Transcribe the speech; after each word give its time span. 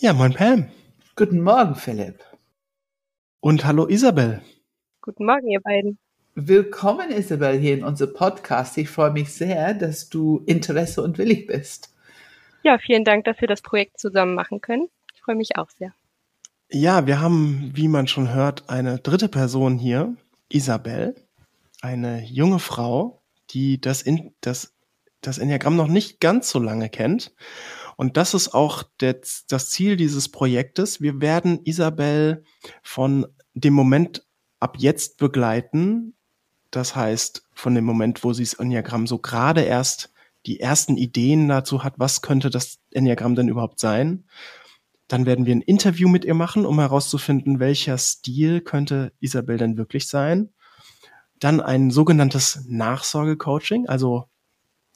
Ja, 0.00 0.12
moin 0.12 0.32
Pam. 0.32 0.70
Guten 1.16 1.40
Morgen, 1.40 1.74
Philipp. 1.74 2.22
Und 3.40 3.64
hallo 3.64 3.88
Isabel. 3.88 4.42
Guten 5.00 5.26
Morgen, 5.26 5.48
ihr 5.48 5.60
beiden. 5.60 5.98
Willkommen, 6.36 7.10
Isabel, 7.10 7.58
hier 7.58 7.74
in 7.74 7.82
unserem 7.82 8.14
Podcast. 8.14 8.78
Ich 8.78 8.90
freue 8.90 9.10
mich 9.10 9.32
sehr, 9.32 9.74
dass 9.74 10.08
du 10.08 10.44
Interesse 10.46 11.02
und 11.02 11.18
willig 11.18 11.48
bist. 11.48 11.92
Ja, 12.62 12.78
vielen 12.78 13.02
Dank, 13.02 13.24
dass 13.24 13.40
wir 13.40 13.48
das 13.48 13.60
Projekt 13.60 13.98
zusammen 13.98 14.36
machen 14.36 14.60
können. 14.60 14.88
Ich 15.14 15.20
freue 15.20 15.34
mich 15.34 15.56
auch 15.56 15.68
sehr. 15.68 15.92
Ja, 16.70 17.08
wir 17.08 17.20
haben, 17.20 17.72
wie 17.74 17.88
man 17.88 18.06
schon 18.06 18.32
hört, 18.32 18.70
eine 18.70 19.00
dritte 19.00 19.28
Person 19.28 19.78
hier, 19.78 20.14
Isabel, 20.48 21.16
eine 21.82 22.22
junge 22.24 22.60
Frau, 22.60 23.20
die 23.50 23.80
das, 23.80 24.02
in, 24.02 24.32
das, 24.42 24.76
das 25.22 25.38
Enneagramm 25.38 25.74
noch 25.74 25.88
nicht 25.88 26.20
ganz 26.20 26.50
so 26.50 26.60
lange 26.60 26.88
kennt. 26.88 27.34
Und 27.98 28.16
das 28.16 28.32
ist 28.32 28.54
auch 28.54 28.84
der, 29.00 29.20
das 29.48 29.70
Ziel 29.70 29.96
dieses 29.96 30.28
Projektes. 30.28 31.00
Wir 31.00 31.20
werden 31.20 31.58
Isabel 31.64 32.44
von 32.80 33.26
dem 33.54 33.74
Moment 33.74 34.24
ab 34.60 34.76
jetzt 34.78 35.18
begleiten. 35.18 36.14
Das 36.70 36.94
heißt, 36.94 37.42
von 37.54 37.74
dem 37.74 37.84
Moment, 37.84 38.22
wo 38.22 38.32
sie 38.32 38.44
das 38.44 38.54
Enneagramm 38.54 39.08
so 39.08 39.18
gerade 39.18 39.62
erst 39.62 40.12
die 40.46 40.60
ersten 40.60 40.96
Ideen 40.96 41.48
dazu 41.48 41.82
hat, 41.82 41.94
was 41.98 42.22
könnte 42.22 42.50
das 42.50 42.78
Enneagramm 42.92 43.34
denn 43.34 43.48
überhaupt 43.48 43.80
sein. 43.80 44.28
Dann 45.08 45.26
werden 45.26 45.44
wir 45.44 45.56
ein 45.56 45.60
Interview 45.60 46.08
mit 46.08 46.24
ihr 46.24 46.34
machen, 46.34 46.66
um 46.66 46.78
herauszufinden, 46.78 47.58
welcher 47.58 47.98
Stil 47.98 48.60
könnte 48.60 49.12
Isabel 49.18 49.56
denn 49.56 49.76
wirklich 49.76 50.06
sein. 50.06 50.50
Dann 51.40 51.60
ein 51.60 51.90
sogenanntes 51.90 52.64
Nachsorgecoaching, 52.68 53.88
also 53.88 54.28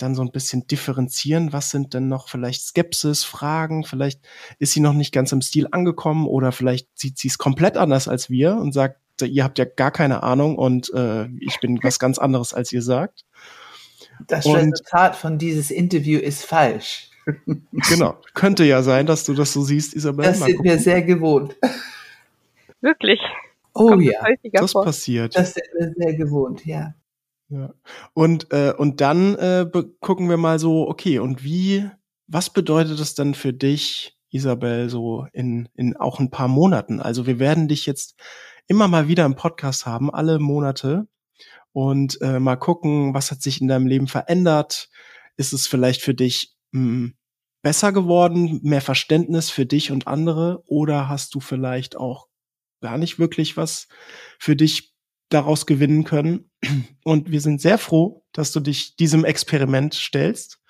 dann 0.03 0.15
so 0.15 0.23
ein 0.23 0.33
bisschen 0.33 0.67
differenzieren, 0.67 1.53
was 1.53 1.71
sind 1.71 1.95
denn 1.95 2.09
noch 2.09 2.29
vielleicht 2.29 2.63
Skepsis, 2.63 3.25
Fragen, 3.25 3.85
vielleicht 3.85 4.21
ist 4.59 4.73
sie 4.73 4.81
noch 4.81 4.93
nicht 4.93 5.13
ganz 5.13 5.33
im 5.33 5.41
Stil 5.41 5.69
angekommen 5.71 6.27
oder 6.27 6.53
vielleicht 6.53 6.89
sieht 6.99 7.19
sie 7.19 7.29
es 7.29 7.39
komplett 7.39 7.77
anders 7.77 8.09
als 8.09 8.29
wir 8.31 8.57
und 8.57 8.73
sagt, 8.73 9.01
ihr 9.23 9.45
habt 9.45 9.59
ja 9.59 9.65
gar 9.65 9.91
keine 9.91 10.23
Ahnung 10.23 10.57
und 10.57 10.93
äh, 10.95 11.27
ich 11.39 11.61
bin 11.61 11.79
was 11.83 11.99
ganz 11.99 12.19
anderes, 12.19 12.55
als 12.55 12.73
ihr 12.73 12.83
sagt. 12.83 13.25
Das 14.27 14.47
und, 14.47 14.57
Resultat 14.57 15.17
von 15.17 15.39
dieses 15.39 15.71
Interview 15.71 16.19
ist 16.19 16.45
falsch. 16.45 17.09
Genau, 17.89 18.17
könnte 18.35 18.65
ja 18.65 18.83
sein, 18.83 19.07
dass 19.07 19.25
du 19.25 19.35
das 19.35 19.53
so 19.53 19.63
siehst, 19.63 19.95
Isabel. 19.95 20.25
Das 20.25 20.41
sind 20.41 20.63
wir 20.63 20.79
sehr 20.79 21.03
gewohnt. 21.03 21.57
Wirklich. 22.81 23.21
Oh 23.75 23.89
Kommt 23.89 24.05
ja, 24.05 24.21
das 24.53 24.73
vor. 24.73 24.85
passiert. 24.85 25.37
Das 25.37 25.55
sind 25.55 25.67
wir 25.79 25.93
sehr 25.97 26.15
gewohnt, 26.15 26.67
ja. 26.67 26.95
Ja. 27.53 27.75
Und, 28.15 28.51
äh, 28.51 28.73
und 28.73 29.03
dann 29.03 29.35
äh, 29.35 29.67
gucken 30.01 30.31
wir 30.31 30.39
mal 30.39 30.59
so, 30.59 30.89
okay, 30.89 31.19
und 31.19 31.45
wie, 31.45 31.87
was 32.27 32.49
bedeutet 32.49 32.99
das 32.99 33.15
dann 33.15 33.35
für 33.35 33.53
dich, 33.53 34.17
Isabel, 34.31 34.89
so 34.89 35.27
in, 35.35 35.69
in 35.75 35.95
auch 35.97 36.19
ein 36.19 36.31
paar 36.31 36.49
Monaten? 36.49 36.99
Also 37.01 37.27
wir 37.27 37.39
werden 37.39 37.69
dich 37.69 37.85
jetzt 37.85 38.19
immer 38.69 38.89
mal 38.89 39.07
wieder 39.07 39.27
im 39.27 39.37
Podcast 39.37 39.85
haben, 39.85 40.11
alle 40.11 40.39
Monate 40.39 41.07
und 41.73 42.19
äh, 42.23 42.41
mal 42.41 42.57
gucken, 42.57 43.13
was 43.13 43.31
hat 43.31 43.43
sich 43.43 43.61
in 43.61 43.69
deinem 43.69 43.87
Leben 43.87 44.09
verändert. 44.09 44.89
Ist 45.37 45.53
es 45.53 45.67
vielleicht 45.67 46.01
für 46.01 46.15
dich 46.15 46.55
mh, 46.71 46.81
hm, 46.81 47.15
besser 47.61 47.93
geworden, 47.93 48.61
mehr 48.63 48.81
Verständnis 48.81 49.51
für 49.51 49.67
dich 49.67 49.91
und 49.91 50.07
andere 50.07 50.63
oder 50.65 51.11
hast 51.11 51.35
du 51.35 51.41
vielleicht 51.41 51.99
auch 51.99 52.29
gar 52.81 52.97
nicht 52.97 53.19
wirklich 53.19 53.59
was 53.59 53.89
für 54.39 54.57
dich 54.57 54.92
daraus 55.33 55.67
gewinnen 55.67 56.05
können? 56.05 56.51
Und 57.05 57.31
wir 57.31 57.41
sind 57.41 57.61
sehr 57.61 57.79
froh, 57.79 58.25
dass 58.33 58.53
du 58.53 58.61
dich 58.61 58.97
diesem 58.97 59.25
Experiment 59.25 59.95
stellst. 59.95 60.61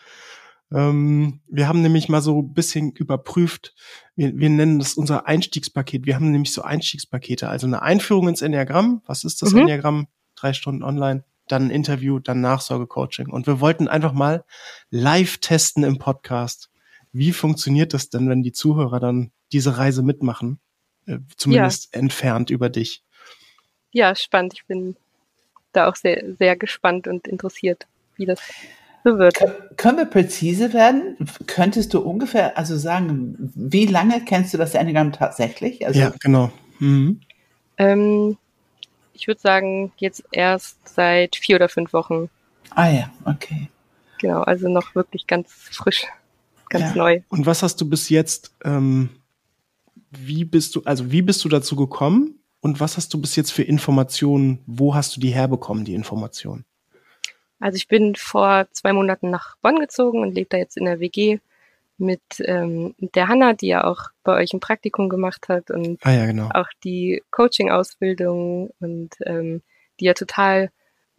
Ähm, 0.73 1.41
wir 1.49 1.69
haben 1.69 1.83
nämlich 1.83 2.09
mal 2.09 2.23
so 2.23 2.41
ein 2.41 2.55
bisschen 2.55 2.93
überprüft, 2.93 3.75
wir, 4.17 4.37
wir 4.37 4.49
nennen 4.49 4.79
das 4.79 4.95
unser 4.95 5.27
Einstiegspaket. 5.27 6.07
Wir 6.07 6.15
haben 6.15 6.31
nämlich 6.31 6.53
so 6.53 6.63
Einstiegspakete, 6.63 7.49
also 7.49 7.67
eine 7.67 7.83
Einführung 7.83 8.29
ins 8.29 8.43
Enneagramm. 8.43 9.03
Was 9.07 9.25
ist 9.25 9.43
das 9.43 9.53
mhm. 9.53 9.61
Enneagramm? 9.61 10.07
drei 10.43 10.53
Stunden 10.53 10.83
online, 10.83 11.25
dann 11.49 11.67
ein 11.67 11.71
Interview, 11.71 12.19
dann 12.19 12.41
Nachsorgecoaching. 12.41 13.29
Und 13.29 13.47
wir 13.47 13.61
wollten 13.61 13.89
einfach 13.89 14.13
mal 14.13 14.45
live 14.91 15.39
testen 15.39 15.85
im 15.85 15.99
Podcast. 15.99 16.71
Wie 17.13 17.33
funktioniert 17.33 17.95
das 17.95 18.11
denn, 18.11 18.29
wenn 18.29 18.43
die 18.43 18.53
Zuhörer 18.53 19.01
dann 19.01 19.33
diese 19.53 19.77
Reise 19.79 20.03
mitmachen? 20.03 20.61
Äh, 21.07 21.19
zumindest 21.37 21.95
ja. 21.95 22.01
entfernt 22.01 22.51
über 22.51 22.69
dich. 22.69 23.05
Ja, 23.93 24.15
spannend. 24.15 24.55
Ich 24.55 24.65
bin 24.67 24.97
da 25.73 25.89
auch 25.89 25.97
sehr, 25.97 26.25
sehr 26.39 26.57
gespannt 26.57 27.07
und 27.07 27.29
interessiert, 27.29 27.87
wie 28.17 28.27
das 28.27 28.41
so 29.05 29.19
wird. 29.19 29.37
können 29.77 29.99
wir 29.99 30.05
präzise 30.05 30.73
werden? 30.73 31.17
Könntest 31.47 31.93
du 31.93 32.01
ungefähr 32.01 32.57
also 32.57 32.77
sagen, 32.77 33.53
wie 33.55 33.87
lange 33.87 34.25
kennst 34.25 34.55
du 34.55 34.59
das 34.59 34.75
Enneagramm 34.75 35.13
tatsächlich? 35.13 35.85
Also 35.87 35.99
ja, 35.99 36.13
genau. 36.21 36.53
Mhm. 36.79 37.21
Ähm, 37.79 38.37
ich 39.13 39.27
würde 39.27 39.41
sagen, 39.41 39.93
jetzt 39.97 40.25
erst 40.31 40.89
seit 40.89 41.37
vier 41.37 41.57
oder 41.57 41.69
fünf 41.69 41.93
Wochen. 41.93 42.31
Ah 42.71 42.89
ja, 42.89 43.11
okay. 43.25 43.69
Genau, 44.21 44.43
also 44.43 44.69
noch 44.69 44.95
wirklich 44.95 45.27
ganz 45.27 45.51
frisch, 45.51 46.07
ganz 46.69 46.95
ja. 46.95 46.97
neu. 46.97 47.21
Und 47.29 47.45
was 47.45 47.63
hast 47.65 47.81
du 47.81 47.89
bis 47.89 48.09
jetzt, 48.09 48.55
ähm, 48.65 49.11
wie 50.11 50.45
bist 50.45 50.77
du, 50.77 50.83
also 50.85 51.11
wie 51.11 51.23
bist 51.23 51.45
du 51.45 51.49
dazu 51.49 51.75
gekommen 51.75 52.39
und 52.63 52.81
was 52.81 52.97
hast 52.97 53.13
du 53.13 53.21
bis 53.21 53.35
jetzt 53.37 53.51
für 53.51 53.65
Informationen, 53.65 54.63
wo 54.67 54.95
hast 54.95 55.17
du 55.17 55.21
die 55.21 55.31
herbekommen, 55.31 55.85
die 55.85 55.95
Informationen? 55.95 56.65
Also 57.59 57.77
ich 57.77 57.89
bin 57.89 58.15
vor 58.15 58.67
zwei 58.71 58.93
Monaten 58.93 59.31
nach 59.31 59.57
Bonn 59.59 59.81
gezogen 59.81 60.21
und 60.21 60.35
lebe 60.35 60.49
da 60.49 60.57
jetzt 60.57 60.77
in 60.77 60.85
der 60.85 61.01
WG 61.01 61.39
mit 61.99 62.23
ähm, 62.39 62.95
der 62.99 63.29
Hanna, 63.29 63.53
die 63.53 63.67
ja 63.67 63.85
auch 63.85 64.11
bei 64.23 64.35
euch 64.35 64.53
ein 64.53 64.61
Praktikum 64.61 65.09
gemacht 65.09 65.49
hat 65.49 65.71
und 65.71 65.99
ah, 66.03 66.13
ja, 66.13 66.27
genau. 66.27 66.51
auch 66.55 66.69
die 66.85 67.23
Coaching-Ausbildung 67.31 68.71
und 68.81 69.11
ähm, 69.27 69.63
die 69.99 70.05
ja 70.07 70.15
total 70.15 70.71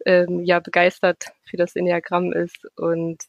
ähm, 0.06 0.44
ja 0.44 0.60
begeistert 0.60 1.32
für 1.44 1.58
das 1.58 1.76
Enneagramm 1.76 2.32
ist. 2.32 2.66
Und 2.76 3.22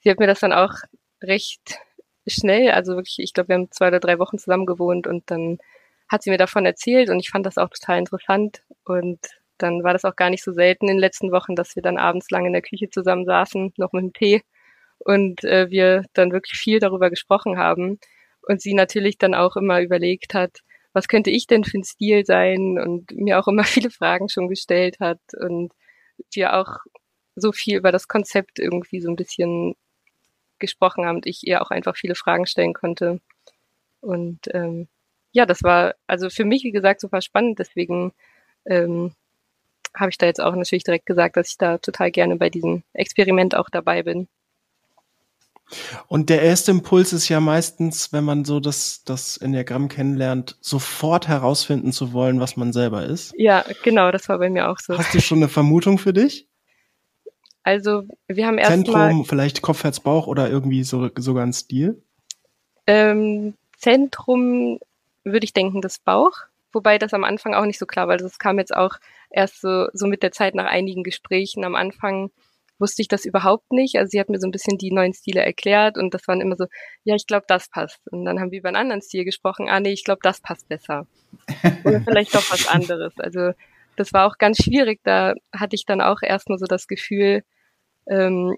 sie 0.00 0.10
hat 0.10 0.18
mir 0.18 0.26
das 0.26 0.40
dann 0.40 0.52
auch 0.52 0.74
recht 1.22 1.78
schnell, 2.26 2.70
also 2.72 2.96
wirklich, 2.96 3.20
ich 3.20 3.34
glaube, 3.34 3.48
wir 3.48 3.54
haben 3.54 3.70
zwei 3.70 3.88
oder 3.88 4.00
drei 4.00 4.18
Wochen 4.18 4.38
zusammen 4.38 4.66
gewohnt 4.66 5.06
und 5.06 5.30
dann 5.30 5.58
hat 6.12 6.22
sie 6.22 6.30
mir 6.30 6.38
davon 6.38 6.66
erzählt 6.66 7.10
und 7.10 7.18
ich 7.18 7.30
fand 7.30 7.46
das 7.46 7.58
auch 7.58 7.70
total 7.70 7.98
interessant. 7.98 8.62
Und 8.84 9.18
dann 9.58 9.82
war 9.82 9.92
das 9.92 10.04
auch 10.04 10.16
gar 10.16 10.30
nicht 10.30 10.44
so 10.44 10.52
selten 10.52 10.88
in 10.88 10.96
den 10.96 11.00
letzten 11.00 11.32
Wochen, 11.32 11.56
dass 11.56 11.74
wir 11.76 11.82
dann 11.82 11.98
abends 11.98 12.30
lang 12.30 12.46
in 12.46 12.52
der 12.52 12.62
Küche 12.62 12.90
zusammen 12.90 13.24
saßen, 13.24 13.72
noch 13.76 13.92
mit 13.92 14.02
dem 14.02 14.12
Tee 14.12 14.42
und 14.98 15.44
äh, 15.44 15.70
wir 15.70 16.04
dann 16.12 16.32
wirklich 16.32 16.58
viel 16.58 16.78
darüber 16.78 17.10
gesprochen 17.10 17.58
haben 17.58 17.98
und 18.42 18.60
sie 18.60 18.74
natürlich 18.74 19.18
dann 19.18 19.34
auch 19.34 19.56
immer 19.56 19.80
überlegt 19.80 20.34
hat, 20.34 20.60
was 20.92 21.08
könnte 21.08 21.30
ich 21.30 21.46
denn 21.46 21.64
für 21.64 21.78
ein 21.78 21.84
Stil 21.84 22.24
sein 22.26 22.78
und 22.78 23.12
mir 23.12 23.38
auch 23.40 23.48
immer 23.48 23.64
viele 23.64 23.90
Fragen 23.90 24.28
schon 24.28 24.48
gestellt 24.48 25.00
hat 25.00 25.20
und 25.40 25.72
wir 26.32 26.54
auch 26.54 26.78
so 27.34 27.52
viel 27.52 27.78
über 27.78 27.92
das 27.92 28.08
Konzept 28.08 28.58
irgendwie 28.58 29.00
so 29.00 29.08
ein 29.10 29.16
bisschen 29.16 29.74
gesprochen 30.58 31.06
haben 31.06 31.16
und 31.16 31.26
ich 31.26 31.46
ihr 31.46 31.62
auch 31.62 31.70
einfach 31.70 31.96
viele 31.96 32.14
Fragen 32.14 32.46
stellen 32.46 32.74
konnte. 32.74 33.20
Und 34.00 34.40
ähm, 34.52 34.88
ja, 35.32 35.46
das 35.46 35.62
war 35.62 35.94
also 36.06 36.30
für 36.30 36.44
mich, 36.44 36.62
wie 36.64 36.72
gesagt, 36.72 37.00
super 37.00 37.22
spannend. 37.22 37.58
Deswegen 37.58 38.12
ähm, 38.66 39.12
habe 39.94 40.10
ich 40.10 40.18
da 40.18 40.26
jetzt 40.26 40.40
auch 40.40 40.54
natürlich 40.54 40.84
direkt 40.84 41.06
gesagt, 41.06 41.36
dass 41.36 41.48
ich 41.48 41.58
da 41.58 41.78
total 41.78 42.10
gerne 42.10 42.36
bei 42.36 42.50
diesem 42.50 42.82
Experiment 42.92 43.54
auch 43.54 43.68
dabei 43.70 44.02
bin. 44.02 44.28
Und 46.06 46.28
der 46.28 46.42
erste 46.42 46.70
Impuls 46.70 47.14
ist 47.14 47.30
ja 47.30 47.40
meistens, 47.40 48.12
wenn 48.12 48.24
man 48.24 48.44
so 48.44 48.60
das, 48.60 49.04
das 49.04 49.38
Enneagramm 49.38 49.88
kennenlernt, 49.88 50.58
sofort 50.60 51.28
herausfinden 51.28 51.92
zu 51.92 52.12
wollen, 52.12 52.40
was 52.40 52.56
man 52.56 52.74
selber 52.74 53.04
ist. 53.04 53.32
Ja, 53.38 53.64
genau, 53.82 54.10
das 54.10 54.28
war 54.28 54.38
bei 54.38 54.50
mir 54.50 54.68
auch 54.68 54.78
so. 54.78 54.98
Hast 54.98 55.14
du 55.14 55.20
schon 55.20 55.38
eine 55.38 55.48
Vermutung 55.48 55.98
für 55.98 56.12
dich? 56.12 56.46
Also, 57.62 58.04
wir 58.26 58.46
haben 58.46 58.58
erst 58.58 58.72
Zentrum, 58.72 58.94
mal, 58.94 59.24
vielleicht 59.24 59.62
Kopf, 59.62 59.84
Herz, 59.84 60.00
Bauch 60.00 60.26
oder 60.26 60.50
irgendwie 60.50 60.82
so, 60.82 61.08
sogar 61.16 61.46
ein 61.46 61.52
Stil? 61.52 62.02
Ähm, 62.86 63.54
Zentrum 63.78 64.78
würde 65.24 65.44
ich 65.44 65.52
denken, 65.52 65.80
das 65.80 65.98
Bauch. 65.98 66.32
Wobei 66.72 66.98
das 66.98 67.12
am 67.12 67.24
Anfang 67.24 67.54
auch 67.54 67.66
nicht 67.66 67.78
so 67.78 67.86
klar 67.86 68.06
war. 68.06 68.14
Also, 68.14 68.26
das 68.26 68.38
kam 68.38 68.58
jetzt 68.58 68.74
auch 68.74 68.96
erst 69.30 69.60
so, 69.60 69.88
so 69.92 70.06
mit 70.06 70.22
der 70.22 70.32
Zeit 70.32 70.54
nach 70.54 70.66
einigen 70.66 71.02
Gesprächen. 71.02 71.64
Am 71.64 71.74
Anfang 71.74 72.30
wusste 72.82 73.00
ich 73.00 73.08
das 73.08 73.24
überhaupt 73.24 73.72
nicht. 73.72 73.96
Also 73.96 74.10
sie 74.10 74.20
hat 74.20 74.28
mir 74.28 74.38
so 74.38 74.46
ein 74.46 74.50
bisschen 74.50 74.76
die 74.76 74.92
neuen 74.92 75.14
Stile 75.14 75.42
erklärt 75.42 75.96
und 75.96 76.12
das 76.12 76.28
waren 76.28 76.42
immer 76.42 76.56
so, 76.56 76.66
ja, 77.04 77.14
ich 77.14 77.26
glaube, 77.26 77.44
das 77.48 77.70
passt. 77.70 78.00
Und 78.10 78.26
dann 78.26 78.40
haben 78.40 78.50
wir 78.50 78.58
über 78.58 78.68
einen 78.68 78.76
anderen 78.76 79.00
Stil 79.00 79.24
gesprochen, 79.24 79.68
ah 79.70 79.80
nee, 79.80 79.92
ich 79.92 80.04
glaube, 80.04 80.20
das 80.22 80.40
passt 80.40 80.68
besser. 80.68 81.06
Oder 81.84 82.02
vielleicht 82.02 82.34
doch 82.34 82.50
was 82.50 82.66
anderes. 82.68 83.14
Also 83.18 83.52
das 83.96 84.12
war 84.12 84.26
auch 84.26 84.36
ganz 84.36 84.58
schwierig. 84.58 85.00
Da 85.04 85.34
hatte 85.54 85.76
ich 85.76 85.86
dann 85.86 86.00
auch 86.00 86.22
erstmal 86.22 86.58
so 86.58 86.66
das 86.66 86.86
Gefühl, 86.88 87.44
ähm, 88.06 88.56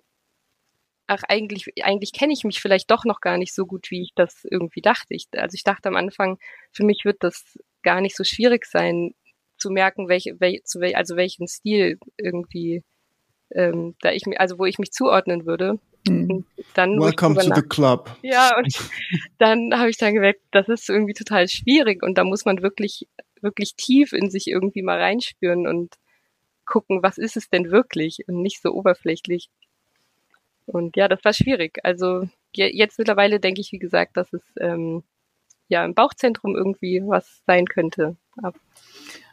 ach, 1.06 1.22
eigentlich, 1.28 1.66
eigentlich 1.82 2.12
kenne 2.12 2.32
ich 2.32 2.44
mich 2.44 2.60
vielleicht 2.60 2.90
doch 2.90 3.04
noch 3.04 3.20
gar 3.20 3.38
nicht 3.38 3.54
so 3.54 3.66
gut, 3.66 3.90
wie 3.90 4.02
ich 4.02 4.12
das 4.14 4.44
irgendwie 4.50 4.80
dachte. 4.80 5.14
Ich, 5.14 5.28
also 5.36 5.54
ich 5.54 5.64
dachte 5.64 5.88
am 5.88 5.96
Anfang, 5.96 6.38
für 6.72 6.84
mich 6.84 7.04
wird 7.04 7.18
das 7.20 7.58
gar 7.82 8.00
nicht 8.00 8.16
so 8.16 8.24
schwierig 8.24 8.66
sein, 8.66 9.14
zu 9.56 9.70
merken, 9.70 10.08
welche, 10.08 10.40
wel, 10.40 10.62
zu 10.64 10.80
wel, 10.80 10.94
also 10.94 11.16
welchen 11.16 11.46
Stil 11.46 11.98
irgendwie 12.16 12.82
ähm, 13.54 13.94
da 14.00 14.12
ich 14.12 14.26
mir, 14.26 14.40
also 14.40 14.58
wo 14.58 14.64
ich 14.64 14.78
mich 14.78 14.92
zuordnen 14.92 15.46
würde. 15.46 15.78
Mhm. 16.06 16.44
Dann, 16.74 16.98
Welcome 16.98 17.36
to 17.36 17.54
the 17.54 17.62
club. 17.62 18.10
Ja, 18.22 18.56
und 18.58 18.74
dann 19.38 19.72
habe 19.78 19.90
ich 19.90 19.96
dann 19.96 20.14
gemerkt, 20.14 20.40
das 20.50 20.68
ist 20.68 20.88
irgendwie 20.88 21.14
total 21.14 21.48
schwierig 21.48 22.02
und 22.02 22.18
da 22.18 22.24
muss 22.24 22.44
man 22.44 22.62
wirklich, 22.62 23.08
wirklich 23.40 23.74
tief 23.76 24.12
in 24.12 24.30
sich 24.30 24.48
irgendwie 24.48 24.82
mal 24.82 25.00
reinspüren 25.00 25.66
und 25.66 25.94
gucken, 26.66 27.02
was 27.02 27.18
ist 27.18 27.36
es 27.36 27.48
denn 27.48 27.70
wirklich 27.70 28.18
und 28.26 28.42
nicht 28.42 28.60
so 28.60 28.70
oberflächlich. 28.72 29.48
Und 30.66 30.96
ja, 30.96 31.08
das 31.08 31.24
war 31.24 31.32
schwierig. 31.32 31.78
Also 31.82 32.28
jetzt 32.54 32.98
mittlerweile 32.98 33.40
denke 33.40 33.60
ich, 33.60 33.72
wie 33.72 33.78
gesagt, 33.78 34.16
dass 34.16 34.32
es 34.32 34.42
ähm, 34.60 35.02
ja 35.68 35.84
im 35.84 35.94
Bauchzentrum 35.94 36.56
irgendwie 36.56 37.02
was 37.04 37.42
sein 37.46 37.66
könnte. 37.66 38.16
Aber 38.42 38.58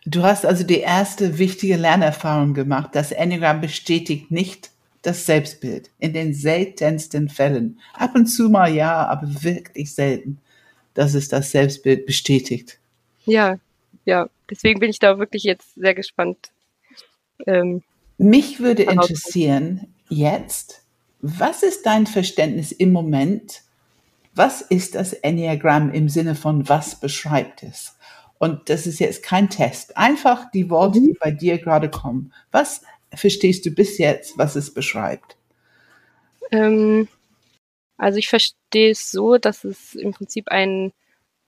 du 0.06 0.24
hast 0.24 0.45
also 0.45 0.63
die 0.63 0.80
erste 0.80 1.38
wichtige 1.38 1.78
Lernerfahrung 1.78 2.54
gemacht. 2.54 2.92
Das 2.94 3.12
Enneagramm 3.12 3.62
bestätigt 3.62 4.31
nicht 4.31 4.72
das 5.01 5.25
Selbstbild. 5.25 5.89
In 6.00 6.13
den 6.13 6.33
seltensten 6.33 7.30
Fällen. 7.30 7.80
Ab 7.94 8.16
und 8.16 8.28
zu 8.28 8.50
mal 8.50 8.74
ja, 8.74 9.07
aber 9.07 9.44
wirklich 9.44 9.94
selten, 9.94 10.39
dass 10.94 11.13
es 11.13 11.28
das 11.28 11.51
Selbstbild 11.51 12.06
bestätigt. 12.06 12.80
Ja, 13.25 13.57
ja. 14.06 14.30
Deswegen 14.50 14.80
bin 14.80 14.89
ich 14.89 15.00
da 15.00 15.18
wirklich 15.18 15.44
jetzt 15.44 15.75
sehr 15.75 15.95
gespannt. 15.95 16.51
Ähm, 17.48 17.83
Mich 18.18 18.60
würde 18.60 18.83
interessieren, 18.83 19.94
jetzt, 20.10 20.81
was 21.21 21.63
ist 21.63 21.85
dein 21.85 22.07
Verständnis 22.07 22.71
im 22.71 22.91
Moment? 22.91 23.62
Was 24.33 24.62
ist 24.62 24.95
das 24.95 25.13
Enneagramm 25.13 25.91
im 25.91 26.09
Sinne 26.09 26.35
von 26.35 26.68
was 26.69 27.00
beschreibt 27.00 27.63
es? 27.63 27.97
Und 28.39 28.69
das 28.69 28.88
ist 28.88 29.00
jetzt 29.00 29.21
kein 29.21 29.50
Test. 29.50 29.97
Einfach 29.97 30.50
die 30.51 30.69
Worte, 30.69 31.00
die 31.00 31.15
bei 31.19 31.31
dir 31.31 31.59
gerade 31.59 31.89
kommen. 31.91 32.33
Was 32.51 32.81
verstehst 33.13 33.65
du 33.65 33.71
bis 33.71 33.97
jetzt, 33.97 34.38
was 34.38 34.56
es 34.56 34.73
beschreibt? 34.73 35.38
Ähm, 36.51 37.07
also 37.97 38.18
ich 38.18 38.29
verstehe 38.29 38.91
es 38.91 39.12
so, 39.12 39.38
dass 39.38 39.63
es 39.63 39.94
im 39.94 40.12
Prinzip 40.12 40.47
ein 40.47 40.91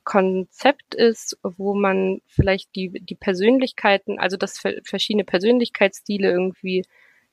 Konzept 0.03 0.93
ist, 0.93 1.37
wo 1.41 1.73
man 1.73 2.21
vielleicht 2.27 2.75
die, 2.75 2.89
die 2.89 3.15
Persönlichkeiten, 3.15 4.19
also 4.19 4.37
dass 4.37 4.61
verschiedene 4.83 5.23
Persönlichkeitsstile 5.23 6.29
irgendwie 6.29 6.83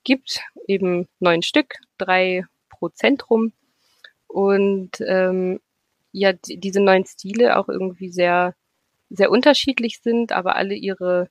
gibt, 0.04 0.40
eben 0.66 1.08
neun 1.18 1.42
Stück, 1.42 1.74
drei 1.98 2.44
pro 2.68 2.88
Zentrum. 2.88 3.52
Und 4.26 5.00
ähm, 5.06 5.60
ja, 6.12 6.32
die, 6.32 6.58
diese 6.58 6.80
neun 6.80 7.04
Stile 7.04 7.58
auch 7.58 7.68
irgendwie 7.68 8.10
sehr, 8.10 8.54
sehr 9.08 9.30
unterschiedlich 9.30 10.00
sind, 10.02 10.32
aber 10.32 10.56
alle 10.56 10.74
ihre 10.74 11.28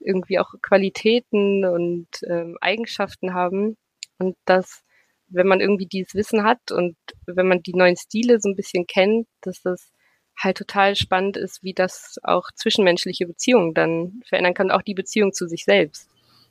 irgendwie 0.00 0.38
auch 0.38 0.54
Qualitäten 0.62 1.64
und 1.64 2.08
ähm, 2.28 2.58
Eigenschaften 2.60 3.34
haben. 3.34 3.76
Und 4.18 4.36
dass, 4.44 4.82
wenn 5.28 5.46
man 5.46 5.60
irgendwie 5.60 5.86
dieses 5.86 6.14
Wissen 6.14 6.44
hat 6.44 6.70
und 6.70 6.96
wenn 7.26 7.46
man 7.46 7.62
die 7.62 7.74
neuen 7.74 7.96
Stile 7.96 8.40
so 8.40 8.48
ein 8.48 8.56
bisschen 8.56 8.86
kennt, 8.86 9.26
dass 9.40 9.62
das 9.62 9.90
halt 10.38 10.56
total 10.56 10.96
spannend 10.96 11.36
ist, 11.36 11.62
wie 11.62 11.74
das 11.74 12.18
auch 12.22 12.50
zwischenmenschliche 12.54 13.26
Beziehungen 13.26 13.74
dann 13.74 14.22
verändern 14.26 14.54
kann, 14.54 14.70
auch 14.70 14.82
die 14.82 14.94
Beziehung 14.94 15.32
zu 15.32 15.46
sich 15.46 15.64
selbst. 15.64 16.08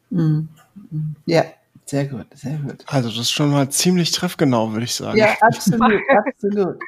Mhm. 0.10 0.50
Ja, 1.26 1.46
sehr 1.92 2.06
gut, 2.06 2.26
sehr 2.34 2.58
gut. 2.58 2.84
Also 2.88 3.10
das 3.10 3.20
ist 3.20 3.32
schon 3.32 3.52
mal 3.52 3.70
ziemlich 3.70 4.12
treffgenau, 4.12 4.72
würde 4.72 4.86
ich 4.86 4.96
sagen. 4.96 5.18
Ja, 5.18 5.36
absolut, 5.42 6.02
absolut. 6.28 6.80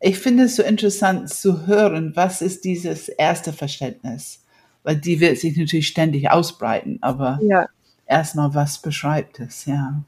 Ich 0.00 0.18
finde 0.18 0.44
es 0.44 0.56
so 0.56 0.62
interessant 0.62 1.30
zu 1.30 1.66
hören, 1.66 2.12
was 2.14 2.42
ist 2.42 2.64
dieses 2.64 3.08
erste 3.08 3.52
Verständnis? 3.52 4.44
weil 4.84 4.96
die 4.96 5.18
wird 5.18 5.38
sich 5.38 5.56
natürlich 5.56 5.88
ständig 5.88 6.30
ausbreiten, 6.30 6.98
aber 7.00 7.40
ja. 7.42 7.66
erstmal, 8.06 8.54
was 8.54 8.80
beschreibt 8.80 9.40
es, 9.40 9.64
ja. 9.64 10.04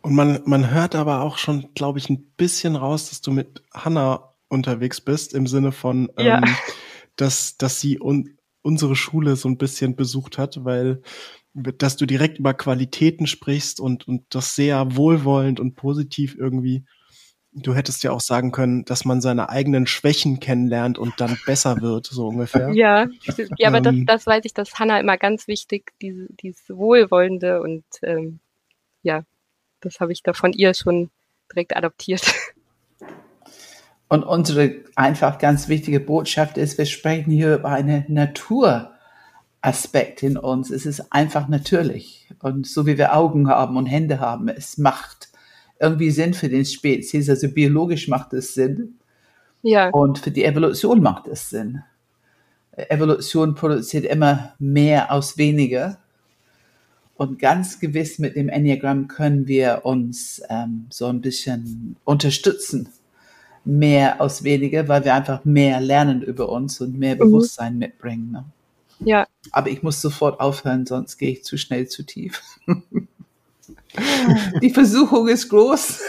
Und 0.00 0.14
man, 0.14 0.40
man 0.46 0.70
hört 0.70 0.94
aber 0.94 1.20
auch 1.20 1.36
schon, 1.36 1.68
glaube 1.74 1.98
ich, 1.98 2.08
ein 2.08 2.22
bisschen 2.36 2.76
raus, 2.76 3.10
dass 3.10 3.20
du 3.20 3.32
mit 3.32 3.62
Hannah 3.74 4.32
unterwegs 4.48 5.00
bist, 5.00 5.34
im 5.34 5.46
Sinne 5.46 5.72
von, 5.72 6.10
ja. 6.16 6.38
ähm, 6.38 6.44
dass, 7.16 7.58
dass 7.58 7.80
sie 7.80 8.00
un 8.00 8.34
unsere 8.62 8.96
Schule 8.96 9.36
so 9.36 9.48
ein 9.48 9.56
bisschen 9.56 9.96
besucht 9.96 10.36
hat, 10.36 10.64
weil 10.64 11.00
dass 11.78 11.96
du 11.96 12.06
direkt 12.06 12.38
über 12.38 12.54
Qualitäten 12.54 13.26
sprichst 13.26 13.80
und, 13.80 14.06
und 14.06 14.24
das 14.30 14.54
sehr 14.54 14.96
wohlwollend 14.96 15.60
und 15.60 15.74
positiv 15.74 16.36
irgendwie 16.36 16.84
Du 17.52 17.74
hättest 17.74 18.02
ja 18.02 18.12
auch 18.12 18.20
sagen 18.20 18.52
können, 18.52 18.84
dass 18.84 19.04
man 19.04 19.20
seine 19.20 19.48
eigenen 19.48 19.86
Schwächen 19.86 20.38
kennenlernt 20.38 20.98
und 20.98 21.14
dann 21.18 21.38
besser 21.46 21.80
wird, 21.80 22.06
so 22.06 22.28
ungefähr. 22.28 22.68
Ja, 22.74 23.06
ja 23.56 23.68
aber 23.68 23.80
das, 23.80 23.94
ähm. 23.94 24.06
das 24.06 24.26
weiß 24.26 24.44
ich, 24.44 24.54
dass 24.54 24.78
Hannah 24.78 25.00
immer 25.00 25.16
ganz 25.16 25.48
wichtig, 25.48 25.92
diese, 26.00 26.26
dieses 26.30 26.68
Wohlwollende 26.68 27.60
und 27.60 27.84
ähm, 28.02 28.40
ja, 29.02 29.22
das 29.80 30.00
habe 30.00 30.12
ich 30.12 30.22
da 30.22 30.34
von 30.34 30.52
ihr 30.52 30.74
schon 30.74 31.10
direkt 31.50 31.76
adoptiert. 31.76 32.34
Und 34.08 34.24
unsere 34.24 34.84
einfach 34.94 35.38
ganz 35.38 35.68
wichtige 35.68 36.00
Botschaft 36.00 36.56
ist, 36.58 36.78
wir 36.78 36.86
sprechen 36.86 37.30
hier 37.30 37.56
über 37.56 37.70
einen 37.70 38.04
Naturaspekt 39.68 40.22
in 40.22 40.36
uns. 40.36 40.70
Es 40.70 40.86
ist 40.86 41.12
einfach 41.12 41.48
natürlich. 41.48 42.26
Und 42.42 42.66
so 42.66 42.86
wie 42.86 42.98
wir 42.98 43.14
Augen 43.14 43.48
haben 43.48 43.76
und 43.76 43.86
Hände 43.86 44.20
haben, 44.20 44.48
es 44.48 44.78
macht 44.78 45.28
irgendwie 45.78 46.10
Sinn 46.10 46.34
für 46.34 46.48
den 46.48 46.64
Spezies. 46.64 47.28
Also 47.28 47.48
biologisch 47.48 48.08
macht 48.08 48.32
es 48.32 48.54
Sinn. 48.54 48.98
Ja. 49.62 49.90
Und 49.90 50.18
für 50.18 50.30
die 50.30 50.44
Evolution 50.44 51.02
macht 51.02 51.28
es 51.28 51.50
Sinn. 51.50 51.82
Evolution 52.76 53.54
produziert 53.54 54.04
immer 54.04 54.54
mehr 54.58 55.12
aus 55.12 55.36
weniger. 55.36 55.98
Und 57.16 57.38
ganz 57.38 57.80
gewiss 57.80 58.18
mit 58.18 58.36
dem 58.36 58.48
Enneagramm 58.48 59.08
können 59.08 59.48
wir 59.48 59.80
uns 59.84 60.40
ähm, 60.48 60.86
so 60.88 61.06
ein 61.06 61.20
bisschen 61.20 61.96
unterstützen. 62.04 62.88
Mehr 63.64 64.20
aus 64.20 64.44
weniger, 64.44 64.86
weil 64.88 65.04
wir 65.04 65.14
einfach 65.14 65.44
mehr 65.44 65.80
lernen 65.80 66.22
über 66.22 66.48
uns 66.48 66.80
und 66.80 66.96
mehr 66.96 67.16
mhm. 67.16 67.18
Bewusstsein 67.18 67.76
mitbringen. 67.76 68.30
Ne? 68.30 68.44
Ja. 69.00 69.26
Aber 69.52 69.70
ich 69.70 69.82
muss 69.82 70.00
sofort 70.00 70.40
aufhören, 70.40 70.86
sonst 70.86 71.18
gehe 71.18 71.30
ich 71.30 71.44
zu 71.44 71.56
schnell 71.56 71.88
zu 71.88 72.04
tief. 72.04 72.42
Die 74.62 74.70
Versuchung 74.70 75.28
ist 75.28 75.48
groß. 75.48 76.00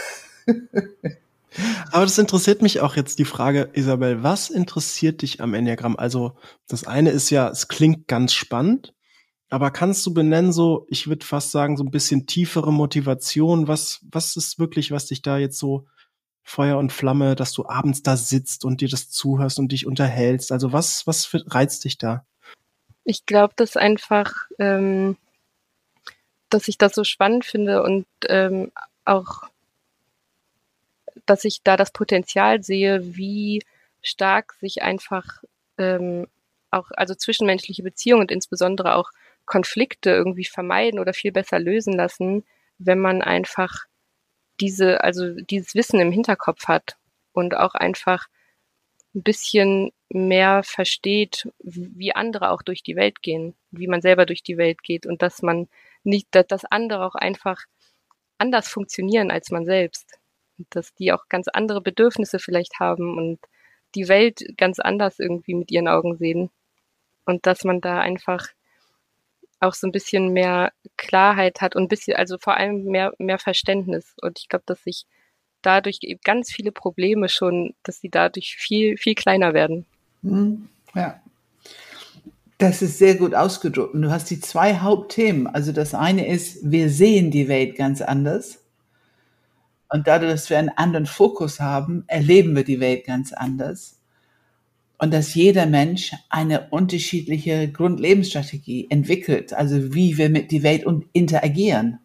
Aber 1.90 2.04
das 2.04 2.18
interessiert 2.18 2.62
mich 2.62 2.80
auch 2.80 2.94
jetzt 2.94 3.18
die 3.18 3.24
Frage, 3.24 3.70
Isabel, 3.72 4.22
was 4.22 4.50
interessiert 4.50 5.22
dich 5.22 5.40
am 5.40 5.54
Enneagramm? 5.54 5.96
Also 5.96 6.36
das 6.68 6.84
eine 6.84 7.10
ist 7.10 7.30
ja, 7.30 7.48
es 7.48 7.68
klingt 7.68 8.06
ganz 8.06 8.32
spannend, 8.32 8.94
aber 9.48 9.72
kannst 9.72 10.06
du 10.06 10.14
benennen 10.14 10.52
so, 10.52 10.86
ich 10.88 11.08
würde 11.08 11.26
fast 11.26 11.50
sagen, 11.50 11.76
so 11.76 11.82
ein 11.82 11.90
bisschen 11.90 12.26
tiefere 12.26 12.72
Motivation? 12.72 13.66
Was, 13.66 14.00
was 14.10 14.36
ist 14.36 14.60
wirklich, 14.60 14.92
was 14.92 15.06
dich 15.06 15.22
da 15.22 15.38
jetzt 15.38 15.58
so 15.58 15.86
Feuer 16.44 16.78
und 16.78 16.92
Flamme, 16.92 17.34
dass 17.34 17.52
du 17.52 17.66
abends 17.66 18.02
da 18.02 18.16
sitzt 18.16 18.64
und 18.64 18.80
dir 18.80 18.88
das 18.88 19.10
zuhörst 19.10 19.58
und 19.58 19.72
dich 19.72 19.86
unterhältst? 19.86 20.52
Also 20.52 20.72
was, 20.72 21.06
was 21.08 21.28
reizt 21.32 21.84
dich 21.84 21.98
da? 21.98 22.24
Ich 23.04 23.26
glaube, 23.26 23.54
dass 23.56 23.76
einfach 23.76 24.32
ähm, 24.58 25.16
dass 26.50 26.68
ich 26.68 26.76
das 26.76 26.94
so 26.94 27.04
spannend 27.04 27.44
finde 27.44 27.82
und 27.82 28.06
ähm, 28.28 28.72
auch, 29.04 29.44
dass 31.24 31.44
ich 31.44 31.62
da 31.62 31.76
das 31.76 31.92
Potenzial 31.92 32.62
sehe, 32.62 33.16
wie 33.16 33.62
stark 34.02 34.54
sich 34.60 34.82
einfach 34.82 35.42
ähm, 35.78 36.26
auch, 36.70 36.90
also 36.92 37.14
zwischenmenschliche 37.14 37.82
Beziehungen 37.82 38.22
und 38.22 38.32
insbesondere 38.32 38.96
auch 38.96 39.10
Konflikte 39.46 40.10
irgendwie 40.10 40.44
vermeiden 40.44 41.00
oder 41.00 41.12
viel 41.12 41.32
besser 41.32 41.58
lösen 41.58 41.94
lassen, 41.94 42.44
wenn 42.78 42.98
man 42.98 43.22
einfach 43.22 43.84
diese, 44.60 45.02
also 45.02 45.34
dieses 45.34 45.74
Wissen 45.74 46.00
im 46.00 46.12
Hinterkopf 46.12 46.66
hat 46.66 46.96
und 47.32 47.56
auch 47.56 47.74
einfach 47.74 48.28
ein 49.14 49.22
bisschen 49.22 49.92
mehr 50.08 50.62
versteht, 50.62 51.48
wie 51.58 52.14
andere 52.14 52.50
auch 52.50 52.62
durch 52.62 52.82
die 52.82 52.96
Welt 52.96 53.22
gehen, 53.22 53.54
wie 53.70 53.88
man 53.88 54.02
selber 54.02 54.26
durch 54.26 54.42
die 54.42 54.56
Welt 54.56 54.82
geht 54.82 55.06
und 55.06 55.22
dass 55.22 55.42
man 55.42 55.68
nicht, 56.04 56.28
dass 56.32 56.64
andere 56.64 57.06
auch 57.06 57.14
einfach 57.14 57.64
anders 58.38 58.68
funktionieren 58.68 59.30
als 59.30 59.50
man 59.50 59.64
selbst. 59.64 60.18
Und 60.58 60.74
dass 60.74 60.94
die 60.94 61.12
auch 61.12 61.28
ganz 61.28 61.48
andere 61.48 61.80
Bedürfnisse 61.80 62.38
vielleicht 62.38 62.80
haben 62.80 63.16
und 63.18 63.38
die 63.94 64.08
Welt 64.08 64.42
ganz 64.56 64.78
anders 64.78 65.18
irgendwie 65.18 65.54
mit 65.54 65.70
ihren 65.70 65.88
Augen 65.88 66.16
sehen. 66.16 66.50
Und 67.24 67.46
dass 67.46 67.64
man 67.64 67.80
da 67.80 68.00
einfach 68.00 68.48
auch 69.60 69.74
so 69.74 69.86
ein 69.86 69.92
bisschen 69.92 70.32
mehr 70.32 70.72
Klarheit 70.96 71.60
hat 71.60 71.76
und 71.76 71.84
ein 71.84 71.88
bisschen, 71.88 72.16
also 72.16 72.38
vor 72.38 72.56
allem 72.56 72.84
mehr, 72.84 73.12
mehr 73.18 73.38
Verständnis. 73.38 74.14
Und 74.22 74.38
ich 74.38 74.48
glaube, 74.48 74.64
dass 74.66 74.82
sich 74.82 75.06
dadurch 75.62 75.98
eben 76.02 76.20
ganz 76.24 76.50
viele 76.50 76.72
Probleme 76.72 77.28
schon, 77.28 77.74
dass 77.82 78.00
sie 78.00 78.08
dadurch 78.08 78.56
viel, 78.56 78.96
viel 78.96 79.14
kleiner 79.14 79.54
werden. 79.54 79.86
Mhm. 80.22 80.68
Ja. 80.94 81.20
Das 82.58 82.82
ist 82.82 82.98
sehr 82.98 83.14
gut 83.14 83.34
ausgedrückt. 83.34 83.94
Und 83.94 84.02
du 84.02 84.10
hast 84.10 84.30
die 84.30 84.40
zwei 84.40 84.76
Hauptthemen. 84.76 85.46
Also 85.46 85.72
das 85.72 85.94
eine 85.94 86.26
ist, 86.26 86.58
wir 86.70 86.90
sehen 86.90 87.30
die 87.30 87.48
Welt 87.48 87.76
ganz 87.76 88.02
anders. 88.02 88.58
Und 89.88 90.06
dadurch, 90.06 90.32
dass 90.32 90.50
wir 90.50 90.58
einen 90.58 90.68
anderen 90.68 91.06
Fokus 91.06 91.58
haben, 91.58 92.04
erleben 92.06 92.54
wir 92.54 92.64
die 92.64 92.80
Welt 92.80 93.06
ganz 93.06 93.32
anders. 93.32 93.98
Und 94.98 95.14
dass 95.14 95.34
jeder 95.34 95.64
Mensch 95.64 96.12
eine 96.28 96.68
unterschiedliche 96.68 97.72
Grundlebensstrategie 97.72 98.88
entwickelt, 98.90 99.54
also 99.54 99.94
wie 99.94 100.18
wir 100.18 100.28
mit 100.28 100.50
die 100.50 100.62
Welt 100.62 100.84
interagieren. 101.14 101.98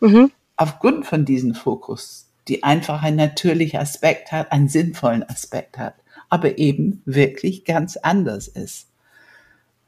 Mhm. 0.00 0.30
Aufgrund 0.56 1.06
von 1.06 1.24
diesem 1.24 1.54
Fokus 1.54 2.31
die 2.48 2.62
einfach 2.62 3.02
einen 3.02 3.16
natürlichen 3.16 3.80
Aspekt 3.80 4.32
hat, 4.32 4.52
einen 4.52 4.68
sinnvollen 4.68 5.22
Aspekt 5.22 5.78
hat, 5.78 5.94
aber 6.28 6.58
eben 6.58 7.02
wirklich 7.04 7.64
ganz 7.64 7.96
anders 7.96 8.48
ist. 8.48 8.88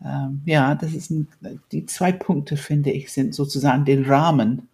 Ähm, 0.05 0.43
ja, 0.45 0.75
das 0.75 0.93
ist 0.93 1.11
ein, 1.11 1.29
die 1.73 1.87
zwei 1.87 2.13
Punkte, 2.13 2.57
finde 2.57 2.91
ich, 2.91 3.13
sind 3.13 3.35
sozusagen 3.35 3.85
den 3.85 4.05
Rahmen. 4.05 4.69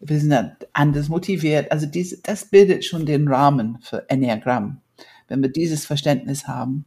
Wir 0.00 0.20
sind 0.20 0.56
anders 0.72 1.08
motiviert. 1.08 1.72
Also 1.72 1.86
diese, 1.86 2.18
das 2.18 2.44
bildet 2.44 2.84
schon 2.84 3.06
den 3.06 3.26
Rahmen 3.26 3.78
für 3.82 4.08
Enneagramm. 4.08 4.80
Wenn 5.26 5.42
wir 5.42 5.50
dieses 5.50 5.86
Verständnis 5.86 6.46
haben 6.46 6.84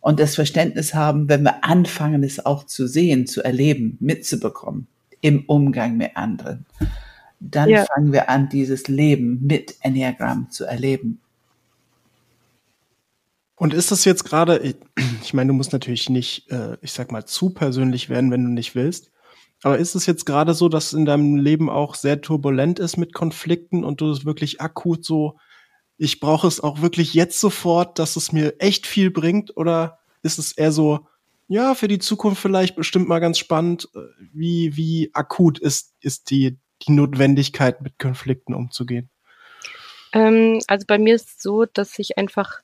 und 0.00 0.20
das 0.20 0.34
Verständnis 0.34 0.94
haben, 0.94 1.28
wenn 1.28 1.42
wir 1.42 1.64
anfangen, 1.64 2.22
es 2.22 2.44
auch 2.44 2.64
zu 2.64 2.86
sehen, 2.86 3.26
zu 3.26 3.42
erleben, 3.42 3.98
mitzubekommen 4.00 4.86
im 5.20 5.44
Umgang 5.46 5.96
mit 5.96 6.16
anderen 6.16 6.64
dann 7.40 7.70
ja. 7.70 7.86
fangen 7.86 8.12
wir 8.12 8.28
an, 8.28 8.48
dieses 8.48 8.86
Leben 8.86 9.40
mit 9.46 9.76
Enneagramm 9.80 10.50
zu 10.50 10.64
erleben. 10.64 11.20
Und 13.56 13.74
ist 13.74 13.90
das 13.90 14.04
jetzt 14.04 14.24
gerade, 14.24 14.74
ich 15.22 15.34
meine, 15.34 15.48
du 15.48 15.54
musst 15.54 15.72
natürlich 15.72 16.08
nicht, 16.08 16.50
äh, 16.50 16.76
ich 16.82 16.92
sag 16.92 17.10
mal, 17.10 17.24
zu 17.24 17.50
persönlich 17.50 18.08
werden, 18.08 18.30
wenn 18.30 18.44
du 18.44 18.50
nicht 18.50 18.74
willst. 18.74 19.10
Aber 19.62 19.78
ist 19.78 19.94
es 19.94 20.06
jetzt 20.06 20.24
gerade 20.24 20.54
so, 20.54 20.68
dass 20.68 20.94
in 20.94 21.04
deinem 21.04 21.36
Leben 21.36 21.68
auch 21.68 21.94
sehr 21.94 22.20
turbulent 22.20 22.78
ist 22.78 22.96
mit 22.96 23.12
Konflikten 23.12 23.84
und 23.84 24.00
du 24.00 24.10
es 24.10 24.24
wirklich 24.24 24.60
akut 24.60 25.04
so, 25.04 25.36
ich 25.98 26.20
brauche 26.20 26.46
es 26.46 26.60
auch 26.60 26.80
wirklich 26.80 27.12
jetzt 27.12 27.38
sofort, 27.38 27.98
dass 27.98 28.16
es 28.16 28.32
mir 28.32 28.54
echt 28.58 28.86
viel 28.86 29.10
bringt? 29.10 29.54
Oder 29.58 29.98
ist 30.22 30.38
es 30.38 30.52
eher 30.52 30.72
so, 30.72 31.06
ja, 31.46 31.74
für 31.74 31.88
die 31.88 31.98
Zukunft 31.98 32.40
vielleicht 32.40 32.76
bestimmt 32.76 33.08
mal 33.08 33.18
ganz 33.18 33.38
spannend, 33.38 33.88
äh, 33.94 33.98
wie, 34.32 34.76
wie 34.76 35.10
akut 35.12 35.58
ist, 35.58 35.94
ist 36.00 36.30
die, 36.30 36.58
die 36.82 36.92
Notwendigkeit, 36.92 37.80
mit 37.82 37.98
Konflikten 37.98 38.54
umzugehen? 38.54 39.10
Ähm, 40.12 40.60
also 40.66 40.86
bei 40.86 40.98
mir 40.98 41.14
ist 41.14 41.28
es 41.28 41.42
so, 41.42 41.64
dass 41.64 41.98
ich 41.98 42.18
einfach 42.18 42.60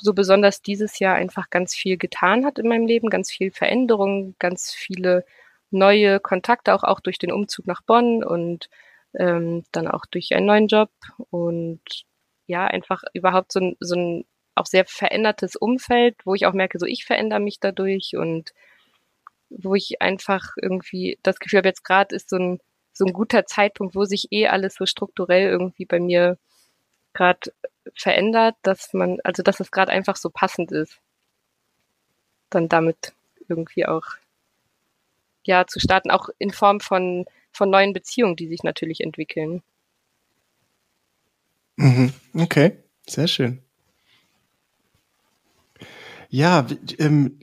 so 0.00 0.14
besonders 0.14 0.62
dieses 0.62 0.98
Jahr 0.98 1.16
einfach 1.16 1.50
ganz 1.50 1.74
viel 1.74 1.96
getan 1.96 2.44
hat 2.44 2.58
in 2.58 2.68
meinem 2.68 2.86
Leben, 2.86 3.10
ganz 3.10 3.30
viel 3.30 3.50
Veränderung, 3.50 4.34
ganz 4.38 4.72
viele 4.72 5.24
neue 5.70 6.20
Kontakte, 6.20 6.74
auch, 6.74 6.84
auch 6.84 7.00
durch 7.00 7.18
den 7.18 7.32
Umzug 7.32 7.66
nach 7.66 7.82
Bonn 7.82 8.24
und 8.24 8.68
ähm, 9.14 9.64
dann 9.72 9.88
auch 9.88 10.06
durch 10.06 10.34
einen 10.34 10.46
neuen 10.46 10.68
Job 10.68 10.90
und 11.30 11.80
ja, 12.46 12.66
einfach 12.66 13.02
überhaupt 13.12 13.52
so 13.52 13.60
ein, 13.60 13.76
so 13.80 13.96
ein 13.96 14.24
auch 14.54 14.66
sehr 14.66 14.84
verändertes 14.86 15.56
Umfeld, 15.56 16.16
wo 16.24 16.34
ich 16.34 16.46
auch 16.46 16.52
merke, 16.52 16.78
so 16.78 16.86
ich 16.86 17.04
verändere 17.04 17.40
mich 17.40 17.60
dadurch 17.60 18.16
und 18.16 18.52
wo 19.50 19.74
ich 19.74 20.00
einfach 20.02 20.52
irgendwie 20.60 21.18
das 21.22 21.38
Gefühl 21.38 21.58
habe, 21.58 21.68
jetzt 21.68 21.84
gerade 21.84 22.14
ist 22.14 22.30
so 22.30 22.36
ein 22.36 22.60
so 22.98 23.06
ein 23.06 23.12
guter 23.12 23.46
Zeitpunkt, 23.46 23.94
wo 23.94 24.04
sich 24.04 24.28
eh 24.32 24.48
alles 24.48 24.74
so 24.74 24.84
strukturell 24.84 25.48
irgendwie 25.48 25.86
bei 25.86 26.00
mir 26.00 26.36
gerade 27.14 27.52
verändert, 27.94 28.56
dass 28.62 28.92
man, 28.92 29.18
also 29.24 29.42
dass 29.42 29.60
es 29.60 29.70
gerade 29.70 29.92
einfach 29.92 30.16
so 30.16 30.30
passend 30.30 30.72
ist, 30.72 30.98
dann 32.50 32.68
damit 32.68 33.14
irgendwie 33.48 33.86
auch 33.86 34.04
ja 35.44 35.66
zu 35.66 35.80
starten, 35.80 36.10
auch 36.10 36.28
in 36.38 36.50
Form 36.50 36.80
von 36.80 37.24
von 37.52 37.70
neuen 37.70 37.92
Beziehungen, 37.92 38.36
die 38.36 38.48
sich 38.48 38.62
natürlich 38.62 39.00
entwickeln. 39.00 39.62
Mhm. 41.76 42.12
Okay, 42.34 42.78
sehr 43.06 43.28
schön. 43.28 43.62
Ja, 46.28 46.66
ähm, 46.98 47.38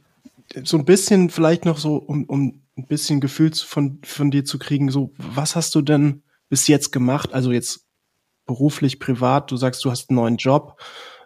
so 0.63 0.77
ein 0.77 0.85
bisschen 0.85 1.29
vielleicht 1.29 1.65
noch 1.65 1.77
so, 1.77 1.95
um, 1.95 2.25
um 2.25 2.61
ein 2.77 2.87
bisschen 2.87 3.21
Gefühl 3.21 3.53
von, 3.53 3.99
von 4.03 4.31
dir 4.31 4.45
zu 4.45 4.59
kriegen, 4.59 4.89
so, 4.91 5.13
was 5.17 5.55
hast 5.55 5.73
du 5.75 5.81
denn 5.81 6.23
bis 6.49 6.67
jetzt 6.67 6.91
gemacht? 6.91 7.33
Also 7.33 7.51
jetzt 7.51 7.85
beruflich, 8.45 8.99
privat, 8.99 9.51
du 9.51 9.57
sagst, 9.57 9.83
du 9.85 9.91
hast 9.91 10.09
einen 10.09 10.17
neuen 10.17 10.37
Job, 10.37 10.79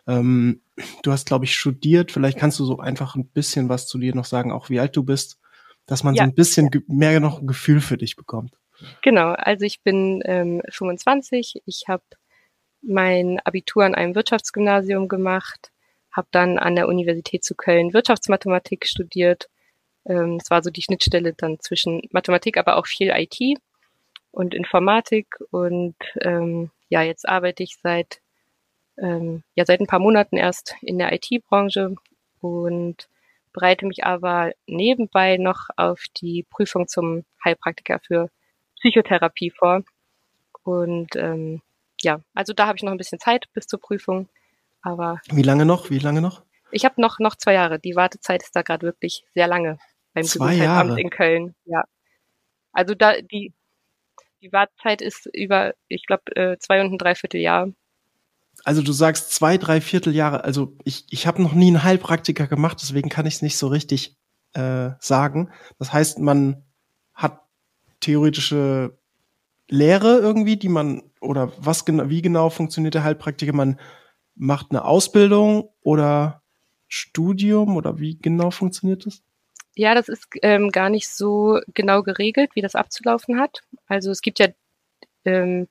ähm, 0.07 0.61
du 1.03 1.11
hast, 1.11 1.25
glaube 1.25 1.45
ich, 1.45 1.55
studiert, 1.55 2.11
vielleicht 2.11 2.37
kannst 2.37 2.59
du 2.59 2.65
so 2.65 2.79
einfach 2.79 3.15
ein 3.15 3.27
bisschen 3.27 3.69
was 3.69 3.87
zu 3.87 3.97
dir 3.97 4.15
noch 4.15 4.25
sagen, 4.25 4.51
auch 4.51 4.69
wie 4.69 4.79
alt 4.79 4.95
du 4.95 5.03
bist, 5.03 5.39
dass 5.85 6.03
man 6.03 6.15
ja. 6.15 6.23
so 6.23 6.29
ein 6.29 6.35
bisschen 6.35 6.69
mehr 6.87 7.19
noch 7.19 7.39
ein 7.39 7.47
Gefühl 7.47 7.81
für 7.81 7.97
dich 7.97 8.15
bekommt. 8.15 8.57
Genau, 9.01 9.31
also 9.31 9.65
ich 9.65 9.81
bin 9.81 10.21
ähm, 10.25 10.61
25, 10.69 11.61
ich 11.65 11.83
habe 11.87 12.03
mein 12.81 13.39
Abitur 13.43 13.83
an 13.83 13.95
einem 13.95 14.15
Wirtschaftsgymnasium 14.15 15.09
gemacht, 15.09 15.71
habe 16.11 16.27
dann 16.31 16.57
an 16.57 16.75
der 16.75 16.87
Universität 16.87 17.43
zu 17.43 17.55
Köln 17.55 17.93
Wirtschaftsmathematik 17.93 18.85
studiert 18.87 19.49
ähm, 20.09 20.39
es 20.41 20.49
war 20.49 20.63
so 20.63 20.71
die 20.71 20.81
Schnittstelle 20.81 21.33
dann 21.33 21.59
zwischen 21.59 22.01
Mathematik, 22.11 22.57
aber 22.57 22.77
auch 22.77 22.87
viel 22.87 23.11
IT 23.11 23.39
und 24.31 24.53
Informatik. 24.53 25.27
Und 25.51 25.95
ähm, 26.21 26.71
ja, 26.89 27.03
jetzt 27.03 27.29
arbeite 27.29 27.63
ich 27.63 27.77
seit 27.81 28.19
ähm, 28.97 29.43
ja 29.55 29.65
seit 29.65 29.79
ein 29.79 29.87
paar 29.87 29.99
Monaten 29.99 30.35
erst 30.35 30.75
in 30.81 30.97
der 30.97 31.13
IT-Branche 31.13 31.95
und 32.41 33.07
bereite 33.53 33.85
mich 33.85 34.03
aber 34.03 34.51
nebenbei 34.65 35.37
noch 35.37 35.69
auf 35.77 36.03
die 36.17 36.45
Prüfung 36.49 36.87
zum 36.87 37.23
Heilpraktiker 37.45 37.99
für 37.99 38.29
Psychotherapie 38.79 39.51
vor. 39.51 39.83
Und 40.63 41.15
ähm, 41.15 41.61
ja, 42.01 42.21
also 42.33 42.53
da 42.53 42.67
habe 42.67 42.77
ich 42.77 42.83
noch 42.83 42.91
ein 42.91 42.97
bisschen 42.97 43.19
Zeit 43.19 43.45
bis 43.53 43.67
zur 43.67 43.79
Prüfung. 43.79 44.27
Aber 44.81 45.19
wie 45.31 45.43
lange 45.43 45.65
noch? 45.65 45.89
Wie 45.89 45.99
lange 45.99 46.21
noch? 46.21 46.41
Ich 46.71 46.85
habe 46.85 47.01
noch 47.01 47.19
noch 47.19 47.35
zwei 47.35 47.53
Jahre. 47.53 47.79
Die 47.79 47.95
Wartezeit 47.95 48.43
ist 48.43 48.55
da 48.55 48.61
gerade 48.61 48.85
wirklich 48.85 49.23
sehr 49.33 49.47
lange 49.47 49.77
beim 50.13 50.23
Zwei 50.23 50.55
Gesundheitsamt 50.55 50.89
Jahre. 50.89 51.01
in 51.01 51.09
Köln. 51.09 51.55
Ja. 51.65 51.83
Also 52.71 52.95
da 52.95 53.21
die 53.21 53.53
die 54.41 54.51
Wartezeit 54.51 55.01
ist 55.01 55.29
über, 55.33 55.73
ich 55.87 56.05
glaube, 56.05 56.35
äh, 56.35 56.57
zwei 56.59 56.81
und 56.81 56.93
ein 56.93 56.97
Dreivierteljahr. 56.97 57.69
Also 58.63 58.81
du 58.81 58.91
sagst 58.91 59.31
zwei, 59.31 59.57
drei 59.57 59.81
Vierteljahre. 59.81 60.43
Also 60.43 60.75
ich, 60.83 61.05
ich 61.09 61.27
habe 61.27 61.41
noch 61.41 61.53
nie 61.53 61.67
einen 61.67 61.83
Heilpraktiker 61.83 62.47
gemacht, 62.47 62.77
deswegen 62.81 63.09
kann 63.09 63.25
ich 63.25 63.35
es 63.35 63.41
nicht 63.41 63.57
so 63.57 63.67
richtig 63.67 64.17
äh, 64.53 64.91
sagen. 64.99 65.51
Das 65.77 65.93
heißt, 65.93 66.19
man 66.19 66.63
hat 67.13 67.41
theoretische 67.99 68.97
Lehre 69.69 70.19
irgendwie, 70.19 70.57
die 70.57 70.69
man 70.69 71.03
oder 71.21 71.51
was 71.57 71.85
genau, 71.85 72.09
wie 72.09 72.21
genau 72.21 72.49
funktioniert 72.49 72.95
der 72.95 73.03
Heilpraktiker? 73.03 73.53
Man 73.53 73.79
macht 74.35 74.67
eine 74.71 74.85
Ausbildung 74.85 75.69
oder 75.81 76.41
Studium 76.87 77.75
oder 77.75 77.99
wie 77.99 78.17
genau 78.17 78.51
funktioniert 78.51 79.05
das? 79.05 79.21
Ja, 79.79 79.95
das 79.95 80.09
ist 80.09 80.27
ähm, 80.41 80.71
gar 80.71 80.89
nicht 80.89 81.07
so 81.07 81.61
genau 81.73 82.03
geregelt, 82.03 82.51
wie 82.53 82.61
das 82.61 82.75
abzulaufen 82.75 83.39
hat. 83.39 83.61
Also 83.87 84.11
es 84.11 84.21
gibt 84.21 84.39
ja 84.39 84.47
ähm, 85.23 85.69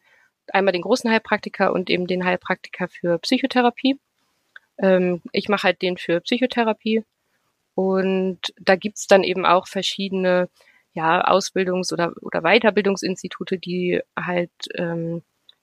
einmal 0.50 0.72
den 0.72 0.80
großen 0.80 1.10
Heilpraktiker 1.10 1.74
und 1.74 1.90
eben 1.90 2.06
den 2.06 2.24
Heilpraktiker 2.24 2.88
für 2.88 3.18
Psychotherapie. 3.18 4.00
Ähm, 4.78 5.20
ich 5.32 5.50
mache 5.50 5.64
halt 5.64 5.82
den 5.82 5.98
für 5.98 6.22
Psychotherapie. 6.22 7.04
Und 7.74 8.54
da 8.58 8.76
gibt's 8.76 9.08
dann 9.08 9.24
eben 9.24 9.44
auch 9.44 9.66
verschiedene 9.68 10.48
ja, 10.94 11.28
Ausbildungs- 11.28 11.92
oder, 11.92 12.14
oder 12.22 12.40
Weiterbildungsinstitute, 12.40 13.58
die 13.58 14.00
halt 14.18 14.50
ähm, 14.76 15.20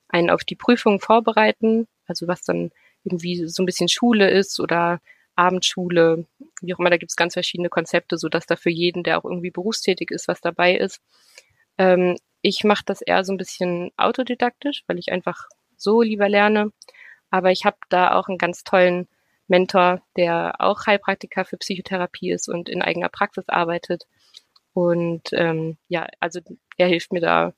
einen 0.08 0.30
auf 0.30 0.44
die 0.44 0.56
Prüfung 0.56 1.00
vorbereiten. 1.00 1.88
Also 2.06 2.28
was 2.28 2.44
dann 2.44 2.70
irgendwie 3.06 3.48
so 3.48 3.64
ein 3.64 3.66
bisschen 3.66 3.90
Schule 3.90 4.30
ist 4.30 4.60
oder 4.60 5.02
Abendschule, 5.36 6.26
wie 6.66 6.74
auch 6.74 6.80
immer, 6.80 6.90
da 6.90 6.98
gibt 6.98 7.12
es 7.12 7.16
ganz 7.16 7.34
verschiedene 7.34 7.70
Konzepte, 7.70 8.18
so 8.18 8.30
dass 8.30 8.46
da 8.46 8.56
für 8.56 8.70
jeden, 8.70 9.04
der 9.04 9.20
auch 9.20 9.26
irgendwie 9.26 9.52
berufstätig 9.52 10.12
ist, 10.12 10.28
was 10.28 10.42
dabei 10.42 10.76
ist. 10.76 11.02
Ähm, 11.78 12.18
ich 12.42 12.64
mache 12.64 12.84
das 12.86 13.02
eher 13.02 13.24
so 13.24 13.34
ein 13.34 13.38
bisschen 13.38 13.92
autodidaktisch, 13.98 14.84
weil 14.88 15.00
ich 15.00 15.12
einfach 15.12 15.48
so 15.78 16.02
lieber 16.02 16.30
lerne. 16.30 16.72
Aber 17.30 17.52
ich 17.52 17.66
habe 17.66 17.78
da 17.90 18.16
auch 18.16 18.28
einen 18.28 18.38
ganz 18.38 18.64
tollen 18.64 19.08
Mentor, 19.48 20.02
der 20.18 20.56
auch 20.60 20.86
Heilpraktiker 20.86 21.46
für 21.46 21.58
Psychotherapie 21.58 22.32
ist 22.32 22.48
und 22.48 22.70
in 22.70 22.82
eigener 22.82 23.10
Praxis 23.10 23.50
arbeitet. 23.50 24.06
Und 24.74 25.30
ähm, 25.34 25.78
ja, 25.88 26.08
also 26.20 26.40
er 26.78 26.88
hilft 26.88 27.14
mir 27.14 27.22
da 27.22 27.54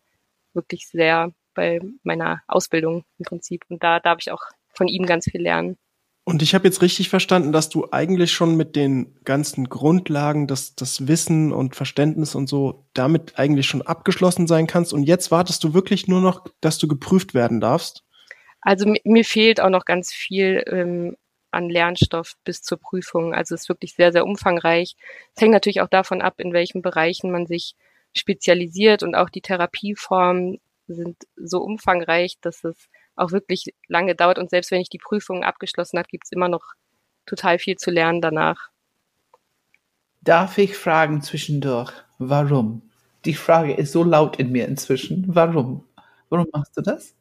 wirklich 0.54 0.88
sehr 0.88 1.32
bei 1.54 1.80
meiner 2.04 2.42
Ausbildung 2.48 3.06
im 3.18 3.26
Prinzip. 3.26 3.66
Und 3.70 3.84
da 3.84 4.00
darf 4.00 4.20
ich 4.22 4.32
auch 4.32 4.44
von 4.74 4.88
ihm 4.88 5.06
ganz 5.06 5.26
viel 5.26 5.42
lernen. 5.42 5.78
Und 6.28 6.42
ich 6.42 6.54
habe 6.54 6.68
jetzt 6.68 6.82
richtig 6.82 7.08
verstanden, 7.08 7.54
dass 7.54 7.70
du 7.70 7.88
eigentlich 7.92 8.34
schon 8.34 8.58
mit 8.58 8.76
den 8.76 9.16
ganzen 9.24 9.70
Grundlagen, 9.70 10.46
das, 10.46 10.76
das 10.76 11.08
Wissen 11.08 11.54
und 11.54 11.78
Verständnis 11.78 12.36
und 12.36 12.48
so, 12.48 12.84
damit 12.94 13.40
eigentlich 13.40 13.66
schon 13.66 13.82
abgeschlossen 13.82 14.46
sein 14.46 14.68
kannst. 14.68 14.92
Und 14.92 15.04
jetzt 15.04 15.32
wartest 15.32 15.64
du 15.64 15.74
wirklich 15.74 16.10
nur 16.10 16.20
noch, 16.20 16.46
dass 16.60 16.80
du 16.80 16.90
geprüft 16.90 17.34
werden 17.34 17.62
darfst? 17.62 18.04
Also 18.60 18.94
mir 19.06 19.24
fehlt 19.24 19.62
auch 19.62 19.70
noch 19.70 19.86
ganz 19.86 20.12
viel 20.12 20.66
ähm, 20.68 21.16
an 21.52 21.70
Lernstoff 21.70 22.34
bis 22.44 22.62
zur 22.62 22.78
Prüfung. 22.78 23.34
Also 23.34 23.56
es 23.56 23.62
ist 23.62 23.70
wirklich 23.70 23.96
sehr, 23.96 24.12
sehr 24.12 24.26
umfangreich. 24.26 24.98
Es 25.34 25.42
hängt 25.42 25.54
natürlich 25.54 25.80
auch 25.80 25.88
davon 25.88 26.22
ab, 26.22 26.42
in 26.42 26.52
welchen 26.52 26.82
Bereichen 26.82 27.32
man 27.32 27.48
sich 27.48 27.76
spezialisiert 28.14 29.02
und 29.02 29.16
auch 29.16 29.30
die 29.30 29.40
Therapieformen 29.42 30.60
sind 30.90 31.16
so 31.38 31.62
umfangreich, 31.62 32.36
dass 32.42 32.66
es 32.66 32.90
auch 33.18 33.32
wirklich 33.32 33.74
lange 33.88 34.16
dauert. 34.16 34.40
Und 34.40 34.50
selbst 34.50 34.72
wenn 34.72 34.82
ich 34.82 34.90
die 34.90 35.00
Prüfung 35.00 35.44
abgeschlossen 35.44 35.98
habe, 35.98 36.08
gibt 36.10 36.26
es 36.26 36.32
immer 36.32 36.50
noch 36.50 36.74
total 37.26 37.60
viel 37.60 37.76
zu 37.76 37.92
lernen 37.92 38.22
danach. 38.22 38.70
Darf 40.22 40.58
ich 40.58 40.76
fragen 40.76 41.22
zwischendurch, 41.22 41.92
warum? 42.18 42.82
Die 43.26 43.34
Frage 43.34 43.74
ist 43.74 43.92
so 43.92 44.04
laut 44.04 44.38
in 44.38 44.52
mir 44.52 44.68
inzwischen. 44.68 45.26
Warum? 45.28 45.84
Warum 46.30 46.48
machst 46.52 46.76
du 46.78 46.82
das? 46.82 47.16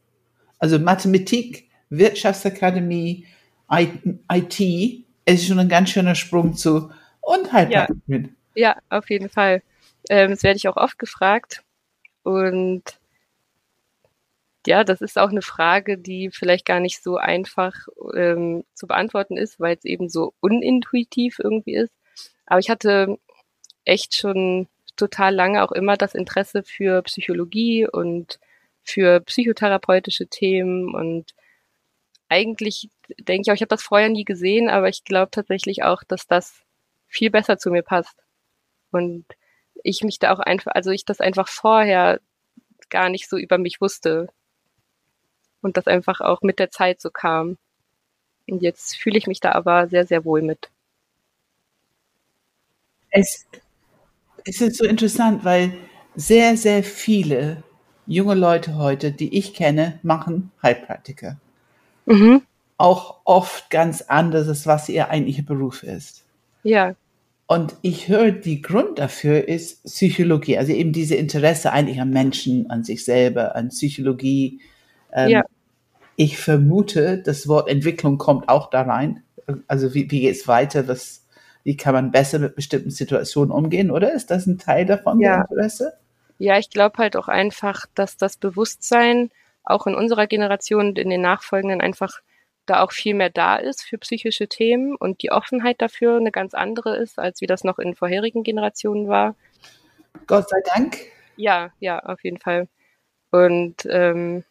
Also 0.59 0.79
Mathematik, 0.79 1.69
Wirtschaftsakademie, 1.91 3.27
IT, 3.71 4.61
es 5.25 5.41
ist 5.41 5.47
schon 5.49 5.59
ein 5.59 5.69
ganz 5.69 5.91
schöner 5.91 6.15
Sprung 6.15 6.55
zu 6.55 6.91
und 7.21 7.53
Heilpraktik. 7.53 7.99
Ja. 8.07 8.29
ja, 8.55 8.77
auf 8.89 9.11
jeden 9.11 9.29
Fall. 9.29 9.63
Ähm, 10.09 10.31
das 10.31 10.43
werde 10.43 10.57
ich 10.57 10.69
auch 10.69 10.77
oft 10.77 10.99
gefragt. 10.99 11.63
Und 12.23 12.83
ja, 14.67 14.85
das 14.85 15.01
ist 15.01 15.19
auch 15.19 15.31
eine 15.31 15.43
Frage, 15.43 15.99
die 15.99 16.31
vielleicht 16.31 16.67
gar 16.67 16.81
nicht 16.81 17.03
so 17.03 17.17
einfach 17.17 17.75
ähm, 18.15 18.65
zu 18.75 18.87
beantworten 18.87 19.37
ist, 19.37 19.61
weil 19.61 19.77
es 19.77 19.85
eben 19.85 20.09
so 20.09 20.35
unintuitiv 20.41 21.39
irgendwie 21.39 21.77
ist. 21.77 21.93
Aber 22.47 22.61
ich 22.61 22.71
hatte 22.71 23.19
echt 23.85 24.15
schon 24.15 24.69
total 24.97 25.35
lange 25.35 25.63
auch 25.63 25.73
immer 25.73 25.97
das 25.97 26.15
Interesse 26.15 26.63
für 26.63 27.03
Psychologie 27.03 27.87
und 27.87 28.39
für 28.83 29.21
psychotherapeutische 29.21 30.27
Themen 30.29 30.95
und 30.95 31.35
eigentlich 32.29 32.91
denke 33.19 33.43
ich 33.43 33.51
auch, 33.51 33.55
ich 33.55 33.61
habe 33.61 33.69
das 33.69 33.83
vorher 33.83 34.09
nie 34.09 34.25
gesehen, 34.25 34.69
aber 34.69 34.89
ich 34.89 35.05
glaube 35.05 35.31
tatsächlich 35.31 35.83
auch, 35.85 36.03
dass 36.05 36.27
das 36.27 36.63
viel 37.07 37.31
besser 37.31 37.59
zu 37.59 37.71
mir 37.71 37.83
passt. 37.83 38.17
Und 38.91 39.27
ich 39.85 40.03
mich 40.03 40.19
da 40.19 40.33
auch 40.33 40.41
einfach, 40.41 40.73
also 40.75 40.91
ich 40.91 41.05
das 41.05 41.21
einfach 41.21 41.49
vorher 41.49 42.21
gar 42.91 43.09
nicht 43.09 43.29
so 43.29 43.37
über 43.37 43.59
mich 43.59 43.81
wusste. 43.81 44.29
Und 45.67 45.77
das 45.77 45.89
einfach 45.89 46.21
auch 46.21 46.43
mit 46.43 46.61
der 46.61 46.71
Zeit 46.71 47.01
so 47.01 47.11
kam. 47.11 47.59
Und 48.49 48.63
jetzt 48.63 48.97
fühle 48.99 49.19
ich 49.19 49.27
mich 49.27 49.41
da 49.41 49.51
aber 49.51 49.89
sehr, 49.89 50.07
sehr 50.07 50.25
wohl 50.25 50.41
mit. 50.41 50.71
Es, 53.11 53.47
es 54.45 54.61
ist 54.61 54.77
so 54.77 54.85
interessant, 54.85 55.45
weil 55.45 55.73
sehr, 56.15 56.57
sehr 56.57 56.85
viele 56.85 57.65
junge 58.07 58.37
Leute 58.37 58.79
heute, 58.79 59.11
die 59.11 59.37
ich 59.37 59.55
kenne, 59.55 59.99
machen 60.05 60.53
Heilpraktiker. 60.63 61.37
Mhm. 62.05 62.43
Auch 62.79 63.23
oft 63.25 63.69
ganz 63.69 64.03
anderes, 64.03 64.69
was 64.69 64.89
ihr 64.89 65.11
eigentlicher 65.11 65.43
Beruf 65.43 65.83
ist. 65.83 66.23
Ja. 66.63 66.95
Und 67.49 67.75
ich 67.83 68.07
höre, 68.07 68.31
die 68.31 68.63
Grund 68.63 69.01
dafür 69.01 69.49
ist 69.49 69.83
Psychologie, 69.83 70.59
also 70.59 70.73
eben 70.73 70.93
diese 70.93 71.17
Interesse 71.17 71.73
eigentlich 71.73 72.01
am 72.01 72.11
Menschen, 72.11 72.71
an 72.71 72.85
sich 72.85 73.05
selber, 73.05 73.57
an 73.57 73.71
Psychologie. 73.71 74.61
Ähm, 75.13 75.31
ja. 75.31 75.45
Ich 76.17 76.39
vermute, 76.39 77.19
das 77.19 77.47
Wort 77.47 77.69
Entwicklung 77.69 78.19
kommt 78.19 78.49
auch 78.49 78.71
da 78.71 78.83
rein. 78.83 79.23
Also 79.69 79.95
wie, 79.95 80.11
wie 80.11 80.21
geht 80.21 80.35
es 80.35 80.49
weiter? 80.49 80.89
Was, 80.89 81.27
wie 81.63 81.77
kann 81.77 81.95
man 81.95 82.11
besser 82.11 82.39
mit 82.39 82.57
bestimmten 82.57 82.91
Situationen 82.91 83.51
umgehen, 83.51 83.91
oder? 83.91 84.13
Ist 84.13 84.31
das 84.31 84.47
ein 84.47 84.59
Teil 84.59 84.87
davon, 84.87 85.21
ja. 85.21 85.43
Interesse? 85.43 85.95
Ja, 86.39 86.59
ich 86.59 86.71
glaube 86.71 86.99
halt 86.99 87.17
auch 87.17 87.29
einfach, 87.29 87.87
dass 87.95 88.17
das 88.17 88.37
Bewusstsein 88.37 89.31
auch 89.65 89.87
in 89.87 89.95
unserer 89.95 90.27
Generation 90.27 90.89
und 90.89 90.99
in 90.99 91.11
den 91.11 91.23
nachfolgenden 91.23 91.81
einfach 91.81 92.21
da 92.67 92.83
auch 92.83 92.93
viel 92.93 93.15
mehr 93.15 93.31
da 93.31 93.57
ist 93.57 93.83
für 93.83 93.99
psychische 93.99 94.49
Themen 94.49 94.97
und 94.97 95.23
die 95.23 95.31
Offenheit 95.31 95.81
dafür 95.81 96.17
eine 96.17 96.33
ganz 96.33 96.53
andere 96.55 96.97
ist, 96.97 97.19
als 97.19 97.41
wie 97.41 97.47
das 97.47 97.65
noch 97.65 97.79
in 97.79 97.95
vorherigen 97.95 98.43
Generationen 98.43 99.09
war. 99.09 99.37
Gott 100.27 100.49
sei 100.49 100.59
Dank. 100.75 100.97
Ja, 101.37 101.71
ja, 101.79 102.01
auf 102.01 102.25
jeden 102.25 102.39
Fall. 102.39 102.69
Und 103.31 103.87
ähm, 103.89 104.45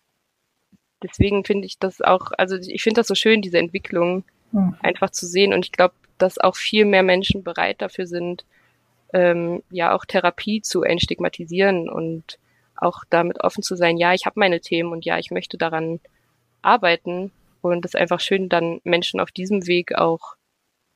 deswegen 1.07 1.45
finde 1.45 1.65
ich 1.65 1.79
das 1.79 2.01
auch, 2.01 2.31
also 2.37 2.55
ich 2.55 2.83
finde 2.83 2.99
das 2.99 3.07
so 3.07 3.15
schön, 3.15 3.41
diese 3.41 3.57
Entwicklung 3.57 4.23
hm. 4.51 4.75
einfach 4.81 5.09
zu 5.09 5.27
sehen. 5.27 5.53
Und 5.53 5.65
ich 5.65 5.71
glaube, 5.71 5.93
dass 6.17 6.37
auch 6.37 6.55
viel 6.55 6.85
mehr 6.85 7.03
Menschen 7.03 7.43
bereit 7.43 7.81
dafür 7.81 8.07
sind, 8.07 8.45
ähm, 9.13 9.63
ja 9.69 9.95
auch 9.95 10.05
Therapie 10.05 10.61
zu 10.61 10.83
entstigmatisieren 10.83 11.89
und 11.89 12.39
auch 12.75 13.03
damit 13.09 13.41
offen 13.41 13.63
zu 13.63 13.75
sein, 13.75 13.97
ja, 13.97 14.13
ich 14.13 14.25
habe 14.25 14.39
meine 14.39 14.59
Themen 14.59 14.91
und 14.91 15.05
ja, 15.05 15.17
ich 15.17 15.31
möchte 15.31 15.57
daran 15.57 15.99
arbeiten 16.61 17.31
und 17.61 17.85
es 17.85 17.93
ist 17.93 17.99
einfach 17.99 18.19
schön, 18.19 18.49
dann 18.49 18.81
Menschen 18.83 19.19
auf 19.19 19.31
diesem 19.31 19.67
Weg 19.67 19.95
auch 19.95 20.35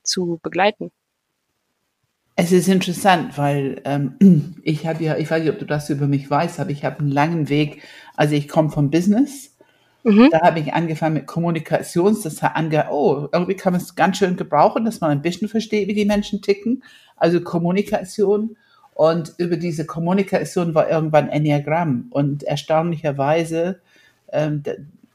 zu 0.03 0.39
begleiten. 0.43 0.91
Es 2.35 2.51
ist 2.51 2.69
interessant, 2.69 3.37
weil 3.37 3.81
ähm, 3.85 4.55
ich 4.63 4.87
habe 4.87 5.03
ja, 5.03 5.17
ich 5.17 5.29
weiß 5.29 5.41
nicht, 5.41 5.51
ob 5.51 5.59
du 5.59 5.65
das 5.65 5.89
über 5.89 6.07
mich 6.07 6.29
weißt, 6.29 6.59
aber 6.59 6.69
ich 6.69 6.85
habe 6.85 6.99
einen 6.99 7.11
langen 7.11 7.49
Weg. 7.49 7.83
Also 8.15 8.35
ich 8.35 8.47
komme 8.47 8.69
vom 8.69 8.89
Business. 8.89 9.57
Mhm. 10.03 10.29
Da 10.31 10.41
habe 10.41 10.59
ich 10.59 10.73
angefangen 10.73 11.15
mit 11.15 11.27
Kommunikations. 11.27 12.21
Das 12.21 12.41
hat 12.41 12.55
ange, 12.55 12.87
oh, 12.91 13.27
irgendwie 13.31 13.55
kann 13.55 13.73
man 13.73 13.81
es 13.81 13.95
ganz 13.95 14.17
schön 14.17 14.37
gebrauchen, 14.37 14.85
dass 14.85 15.01
man 15.01 15.11
ein 15.11 15.21
bisschen 15.21 15.49
versteht, 15.49 15.87
wie 15.87 15.93
die 15.93 16.05
Menschen 16.05 16.41
ticken. 16.41 16.83
Also 17.17 17.41
Kommunikation. 17.41 18.55
Und 18.93 19.33
über 19.37 19.57
diese 19.57 19.85
Kommunikation 19.85 20.75
war 20.75 20.89
irgendwann 20.89 21.29
Enneagramm. 21.29 22.07
Und 22.09 22.43
erstaunlicherweise, 22.43 23.81
ähm, 24.31 24.63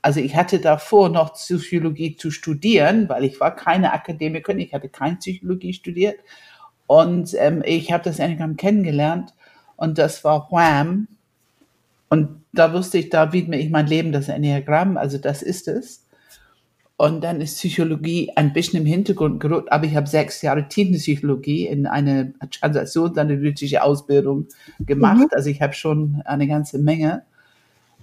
also 0.03 0.20
ich 0.20 0.37
hatte 0.37 0.59
davor 0.59 1.09
noch 1.09 1.35
Psychologie 1.35 2.16
zu 2.16 2.31
studieren, 2.31 3.09
weil 3.09 3.25
ich 3.25 3.40
war 3.40 3.55
keine 3.55 3.92
Akademikerin, 3.92 4.59
ich 4.59 4.75
hatte 4.75 4.88
keine 4.88 5.16
Psychologie 5.16 5.73
studiert. 5.73 6.16
Und 6.87 7.35
ähm, 7.38 7.62
ich 7.64 7.92
habe 7.92 8.05
das 8.05 8.18
Enneagramm 8.18 8.57
kennengelernt 8.57 9.35
und 9.77 9.99
das 9.99 10.25
war 10.25 10.49
Wham. 10.51 11.09
Und 12.09 12.45
da 12.53 12.73
wusste 12.73 12.99
ich, 12.99 13.11
da 13.11 13.33
widme 13.33 13.59
ich 13.59 13.71
mein 13.71 13.87
Leben 13.87 14.12
das 14.12 14.29
Enneagramm, 14.29 14.97
also 14.97 15.19
das 15.19 15.43
ist 15.43 15.69
es. 15.69 16.05
Und 16.97 17.25
dann 17.25 17.40
ist 17.40 17.57
Psychologie 17.57 18.31
ein 18.37 18.53
bisschen 18.53 18.81
im 18.81 18.87
Hintergrund 18.87 19.40
gerückt, 19.40 19.73
aber 19.73 19.85
ich 19.85 19.97
habe 19.97 20.07
sechs 20.07 20.43
Jahre 20.43 20.69
Tiefenpsychologie 20.69 21.67
in 21.67 21.87
eine 21.87 22.35
transaktionsanalytische 22.53 23.83
Ausbildung 23.83 24.47
gemacht. 24.79 25.19
Mhm. 25.19 25.29
Also 25.33 25.51
ich 25.51 25.61
habe 25.61 25.73
schon 25.73 26.23
eine 26.25 26.47
ganze 26.47 26.79
Menge. 26.79 27.25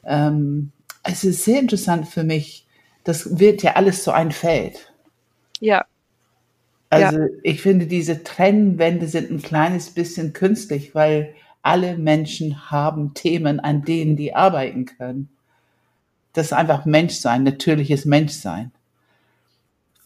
Ähm, 0.03 0.71
es 1.03 1.23
ist 1.23 1.45
sehr 1.45 1.59
interessant 1.59 2.07
für 2.07 2.25
mich. 2.25 2.67
Das 3.05 3.39
wird 3.39 3.63
ja 3.63 3.75
alles 3.75 4.03
so 4.03 4.11
ein 4.11 4.31
Feld. 4.31 4.91
Ja. 5.61 5.85
Also 6.89 7.17
ja. 7.17 7.27
ich 7.43 7.61
finde, 7.61 7.87
diese 7.87 8.23
Trennwände 8.23 9.07
sind 9.07 9.31
ein 9.31 9.41
kleines 9.41 9.91
bisschen 9.91 10.33
künstlich, 10.33 10.93
weil 10.93 11.33
alle 11.61 11.97
Menschen 11.97 12.71
haben 12.71 13.13
Themen, 13.13 13.59
an 13.59 13.83
denen 13.83 14.15
die 14.15 14.35
arbeiten 14.35 14.85
können. 14.85 15.29
Das 16.33 16.47
ist 16.47 16.53
einfach 16.53 16.85
Menschsein, 16.85 17.43
natürliches 17.43 18.05
Menschsein. 18.05 18.71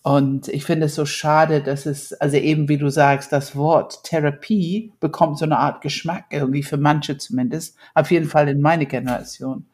Und 0.01 0.49
ich 0.49 0.65
finde 0.65 0.85
es 0.85 0.93
so 0.93 1.05
schade, 1.05 1.63
dass 1.63 1.87
es, 1.87 2.13
also 2.13 2.37
eben 2.37 2.69
wie 2.69 2.77
du 2.77 2.89
sagst, 2.89 3.31
das 3.31 3.55
Wort 3.55 4.03
Therapie 4.03 4.93
bekommt 4.99 5.39
so 5.39 5.45
eine 5.45 5.57
Art 5.57 5.81
Geschmack, 5.81 6.25
irgendwie 6.29 6.61
für 6.61 6.77
manche 6.77 7.17
zumindest, 7.17 7.75
auf 7.95 8.11
jeden 8.11 8.27
Fall 8.27 8.47
in 8.47 8.61
meine 8.61 8.85
Generation. 8.85 9.65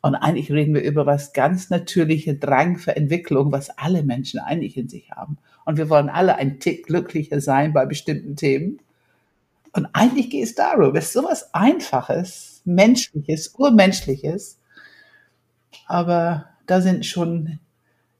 Und 0.00 0.16
eigentlich 0.16 0.50
reden 0.50 0.74
wir 0.74 0.82
über 0.82 1.06
was 1.06 1.32
ganz 1.32 1.70
natürliche 1.70 2.34
Drang 2.34 2.76
für 2.76 2.96
Entwicklung, 2.96 3.52
was 3.52 3.70
alle 3.78 4.02
Menschen 4.02 4.40
eigentlich 4.40 4.76
in 4.76 4.88
sich 4.88 5.12
haben. 5.12 5.38
Und 5.64 5.78
wir 5.78 5.88
wollen 5.88 6.08
alle 6.08 6.34
ein 6.34 6.58
Tick 6.58 6.86
glücklicher 6.86 7.40
sein 7.40 7.72
bei 7.72 7.86
bestimmten 7.86 8.34
Themen. 8.34 8.80
Und 9.72 9.88
eigentlich 9.92 10.30
geht 10.30 10.44
es 10.44 10.54
darum, 10.54 10.94
es 10.96 11.06
ist 11.06 11.12
sowas 11.14 11.54
Einfaches, 11.54 12.60
Menschliches, 12.64 13.54
Urmenschliches. 13.56 14.58
Aber 15.86 16.46
da 16.66 16.80
sind 16.80 17.06
schon, 17.06 17.58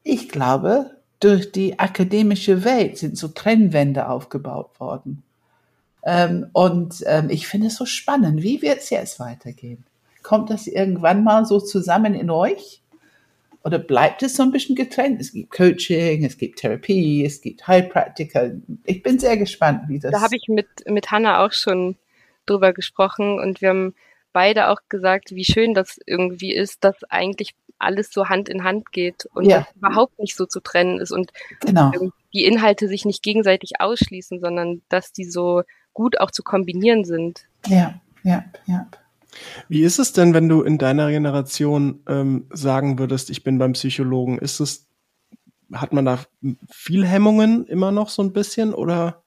ich 0.03 0.29
glaube, 0.29 0.97
durch 1.21 1.53
die 1.53 1.79
akademische 1.79 2.65
Welt 2.65 2.99
sind 2.99 3.17
so 3.17 3.29
Trennwände 3.29 4.09
aufgebaut 4.09 4.81
worden. 4.81 5.23
Ähm, 6.05 6.49
und 6.53 7.03
ähm, 7.07 7.31
ich 7.31 7.47
finde 7.47 7.69
es 7.69 7.77
so 7.77 7.87
spannend. 7.87 8.43
Wie 8.43 8.61
wird 8.61 8.79
es 8.79 8.91
jetzt 8.91 9.21
weitergehen? 9.21 9.85
Kommt 10.23 10.51
das 10.51 10.67
irgendwann 10.67 11.23
mal 11.23 11.45
so 11.47 11.61
zusammen 11.61 12.15
in 12.15 12.31
euch? 12.31 12.82
Oder 13.65 13.79
bleibt 13.79 14.23
es 14.23 14.37
so 14.37 14.43
ein 14.43 14.51
bisschen 14.51 14.75
getrennt? 14.75 15.21
Es 15.21 15.33
gibt 15.33 15.53
Coaching, 15.53 16.25
es 16.25 16.37
gibt 16.37 16.59
Therapie, 16.59 17.25
es 17.25 17.41
gibt 17.41 17.67
Heilpraktiker. 17.67 18.53
Ich 18.85 19.03
bin 19.03 19.19
sehr 19.19 19.37
gespannt, 19.37 19.89
wie 19.89 20.01
das. 20.01 20.11
Da 20.11 20.21
habe 20.21 20.37
ich 20.37 20.49
mit, 20.49 20.67
mit 20.87 21.11
Hanna 21.11 21.45
auch 21.45 21.53
schon 21.53 21.97
drüber 22.47 22.73
gesprochen 22.73 23.39
und 23.39 23.61
wir 23.61 23.69
haben 23.69 23.95
beide 24.33 24.69
auch 24.69 24.81
gesagt, 24.89 25.31
wie 25.33 25.45
schön 25.45 25.75
das 25.75 25.99
irgendwie 26.07 26.55
ist, 26.55 26.83
dass 26.83 26.97
eigentlich 27.09 27.55
alles 27.79 28.13
so 28.13 28.29
Hand 28.29 28.49
in 28.49 28.65
Hand 28.65 28.93
geht 28.93 29.27
und 29.35 29.45
ja. 29.45 29.67
überhaupt 29.77 30.19
nicht 30.19 30.37
so 30.37 30.47
zu 30.47 30.61
trennen 30.61 31.01
ist 31.01 31.13
und 31.13 31.33
genau. 31.61 31.93
die 32.33 32.45
Inhalte 32.45 32.89
sich 32.89 33.05
nicht 33.05 33.23
gegenseitig 33.23 33.81
ausschließen, 33.81 34.41
sondern 34.41 34.83
dass 34.89 35.13
die 35.13 35.25
so 35.25 35.63
gut 35.93 36.21
auch 36.21 36.31
zu 36.31 36.43
kombinieren 36.43 37.05
sind. 37.05 37.47
Ja, 37.67 38.01
ja, 38.23 38.45
ja. 38.67 38.87
Wie 39.69 39.83
ist 39.83 39.99
es 39.99 40.13
denn, 40.13 40.35
wenn 40.35 40.49
du 40.49 40.63
in 40.63 40.79
deiner 40.79 41.11
Generation 41.11 42.03
ähm, 42.09 42.47
sagen 42.51 42.99
würdest, 42.99 43.31
ich 43.31 43.45
bin 43.45 43.59
beim 43.59 43.73
Psychologen? 43.73 44.39
Ist 44.39 44.61
es, 44.61 44.89
hat 45.73 45.93
man 45.93 46.05
da 46.05 46.19
viel 46.71 47.07
Hemmungen 47.07 47.67
immer 47.67 47.93
noch 47.93 48.09
so 48.09 48.23
ein 48.23 48.33
bisschen 48.33 48.75
oder 48.75 49.23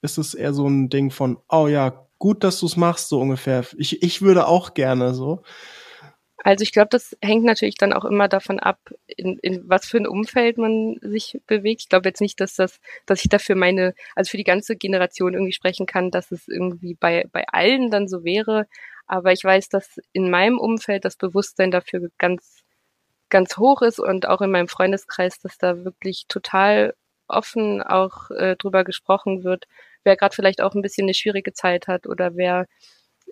ist 0.00 0.18
es 0.18 0.34
eher 0.34 0.52
so 0.52 0.66
ein 0.66 0.88
Ding 0.88 1.10
von, 1.10 1.38
oh 1.48 1.68
ja, 1.68 2.06
gut, 2.18 2.44
dass 2.44 2.60
du 2.60 2.66
es 2.66 2.76
machst, 2.76 3.08
so 3.08 3.20
ungefähr. 3.20 3.64
Ich, 3.76 4.02
ich 4.02 4.22
würde 4.22 4.46
auch 4.46 4.74
gerne 4.74 5.14
so. 5.14 5.42
Also 6.44 6.62
ich 6.62 6.72
glaube, 6.72 6.88
das 6.90 7.16
hängt 7.22 7.44
natürlich 7.44 7.76
dann 7.76 7.92
auch 7.92 8.04
immer 8.04 8.28
davon 8.28 8.58
ab, 8.58 8.78
in, 9.06 9.38
in 9.38 9.62
was 9.68 9.86
für 9.86 9.98
ein 9.98 10.08
Umfeld 10.08 10.58
man 10.58 10.96
sich 11.00 11.40
bewegt. 11.46 11.82
Ich 11.82 11.88
glaube 11.88 12.08
jetzt 12.08 12.20
nicht, 12.20 12.40
dass 12.40 12.54
das, 12.54 12.80
dass 13.06 13.24
ich 13.24 13.28
dafür 13.28 13.54
meine, 13.54 13.94
also 14.16 14.30
für 14.30 14.36
die 14.36 14.44
ganze 14.44 14.76
Generation 14.76 15.34
irgendwie 15.34 15.52
sprechen 15.52 15.86
kann, 15.86 16.10
dass 16.10 16.32
es 16.32 16.48
irgendwie 16.48 16.94
bei, 16.94 17.28
bei 17.30 17.46
allen 17.48 17.90
dann 17.90 18.08
so 18.08 18.24
wäre. 18.24 18.66
Aber 19.06 19.32
ich 19.32 19.44
weiß, 19.44 19.68
dass 19.68 20.00
in 20.12 20.30
meinem 20.30 20.58
Umfeld 20.58 21.04
das 21.04 21.16
Bewusstsein 21.16 21.70
dafür 21.70 22.08
ganz, 22.18 22.62
ganz 23.30 23.56
hoch 23.58 23.82
ist 23.82 23.98
und 23.98 24.26
auch 24.28 24.40
in 24.40 24.50
meinem 24.50 24.68
Freundeskreis, 24.68 25.38
dass 25.40 25.58
da 25.58 25.84
wirklich 25.84 26.26
total 26.28 26.94
offen 27.28 27.82
auch 27.82 28.30
äh, 28.30 28.56
drüber 28.56 28.84
gesprochen 28.84 29.44
wird, 29.44 29.66
wer 30.04 30.16
gerade 30.16 30.34
vielleicht 30.34 30.60
auch 30.62 30.74
ein 30.74 30.82
bisschen 30.82 31.04
eine 31.06 31.14
schwierige 31.14 31.52
Zeit 31.52 31.88
hat 31.88 32.06
oder 32.06 32.36
wer 32.36 32.66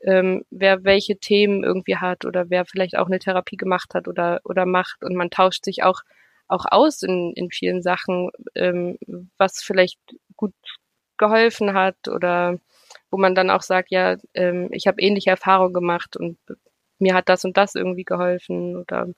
ähm, 0.05 0.45
wer 0.51 0.85
welche 0.85 1.19
Themen 1.19 1.65
irgendwie 1.65 1.97
hat 1.97 2.25
oder 2.25 2.49
wer 2.51 2.65
vielleicht 2.65 2.97
auch 2.97 3.07
eine 3.07 3.19
Therapie 3.19 3.57
gemacht 3.57 3.95
hat 3.95 4.09
oder 4.09 4.41
oder 4.45 4.67
macht. 4.67 5.05
Und 5.05 5.15
man 5.15 5.31
tauscht 5.31 5.65
sich 5.65 5.83
auch 5.83 6.01
auch 6.49 6.65
aus 6.71 7.03
in, 7.03 7.33
in 7.35 7.51
vielen 7.51 7.83
Sachen, 7.83 8.31
ähm, 8.55 8.99
was 9.39 9.63
vielleicht 9.63 9.99
gut 10.37 10.55
geholfen 11.19 11.75
hat 11.75 12.09
oder 12.09 12.59
wo 13.11 13.19
man 13.19 13.35
dann 13.35 13.51
auch 13.51 13.63
sagt, 13.63 13.91
ja, 13.91 14.17
ähm, 14.35 14.69
ich 14.73 14.87
habe 14.87 15.01
ähnliche 15.01 15.31
Erfahrungen 15.31 15.75
gemacht 15.75 16.17
und 16.17 16.39
mir 16.99 17.15
hat 17.15 17.29
das 17.29 17.45
und 17.45 17.57
das 17.57 17.75
irgendwie 17.75 18.05
geholfen 18.05 18.77
oder 18.77 19.09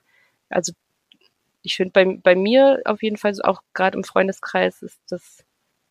also 0.49 0.73
ich 1.63 1.75
finde 1.75 1.91
bei, 1.91 2.05
bei 2.21 2.35
mir 2.35 2.81
auf 2.85 3.03
jeden 3.03 3.17
Fall 3.17 3.33
auch 3.43 3.61
gerade 3.73 3.97
im 3.97 4.03
Freundeskreis 4.03 4.81
ist 4.81 4.99
das 5.09 5.43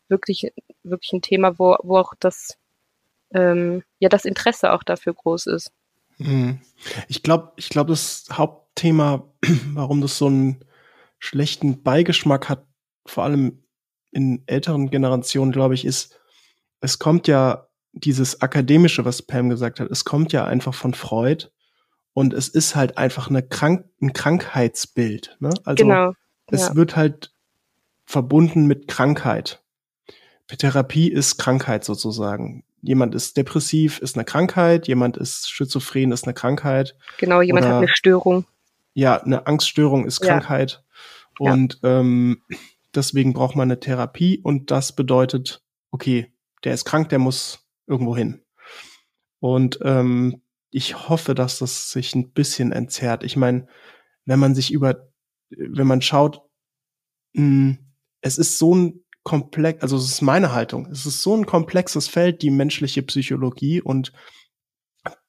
wirklich 0.07 0.51
wirklich 0.83 1.13
ein 1.13 1.21
Thema, 1.21 1.57
wo 1.59 1.75
wo 1.83 1.97
auch 1.97 2.13
das 2.19 2.57
ähm, 3.33 3.83
ja 3.99 4.09
das 4.09 4.25
Interesse 4.25 4.71
auch 4.71 4.83
dafür 4.83 5.13
groß 5.13 5.47
ist. 5.47 5.71
Hm. 6.17 6.59
Ich 7.07 7.23
glaube, 7.23 7.53
ich 7.55 7.69
glaube, 7.69 7.91
das 7.91 8.25
Hauptthema, 8.31 9.27
warum 9.73 10.01
das 10.01 10.17
so 10.17 10.27
einen 10.27 10.63
schlechten 11.19 11.83
Beigeschmack 11.83 12.49
hat, 12.49 12.65
vor 13.05 13.23
allem 13.23 13.63
in 14.11 14.43
älteren 14.45 14.89
Generationen, 14.89 15.51
glaube 15.51 15.73
ich, 15.73 15.85
ist, 15.85 16.19
es 16.81 16.99
kommt 16.99 17.27
ja 17.27 17.67
dieses 17.93 18.41
akademische, 18.41 19.05
was 19.05 19.21
Pam 19.21 19.49
gesagt 19.49 19.79
hat, 19.79 19.89
es 19.89 20.03
kommt 20.03 20.33
ja 20.33 20.45
einfach 20.45 20.73
von 20.73 20.93
Freud 20.93 21.47
und 22.13 22.33
es 22.33 22.49
ist 22.49 22.75
halt 22.75 22.97
einfach 22.97 23.29
eine 23.29 23.43
Krank 23.43 23.85
ein 24.01 24.13
Krankheitsbild. 24.13 25.37
Ne? 25.39 25.51
Also 25.63 25.83
genau. 25.83 26.13
es 26.47 26.67
ja. 26.69 26.75
wird 26.75 26.95
halt 26.95 27.31
verbunden 28.05 28.65
mit 28.65 28.87
Krankheit. 28.87 29.63
Therapie 30.57 31.07
ist 31.07 31.37
Krankheit 31.37 31.83
sozusagen. 31.83 32.63
Jemand 32.81 33.15
ist 33.15 33.37
depressiv, 33.37 33.99
ist 33.99 34.15
eine 34.15 34.25
Krankheit. 34.25 34.87
Jemand 34.87 35.17
ist 35.17 35.49
schizophren, 35.49 36.11
ist 36.11 36.25
eine 36.25 36.33
Krankheit. 36.33 36.95
Genau, 37.17 37.41
jemand 37.41 37.65
Oder, 37.65 37.75
hat 37.75 37.83
eine 37.83 37.87
Störung. 37.87 38.45
Ja, 38.93 39.23
eine 39.23 39.47
Angststörung 39.47 40.05
ist 40.05 40.19
Krankheit. 40.19 40.83
Ja. 41.39 41.53
Und 41.53 41.79
ja. 41.81 42.01
Ähm, 42.01 42.43
deswegen 42.93 43.33
braucht 43.33 43.55
man 43.55 43.71
eine 43.71 43.79
Therapie 43.79 44.39
und 44.43 44.69
das 44.69 44.95
bedeutet, 44.95 45.63
okay, 45.91 46.31
der 46.63 46.73
ist 46.73 46.85
krank, 46.85 47.09
der 47.09 47.19
muss 47.19 47.62
irgendwo 47.87 48.15
hin. 48.15 48.41
Und 49.39 49.79
ähm, 49.83 50.41
ich 50.71 51.09
hoffe, 51.09 51.35
dass 51.35 51.59
das 51.59 51.91
sich 51.91 52.15
ein 52.15 52.31
bisschen 52.31 52.71
entzerrt. 52.71 53.23
Ich 53.23 53.35
meine, 53.35 53.67
wenn 54.25 54.39
man 54.39 54.55
sich 54.55 54.71
über, 54.71 55.09
wenn 55.49 55.87
man 55.87 56.01
schaut, 56.01 56.41
mh, 57.33 57.41
hm, 57.41 57.77
es 58.21 58.37
ist 58.37 58.57
so 58.57 58.73
ein 58.73 59.03
komplex, 59.23 59.81
also 59.81 59.97
es 59.97 60.05
ist 60.05 60.21
meine 60.21 60.53
Haltung, 60.53 60.87
es 60.91 61.05
ist 61.05 61.21
so 61.21 61.35
ein 61.35 61.45
komplexes 61.45 62.07
Feld, 62.07 62.41
die 62.41 62.51
menschliche 62.51 63.03
Psychologie 63.03 63.81
und 63.81 64.13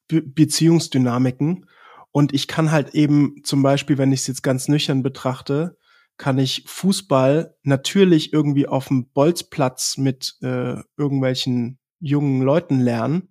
Be 0.06 0.22
Beziehungsdynamiken. 0.22 1.68
Und 2.10 2.32
ich 2.34 2.46
kann 2.46 2.70
halt 2.70 2.94
eben 2.94 3.42
zum 3.42 3.62
Beispiel, 3.62 3.98
wenn 3.98 4.12
ich 4.12 4.20
es 4.20 4.26
jetzt 4.28 4.42
ganz 4.42 4.68
nüchtern 4.68 5.02
betrachte, 5.02 5.76
kann 6.16 6.38
ich 6.38 6.64
Fußball 6.66 7.56
natürlich 7.62 8.32
irgendwie 8.32 8.68
auf 8.68 8.88
dem 8.88 9.08
Bolzplatz 9.10 9.96
mit 9.96 10.36
äh, 10.42 10.76
irgendwelchen 10.96 11.78
jungen 12.04 12.42
Leuten 12.42 12.80
lernen. 12.80 13.30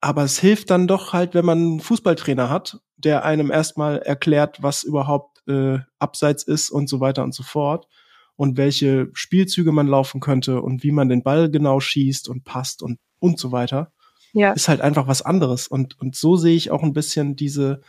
Aber 0.00 0.24
es 0.24 0.38
hilft 0.38 0.70
dann 0.70 0.88
doch 0.88 1.12
halt, 1.12 1.34
wenn 1.34 1.44
man 1.44 1.58
einen 1.58 1.80
Fußballtrainer 1.80 2.50
hat, 2.50 2.80
der 2.96 3.24
einem 3.24 3.50
erstmal 3.50 3.98
erklärt, 3.98 4.62
was 4.62 4.82
überhaupt 4.82 5.46
äh, 5.48 5.78
abseits 5.98 6.42
ist 6.42 6.70
und 6.70 6.88
so 6.88 7.00
weiter 7.00 7.22
und 7.22 7.34
so 7.34 7.42
fort 7.42 7.86
und 8.36 8.56
welche 8.56 9.08
Spielzüge 9.12 9.72
man 9.72 9.86
laufen 9.86 10.20
könnte 10.20 10.60
und 10.60 10.82
wie 10.82 10.92
man 10.92 11.08
den 11.08 11.22
Ball 11.22 11.50
genau 11.50 11.80
schießt 11.80 12.28
und 12.28 12.44
passt 12.44 12.82
und 12.82 12.98
und 13.20 13.38
so 13.38 13.52
weiter. 13.52 13.92
Ja. 14.32 14.52
Ist 14.52 14.68
halt 14.68 14.80
einfach 14.80 15.06
was 15.06 15.22
anderes 15.22 15.68
und 15.68 15.98
und 16.00 16.16
so 16.16 16.36
sehe 16.36 16.56
ich 16.56 16.70
auch 16.70 16.82
ein 16.82 16.92
bisschen 16.92 17.36
diese 17.36 17.82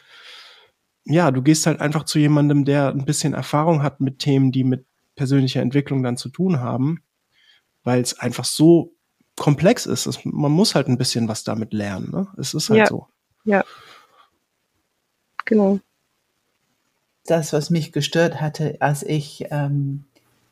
ja, 1.06 1.32
du 1.32 1.42
gehst 1.42 1.66
halt 1.66 1.82
einfach 1.82 2.04
zu 2.04 2.20
jemandem, 2.20 2.64
der 2.64 2.90
ein 2.90 3.06
bisschen 3.06 3.34
Erfahrung 3.34 3.84
hat 3.84 4.00
mit 4.00 4.20
Themen, 4.20 4.52
die 4.52 4.64
mit 4.64 4.86
persönlicher 5.16 5.62
Entwicklung 5.62 6.02
dann 6.02 6.18
zu 6.18 6.30
tun 6.30 6.60
haben, 6.60 7.04
weil 7.84 8.02
es 8.02 8.18
einfach 8.18 8.46
so 8.46 8.93
komplex 9.36 9.86
ist. 9.86 10.06
Es, 10.06 10.24
man 10.26 10.52
muss 10.52 10.76
halt 10.76 10.88
ein 10.88 10.98
bisschen 10.98 11.28
was 11.28 11.44
damit 11.44 11.74
lernen. 11.74 12.12
Ne? 12.12 12.28
Es 12.38 12.54
ist 12.54 12.70
halt 12.70 12.80
ja. 12.80 12.88
so. 12.88 13.08
Ja. 13.46 13.64
Genau. 15.46 15.80
Das, 17.26 17.54
was 17.54 17.70
mich 17.70 17.92
gestört 17.92 18.42
hatte, 18.42 18.78
als 18.80 19.04
ich 19.04 19.46
ähm, 19.50 20.04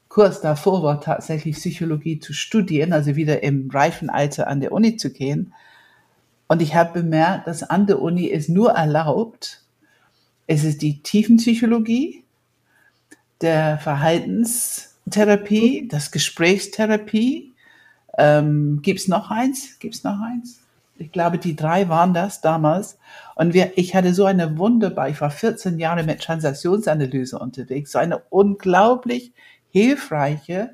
kurz 0.10 0.42
davor 0.42 0.84
war, 0.84 1.02
tatsächlich 1.02 1.56
Psychologie 1.56 2.20
zu 2.20 2.34
studieren, 2.34 2.94
also 2.94 3.16
wieder 3.16 3.44
im 3.44 3.70
reifen 3.70 4.10
Alter 4.10 4.48
an 4.48 4.60
der 4.60 4.72
Uni 4.72 4.98
zu 4.98 5.12
gehen. 5.12 5.54
Und 6.48 6.62
ich 6.62 6.76
habe 6.76 7.02
bemerkt, 7.02 7.48
dass 7.48 7.64
an 7.64 7.88
der 7.88 8.02
Uni 8.02 8.26
ist 8.26 8.50
nur 8.50 8.72
erlaubt, 8.72 9.64
es 10.48 10.66
ist 10.66 10.82
die 10.82 11.02
Tiefenpsychologie, 11.02 12.26
der 13.40 13.78
Verhaltenstherapie, 13.78 15.88
das 15.88 16.12
Gesprächstherapie. 16.12 17.51
Ähm, 18.18 18.80
Gibt 18.82 19.08
noch 19.08 19.32
eins? 19.32 19.80
Gibt 19.80 19.96
es 19.96 20.04
noch 20.04 20.20
eins? 20.22 20.60
Ich 20.98 21.12
glaube, 21.12 21.38
die 21.38 21.56
drei 21.56 21.90
waren 21.90 22.14
das 22.14 22.42
damals. 22.42 23.00
Und 23.36 23.54
wir, 23.54 23.78
ich 23.78 23.96
hatte 23.96 24.14
so 24.14 24.26
eine 24.26 24.58
wunderbar, 24.58 25.10
ich 25.10 25.20
war 25.20 25.32
14 25.32 25.80
Jahre 25.80 26.04
mit 26.04 26.22
Transaktionsanalyse 26.22 27.40
unterwegs, 27.40 27.92
so 27.92 28.00
eine 28.00 28.20
unglaublich 28.30 29.34
hilfreiche 29.72 30.72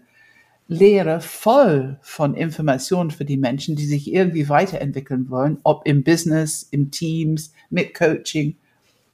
Lehre 0.67 1.21
voll 1.21 1.97
von 2.01 2.33
Informationen 2.33 3.11
für 3.11 3.23
die 3.23 3.37
Menschen, 3.37 3.77
die 3.77 3.85
sich 3.85 4.11
irgendwie 4.11 4.49
weiterentwickeln 4.49 5.29
wollen, 5.29 5.59
ob 5.63 5.87
im 5.87 6.03
Business, 6.03 6.63
im 6.63 6.91
Teams, 6.91 7.53
mit 7.69 7.93
Coaching 7.93 8.57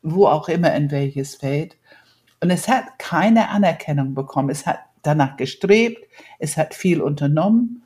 wo 0.04 0.28
auch 0.28 0.50
immer 0.50 0.76
in 0.76 0.92
welches 0.92 1.36
Feld. 1.36 1.78
Und 2.42 2.52
es 2.52 2.68
hat 2.68 3.00
keine 3.00 3.50
Anerkennung 3.50 4.14
bekommen. 4.14 4.50
Es 4.50 4.68
hat 4.68 4.80
danach 5.02 5.38
gestrebt, 5.38 6.06
es 6.40 6.58
hat 6.58 6.76
viel 6.76 7.02
unternommen. 7.02 7.83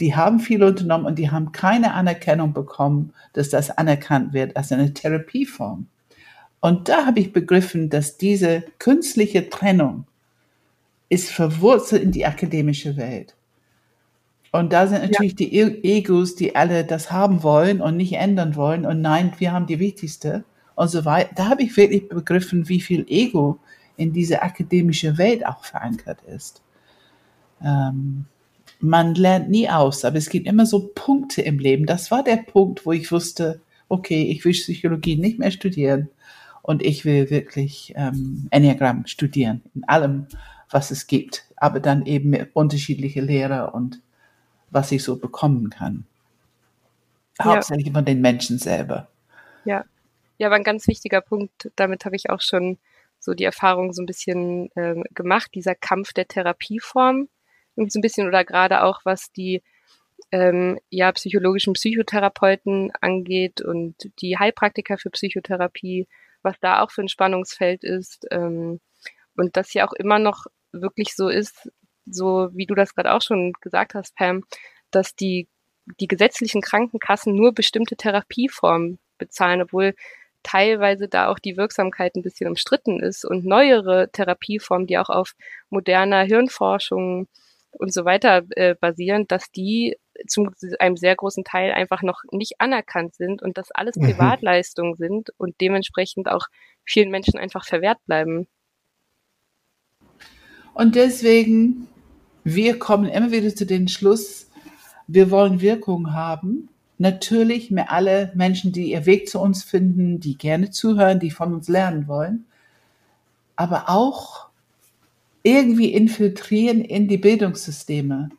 Die 0.00 0.14
haben 0.14 0.40
viel 0.40 0.62
unternommen 0.62 1.06
und 1.06 1.18
die 1.18 1.30
haben 1.30 1.52
keine 1.52 1.94
Anerkennung 1.94 2.52
bekommen, 2.52 3.12
dass 3.32 3.48
das 3.48 3.70
anerkannt 3.70 4.32
wird 4.32 4.56
als 4.56 4.72
eine 4.72 4.92
Therapieform. 4.92 5.86
Und 6.60 6.88
da 6.88 7.06
habe 7.06 7.20
ich 7.20 7.32
begriffen, 7.32 7.90
dass 7.90 8.18
diese 8.18 8.64
künstliche 8.78 9.48
Trennung 9.48 10.04
ist 11.08 11.30
verwurzelt 11.30 12.02
in 12.02 12.12
die 12.12 12.26
akademische 12.26 12.96
Welt. 12.96 13.34
Und 14.52 14.72
da 14.72 14.86
sind 14.86 15.02
natürlich 15.02 15.32
ja. 15.32 15.46
die 15.46 15.54
e-, 15.54 15.98
Egos, 15.98 16.34
die 16.34 16.56
alle 16.56 16.84
das 16.84 17.12
haben 17.12 17.42
wollen 17.42 17.80
und 17.80 17.96
nicht 17.96 18.14
ändern 18.14 18.56
wollen. 18.56 18.86
Und 18.86 19.00
nein, 19.00 19.32
wir 19.38 19.52
haben 19.52 19.66
die 19.66 19.78
wichtigste 19.78 20.44
und 20.74 20.88
so 20.88 21.04
weiter. 21.04 21.30
Da 21.34 21.48
habe 21.48 21.62
ich 21.62 21.76
wirklich 21.76 22.08
begriffen, 22.08 22.68
wie 22.68 22.80
viel 22.80 23.04
Ego 23.08 23.58
in 23.96 24.12
diese 24.12 24.42
akademische 24.42 25.18
Welt 25.18 25.46
auch 25.46 25.64
verankert 25.64 26.22
ist. 26.22 26.62
Ähm, 27.62 28.26
man 28.80 29.14
lernt 29.14 29.48
nie 29.48 29.68
aus, 29.68 30.04
aber 30.04 30.16
es 30.16 30.28
gibt 30.28 30.46
immer 30.46 30.66
so 30.66 30.90
Punkte 30.94 31.42
im 31.42 31.58
Leben. 31.58 31.86
Das 31.86 32.10
war 32.10 32.22
der 32.22 32.36
Punkt, 32.36 32.86
wo 32.86 32.92
ich 32.92 33.10
wusste, 33.10 33.60
okay, 33.88 34.24
ich 34.24 34.44
will 34.44 34.52
Psychologie 34.52 35.16
nicht 35.16 35.38
mehr 35.38 35.50
studieren 35.50 36.08
und 36.62 36.82
ich 36.82 37.04
will 37.04 37.30
wirklich 37.30 37.92
ähm, 37.96 38.48
Enneagramm 38.50 39.06
studieren, 39.06 39.62
in 39.74 39.84
allem, 39.84 40.26
was 40.70 40.90
es 40.90 41.06
gibt, 41.06 41.44
aber 41.56 41.80
dann 41.80 42.06
eben 42.06 42.34
unterschiedliche 42.52 43.20
Lehrer 43.20 43.74
und 43.74 44.00
was 44.70 44.92
ich 44.92 45.02
so 45.02 45.16
bekommen 45.16 45.70
kann. 45.70 46.04
Hauptsächlich 47.40 47.88
ja. 47.88 47.92
von 47.92 48.04
den 48.04 48.20
Menschen 48.20 48.58
selber. 48.58 49.08
Ja, 49.64 49.84
ja, 50.38 50.50
war 50.50 50.56
ein 50.56 50.64
ganz 50.64 50.86
wichtiger 50.86 51.20
Punkt. 51.20 51.70
Damit 51.76 52.04
habe 52.04 52.16
ich 52.16 52.30
auch 52.30 52.40
schon 52.40 52.78
so 53.18 53.34
die 53.34 53.44
Erfahrung 53.44 53.92
so 53.92 54.02
ein 54.02 54.06
bisschen 54.06 54.70
ähm, 54.76 55.04
gemacht, 55.14 55.50
dieser 55.54 55.74
Kampf 55.74 56.12
der 56.12 56.28
Therapieform. 56.28 57.28
So 57.76 57.98
ein 57.98 58.02
bisschen 58.02 58.26
oder 58.26 58.44
gerade 58.44 58.82
auch 58.82 59.00
was 59.04 59.30
die 59.32 59.62
ähm, 60.32 60.78
ja, 60.90 61.12
psychologischen 61.12 61.74
Psychotherapeuten 61.74 62.90
angeht 63.00 63.60
und 63.60 63.94
die 64.20 64.38
Heilpraktiker 64.38 64.98
für 64.98 65.10
Psychotherapie, 65.10 66.08
was 66.42 66.56
da 66.60 66.82
auch 66.82 66.90
für 66.90 67.02
ein 67.02 67.08
Spannungsfeld 67.08 67.84
ist. 67.84 68.26
Ähm, 68.30 68.80
und 69.36 69.56
das 69.56 69.74
ja 69.74 69.86
auch 69.86 69.92
immer 69.92 70.18
noch 70.18 70.46
wirklich 70.72 71.14
so 71.14 71.28
ist, 71.28 71.70
so 72.06 72.48
wie 72.52 72.66
du 72.66 72.74
das 72.74 72.94
gerade 72.94 73.12
auch 73.12 73.22
schon 73.22 73.52
gesagt 73.60 73.94
hast, 73.94 74.14
Pam, 74.16 74.44
dass 74.90 75.14
die, 75.14 75.48
die 76.00 76.08
gesetzlichen 76.08 76.62
Krankenkassen 76.62 77.34
nur 77.34 77.52
bestimmte 77.52 77.96
Therapieformen 77.96 78.98
bezahlen, 79.18 79.62
obwohl 79.62 79.94
teilweise 80.42 81.08
da 81.08 81.28
auch 81.28 81.38
die 81.40 81.56
Wirksamkeit 81.56 82.14
ein 82.14 82.22
bisschen 82.22 82.48
umstritten 82.48 83.00
ist 83.00 83.24
und 83.24 83.44
neuere 83.44 84.08
Therapieformen, 84.12 84.86
die 84.86 84.98
auch 84.98 85.08
auf 85.08 85.34
moderner 85.70 86.22
Hirnforschung 86.22 87.28
und 87.78 87.92
so 87.92 88.04
weiter 88.04 88.42
äh, 88.50 88.74
basieren, 88.74 89.26
dass 89.28 89.50
die 89.50 89.96
zu 90.26 90.48
einem 90.78 90.96
sehr 90.96 91.14
großen 91.14 91.44
Teil 91.44 91.72
einfach 91.72 92.02
noch 92.02 92.22
nicht 92.30 92.60
anerkannt 92.60 93.14
sind 93.14 93.42
und 93.42 93.58
dass 93.58 93.70
alles 93.70 93.96
mhm. 93.96 94.06
Privatleistungen 94.06 94.96
sind 94.96 95.30
und 95.36 95.60
dementsprechend 95.60 96.28
auch 96.28 96.46
vielen 96.84 97.10
Menschen 97.10 97.38
einfach 97.38 97.64
verwehrt 97.64 97.98
bleiben. 98.06 98.46
Und 100.74 100.94
deswegen, 100.94 101.88
wir 102.44 102.78
kommen 102.78 103.08
immer 103.08 103.30
wieder 103.30 103.54
zu 103.54 103.66
dem 103.66 103.88
Schluss, 103.88 104.50
wir 105.06 105.30
wollen 105.30 105.60
Wirkung 105.60 106.12
haben. 106.12 106.68
Natürlich 106.98 107.70
mit 107.70 107.86
alle 107.88 108.32
Menschen, 108.34 108.72
die 108.72 108.92
ihr 108.92 109.06
Weg 109.06 109.28
zu 109.28 109.40
uns 109.40 109.62
finden, 109.62 110.20
die 110.20 110.36
gerne 110.36 110.70
zuhören, 110.70 111.20
die 111.20 111.30
von 111.30 111.54
uns 111.54 111.68
lernen 111.68 112.08
wollen. 112.08 112.46
Aber 113.54 113.88
auch 113.88 114.45
irgendwie 115.46 115.92
infiltrieren 115.92 116.80
in 116.80 117.08
die 117.08 117.18
Bildungssysteme. 117.18 118.30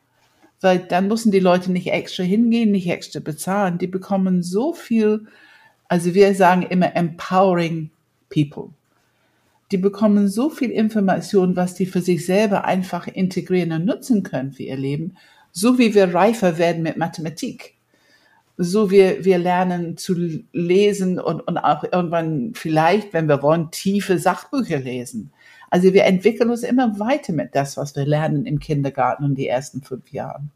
Weil 0.60 0.80
dann 0.80 1.08
müssen 1.08 1.32
die 1.32 1.40
Leute 1.40 1.72
nicht 1.72 1.88
extra 1.88 2.24
hingehen, 2.24 2.72
nicht 2.72 2.90
extra 2.90 3.20
bezahlen. 3.20 3.78
Die 3.78 3.88
bekommen 3.88 4.44
so 4.44 4.74
viel, 4.74 5.28
also 5.88 6.14
wir 6.14 6.34
sagen 6.36 6.64
immer 6.64 6.96
empowering 6.96 7.92
people 8.30 8.72
die 9.72 9.78
bekommen 9.78 10.28
so 10.28 10.50
viel 10.50 10.72
Information, 10.72 11.56
was 11.56 11.76
die 11.76 11.86
für 11.86 12.02
sich 12.02 12.26
selber 12.26 12.66
einfach 12.66 13.08
integrieren 13.08 13.74
und 13.74 13.86
nutzen 13.86 14.24
können 14.24 14.54
für 14.54 14.64
ihr 14.64 14.78
Leben, 14.78 15.18
so 15.52 15.78
wie 15.78 15.94
wir 15.94 16.14
reifer 16.14 16.58
werden 16.58 16.84
mit 16.84 16.98
Mathematik. 16.98 17.74
So 18.58 18.90
wir, 18.90 19.24
wir 19.24 19.38
lernen 19.38 19.98
zu 19.98 20.16
lesen 20.52 21.20
und, 21.20 21.42
und 21.42 21.58
auch 21.58 21.84
irgendwann 21.84 22.54
vielleicht, 22.56 23.14
wenn 23.14 23.28
wir 23.28 23.44
wollen, 23.44 23.70
tiefe 23.72 24.18
Sachbücher 24.18 24.80
lesen. 24.80 25.32
Also 25.70 25.94
wir 25.94 26.06
entwickeln 26.06 26.50
uns 26.50 26.64
immer 26.64 27.00
weiter 27.00 27.34
mit 27.34 27.54
das, 27.54 27.78
was 27.78 27.96
wir 27.96 28.06
lernen 28.06 28.46
im 28.46 28.60
Kindergarten 28.60 29.24
und 29.24 29.36
die 29.36 29.48
ersten 29.48 29.82
fünf 29.82 30.12
Jahren. 30.12 30.52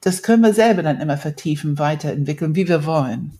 Das 0.00 0.22
können 0.22 0.42
wir 0.42 0.54
selber 0.54 0.82
dann 0.82 1.00
immer 1.00 1.18
vertiefen, 1.18 1.78
weiterentwickeln, 1.78 2.54
wie 2.54 2.68
wir 2.68 2.86
wollen. 2.86 3.38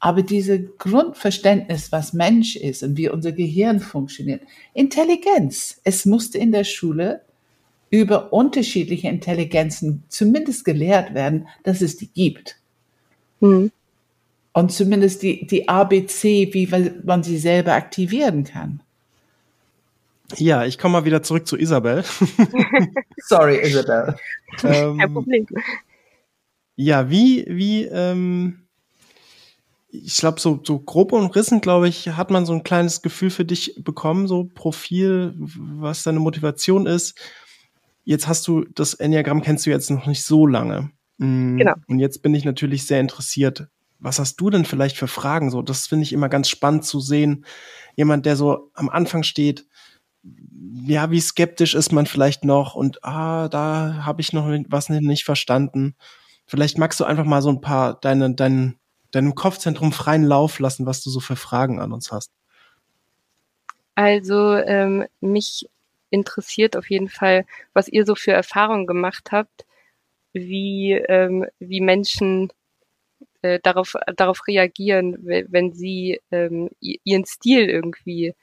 Aber 0.00 0.22
diese 0.22 0.60
Grundverständnis, 0.60 1.92
was 1.92 2.12
Mensch 2.12 2.56
ist 2.56 2.82
und 2.82 2.96
wie 2.96 3.08
unser 3.08 3.30
Gehirn 3.30 3.78
funktioniert, 3.78 4.42
Intelligenz, 4.74 5.80
es 5.84 6.06
musste 6.06 6.38
in 6.38 6.50
der 6.50 6.64
Schule 6.64 7.22
über 7.88 8.32
unterschiedliche 8.32 9.08
Intelligenzen 9.08 10.02
zumindest 10.08 10.64
gelehrt 10.64 11.14
werden, 11.14 11.46
dass 11.62 11.82
es 11.82 11.98
die 11.98 12.08
gibt. 12.08 12.56
Mhm. 13.40 13.70
Und 14.54 14.72
zumindest 14.72 15.22
die, 15.22 15.46
die 15.46 15.68
ABC, 15.68 16.52
wie 16.52 16.68
man 17.04 17.22
sie 17.22 17.38
selber 17.38 17.74
aktivieren 17.74 18.44
kann. 18.44 18.82
Ja, 20.36 20.64
ich 20.64 20.78
komme 20.78 20.92
mal 20.92 21.04
wieder 21.04 21.22
zurück 21.22 21.46
zu 21.46 21.56
Isabel. 21.56 22.04
Sorry, 23.26 23.58
Isabel. 23.60 24.16
ähm, 24.64 24.98
Kein 24.98 25.12
Problem. 25.12 25.46
Ja, 26.76 27.10
wie, 27.10 27.44
wie, 27.48 27.84
ähm, 27.84 28.62
ich 29.92 30.16
glaube, 30.16 30.40
so, 30.40 30.60
so 30.64 30.78
grob 30.78 31.12
umrissen, 31.12 31.60
glaube 31.60 31.88
ich, 31.88 32.08
hat 32.08 32.30
man 32.30 32.46
so 32.46 32.54
ein 32.54 32.62
kleines 32.62 33.02
Gefühl 33.02 33.30
für 33.30 33.44
dich 33.44 33.74
bekommen, 33.78 34.26
so 34.26 34.44
Profil, 34.44 35.34
was 35.36 36.02
deine 36.02 36.18
Motivation 36.18 36.86
ist. 36.86 37.18
Jetzt 38.04 38.26
hast 38.26 38.48
du 38.48 38.64
das 38.74 38.94
Enneagramm 38.94 39.42
kennst 39.42 39.66
du 39.66 39.70
jetzt 39.70 39.90
noch 39.90 40.06
nicht 40.06 40.24
so 40.24 40.46
lange. 40.46 40.90
Mm, 41.18 41.58
genau. 41.58 41.74
Und 41.86 41.98
jetzt 41.98 42.22
bin 42.22 42.34
ich 42.34 42.44
natürlich 42.44 42.86
sehr 42.86 43.00
interessiert. 43.00 43.68
Was 43.98 44.18
hast 44.18 44.36
du 44.40 44.50
denn 44.50 44.64
vielleicht 44.64 44.96
für 44.96 45.06
Fragen? 45.06 45.50
So, 45.50 45.62
das 45.62 45.86
finde 45.86 46.04
ich 46.04 46.12
immer 46.12 46.28
ganz 46.28 46.48
spannend 46.48 46.84
zu 46.84 46.98
sehen. 46.98 47.44
Jemand, 47.94 48.26
der 48.26 48.36
so 48.36 48.70
am 48.74 48.88
Anfang 48.88 49.22
steht, 49.22 49.66
ja, 50.84 51.10
wie 51.10 51.20
skeptisch 51.20 51.74
ist 51.74 51.92
man 51.92 52.06
vielleicht 52.06 52.44
noch 52.44 52.74
und 52.74 53.04
ah, 53.04 53.48
da 53.48 54.04
habe 54.04 54.20
ich 54.20 54.32
noch 54.32 54.46
was 54.68 54.88
nicht 54.88 55.24
verstanden. 55.24 55.96
Vielleicht 56.46 56.78
magst 56.78 57.00
du 57.00 57.04
einfach 57.04 57.24
mal 57.24 57.42
so 57.42 57.50
ein 57.50 57.60
paar 57.60 57.98
deine, 58.00 58.34
deinen 58.34 58.78
deinem 59.12 59.34
Kopfzentrum 59.34 59.92
freien 59.92 60.24
Lauf 60.24 60.58
lassen, 60.58 60.86
was 60.86 61.02
du 61.02 61.10
so 61.10 61.20
für 61.20 61.36
Fragen 61.36 61.80
an 61.80 61.92
uns 61.92 62.10
hast. 62.10 62.32
Also 63.94 64.54
ähm, 64.56 65.06
mich 65.20 65.68
interessiert 66.10 66.76
auf 66.76 66.90
jeden 66.90 67.08
Fall, 67.08 67.44
was 67.74 67.88
ihr 67.88 68.04
so 68.04 68.14
für 68.14 68.32
Erfahrungen 68.32 68.86
gemacht 68.86 69.30
habt, 69.30 69.66
wie, 70.32 70.92
ähm, 70.92 71.46
wie 71.58 71.80
Menschen 71.80 72.50
äh, 73.42 73.60
darauf, 73.62 73.94
darauf 74.16 74.46
reagieren, 74.46 75.18
wenn 75.22 75.72
sie 75.72 76.20
ähm, 76.30 76.70
ihren 76.80 77.26
Stil 77.26 77.68
irgendwie 77.68 78.34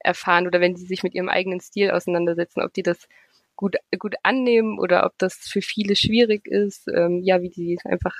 erfahren 0.00 0.46
oder 0.46 0.60
wenn 0.60 0.76
sie 0.76 0.86
sich 0.86 1.02
mit 1.02 1.14
ihrem 1.14 1.28
eigenen 1.28 1.60
Stil 1.60 1.90
auseinandersetzen, 1.90 2.62
ob 2.62 2.72
die 2.72 2.82
das 2.82 3.08
gut, 3.56 3.76
gut 3.98 4.14
annehmen 4.22 4.78
oder 4.78 5.04
ob 5.04 5.18
das 5.18 5.34
für 5.34 5.62
viele 5.62 5.96
schwierig 5.96 6.46
ist, 6.46 6.88
ähm, 6.88 7.20
ja, 7.22 7.42
wie 7.42 7.50
die 7.50 7.78
einfach 7.84 8.14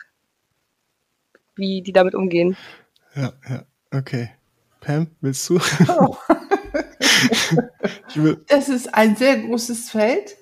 wie 1.57 1.83
die 1.83 1.93
damit 1.93 2.15
umgehen. 2.15 2.57
Ja, 3.15 3.33
ja, 3.49 3.65
okay. 3.93 4.31
Pam, 4.81 5.09
willst 5.21 5.49
du? 5.49 5.61
Oh. 5.89 6.17
das 8.49 8.69
ist 8.69 8.95
ein 8.95 9.15
sehr 9.17 9.39
großes 9.39 9.91
Feld. 9.91 10.37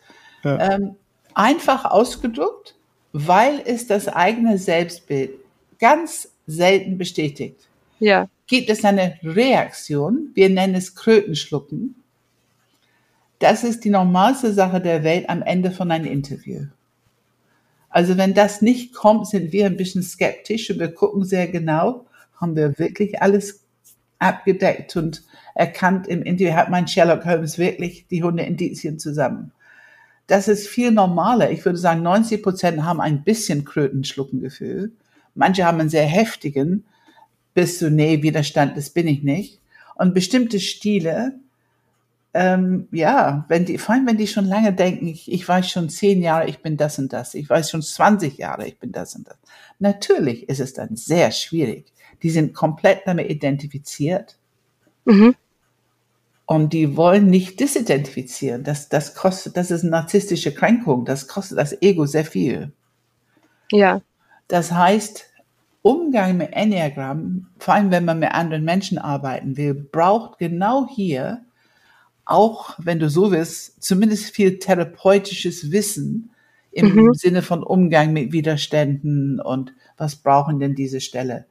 Ja. 0.44 0.74
Ähm, 0.74 0.96
einfach 1.34 1.84
ausgedruckt, 1.84 2.76
weil 3.12 3.60
es 3.64 3.86
das 3.86 4.08
eigene 4.08 4.58
Selbstbild 4.58 5.32
ganz 5.80 6.32
selten 6.46 6.98
bestätigt. 6.98 7.68
Ja. 7.98 8.28
Gibt 8.48 8.70
es 8.70 8.84
eine 8.84 9.18
Reaktion, 9.22 10.30
wir 10.34 10.48
nennen 10.48 10.74
es 10.74 10.94
Krötenschlucken. 10.94 11.94
Das 13.38 13.62
ist 13.62 13.84
die 13.84 13.90
normalste 13.90 14.52
Sache 14.52 14.80
der 14.80 15.04
Welt 15.04 15.28
am 15.28 15.42
Ende 15.42 15.70
von 15.70 15.90
einem 15.90 16.06
Interview. 16.06 16.62
Also 17.90 18.16
wenn 18.16 18.34
das 18.34 18.62
nicht 18.62 18.94
kommt, 18.94 19.28
sind 19.28 19.52
wir 19.52 19.66
ein 19.66 19.76
bisschen 19.76 20.02
skeptisch 20.02 20.70
und 20.70 20.80
wir 20.80 20.92
gucken 20.92 21.24
sehr 21.24 21.46
genau, 21.46 22.06
haben 22.36 22.56
wir 22.56 22.78
wirklich 22.78 23.20
alles 23.22 23.64
abgedeckt 24.18 24.96
und 24.96 25.22
erkannt 25.54 26.06
im 26.06 26.22
Interview, 26.22 26.54
hat 26.54 26.70
mein 26.70 26.88
Sherlock 26.88 27.24
Holmes 27.26 27.58
wirklich 27.58 28.06
die 28.08 28.22
Hunde 28.22 28.44
Indizien 28.44 28.98
zusammen. 28.98 29.52
Das 30.26 30.48
ist 30.48 30.68
viel 30.68 30.90
normaler. 30.90 31.50
Ich 31.50 31.64
würde 31.64 31.78
sagen, 31.78 32.02
90 32.02 32.42
Prozent 32.42 32.82
haben 32.82 33.00
ein 33.00 33.24
bisschen 33.24 33.64
Krötenschluckengefühl. 33.64 34.92
Manche 35.34 35.64
haben 35.64 35.80
einen 35.80 35.90
sehr 35.90 36.06
heftigen, 36.06 36.84
bis 37.58 37.78
zu, 37.78 37.90
nee, 37.90 38.22
Widerstand, 38.22 38.76
das 38.76 38.90
bin 38.90 39.08
ich 39.08 39.24
nicht. 39.24 39.60
Und 39.96 40.14
bestimmte 40.14 40.60
Stile 40.60 41.34
ähm, 42.34 42.86
ja, 42.92 43.46
wenn 43.48 43.64
die, 43.64 43.78
vor 43.78 43.96
allem 43.96 44.06
wenn 44.06 44.16
die 44.16 44.28
schon 44.28 44.44
lange 44.44 44.72
denken, 44.72 45.08
ich, 45.08 45.32
ich 45.32 45.48
weiß 45.48 45.68
schon 45.68 45.88
zehn 45.88 46.22
Jahre, 46.22 46.48
ich 46.48 46.60
bin 46.60 46.76
das 46.76 46.98
und 47.00 47.12
das, 47.12 47.34
ich 47.34 47.50
weiß 47.50 47.68
schon 47.68 47.82
20 47.82 48.38
Jahre, 48.38 48.68
ich 48.68 48.78
bin 48.78 48.92
das 48.92 49.16
und 49.16 49.26
das. 49.26 49.36
Natürlich 49.80 50.48
ist 50.48 50.60
es 50.60 50.72
dann 50.72 50.94
sehr 50.94 51.32
schwierig. 51.32 51.86
Die 52.22 52.30
sind 52.30 52.54
komplett 52.54 53.00
damit 53.06 53.28
identifiziert. 53.28 54.36
Mhm. 55.04 55.34
Und 56.46 56.72
die 56.72 56.96
wollen 56.96 57.26
nicht 57.26 57.58
disidentifizieren. 57.58 58.62
Das, 58.62 58.88
das 58.88 59.16
kostet, 59.16 59.56
das 59.56 59.72
ist 59.72 59.82
eine 59.82 59.90
narzisstische 59.90 60.54
Kränkung. 60.54 61.04
Das 61.04 61.26
kostet 61.26 61.58
das 61.58 61.82
Ego 61.82 62.06
sehr 62.06 62.24
viel. 62.24 62.70
Ja. 63.72 64.00
Das 64.46 64.70
heißt, 64.70 65.27
Umgang 65.82 66.36
mit 66.36 66.52
Enneagramm, 66.52 67.46
vor 67.58 67.74
allem 67.74 67.90
wenn 67.90 68.04
man 68.04 68.18
mit 68.18 68.32
anderen 68.32 68.64
Menschen 68.64 68.98
arbeiten 68.98 69.56
will, 69.56 69.74
braucht 69.74 70.38
genau 70.38 70.88
hier 70.88 71.44
auch, 72.24 72.74
wenn 72.78 72.98
du 72.98 73.08
so 73.08 73.30
willst, 73.30 73.82
zumindest 73.82 74.34
viel 74.34 74.58
therapeutisches 74.58 75.72
Wissen 75.72 76.30
im 76.72 76.94
mhm. 76.94 77.14
Sinne 77.14 77.42
von 77.42 77.62
Umgang 77.62 78.12
mit 78.12 78.32
Widerständen 78.32 79.40
und 79.40 79.72
was 79.96 80.16
brauchen 80.16 80.60
denn 80.60 80.74
diese 80.74 81.00
Stelle. 81.00 81.46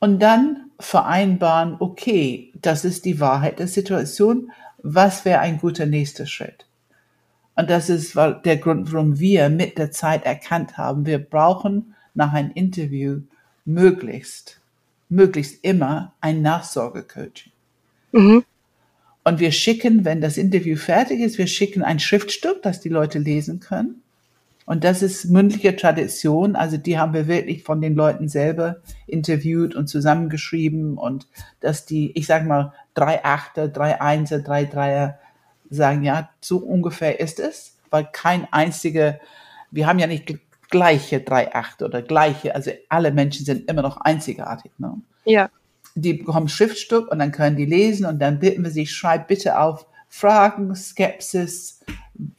Und 0.00 0.20
dann 0.20 0.70
vereinbaren, 0.80 1.76
okay, 1.80 2.52
das 2.60 2.84
ist 2.84 3.04
die 3.04 3.20
Wahrheit 3.20 3.58
der 3.58 3.68
Situation, 3.68 4.50
was 4.78 5.24
wäre 5.24 5.40
ein 5.40 5.58
guter 5.58 5.86
nächster 5.86 6.26
Schritt? 6.26 6.66
Und 7.56 7.68
das 7.68 7.90
ist 7.90 8.14
der 8.14 8.56
Grund, 8.58 8.92
warum 8.92 9.18
wir 9.18 9.48
mit 9.48 9.78
der 9.78 9.90
Zeit 9.90 10.24
erkannt 10.24 10.78
haben, 10.78 11.04
wir 11.04 11.18
brauchen 11.18 11.94
nach 12.14 12.32
einem 12.32 12.52
Interview 12.52 13.22
möglichst, 13.68 14.60
möglichst 15.10 15.62
immer 15.62 16.14
ein 16.20 16.40
Nachsorgecoaching. 16.40 17.52
Mhm. 18.12 18.44
Und 19.24 19.40
wir 19.40 19.52
schicken, 19.52 20.06
wenn 20.06 20.22
das 20.22 20.38
Interview 20.38 20.76
fertig 20.76 21.20
ist, 21.20 21.36
wir 21.36 21.46
schicken 21.46 21.82
ein 21.82 22.00
Schriftstück, 22.00 22.62
das 22.62 22.80
die 22.80 22.88
Leute 22.88 23.18
lesen 23.18 23.60
können. 23.60 24.02
Und 24.64 24.84
das 24.84 25.02
ist 25.02 25.26
mündliche 25.26 25.76
Tradition. 25.76 26.56
Also 26.56 26.78
die 26.78 26.98
haben 26.98 27.12
wir 27.12 27.28
wirklich 27.28 27.62
von 27.62 27.82
den 27.82 27.94
Leuten 27.94 28.28
selber 28.28 28.76
interviewt 29.06 29.74
und 29.74 29.86
zusammengeschrieben 29.86 30.96
und 30.96 31.26
dass 31.60 31.84
die, 31.84 32.12
ich 32.16 32.26
sag 32.26 32.46
mal, 32.46 32.72
drei 32.94 33.22
Achter, 33.22 33.68
drei 33.68 34.00
Einser, 34.00 34.40
drei 34.40 34.64
Dreier 34.64 35.18
sagen, 35.68 36.04
ja, 36.04 36.30
so 36.40 36.58
ungefähr 36.58 37.20
ist 37.20 37.38
es, 37.38 37.76
weil 37.90 38.08
kein 38.10 38.50
einziger, 38.50 39.20
wir 39.70 39.86
haben 39.86 39.98
ja 39.98 40.06
nicht 40.06 40.26
gleiche 40.70 41.20
drei 41.20 41.54
Achter 41.54 41.86
oder 41.86 42.02
gleiche, 42.02 42.54
also 42.54 42.70
alle 42.88 43.10
Menschen 43.10 43.44
sind 43.44 43.70
immer 43.70 43.82
noch 43.82 43.98
einzigartig. 43.98 44.72
Ne? 44.78 44.94
Ja 45.24 45.50
die 46.00 46.14
bekommen 46.14 46.48
Schriftstück 46.48 47.10
und 47.10 47.18
dann 47.18 47.32
können 47.32 47.56
die 47.56 47.64
lesen 47.64 48.06
und 48.06 48.18
dann 48.18 48.38
bitten 48.38 48.64
wir 48.64 48.70
sie, 48.70 48.86
schreib 48.86 49.28
bitte 49.28 49.58
auf 49.58 49.86
Fragen, 50.08 50.74
Skepsis, 50.74 51.80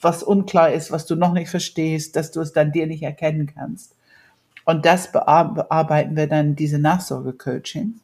was 0.01 0.23
unklar 0.23 0.71
ist, 0.71 0.91
was 0.91 1.05
du 1.05 1.15
noch 1.15 1.33
nicht 1.33 1.49
verstehst, 1.49 2.15
dass 2.15 2.31
du 2.31 2.41
es 2.41 2.53
dann 2.53 2.71
dir 2.71 2.87
nicht 2.87 3.03
erkennen 3.03 3.51
kannst. 3.53 3.95
Und 4.65 4.85
das 4.85 5.11
bearbeiten 5.11 6.15
wir 6.15 6.27
dann 6.27 6.55
diese 6.55 6.79
Nachsorgecoaching. 6.79 7.99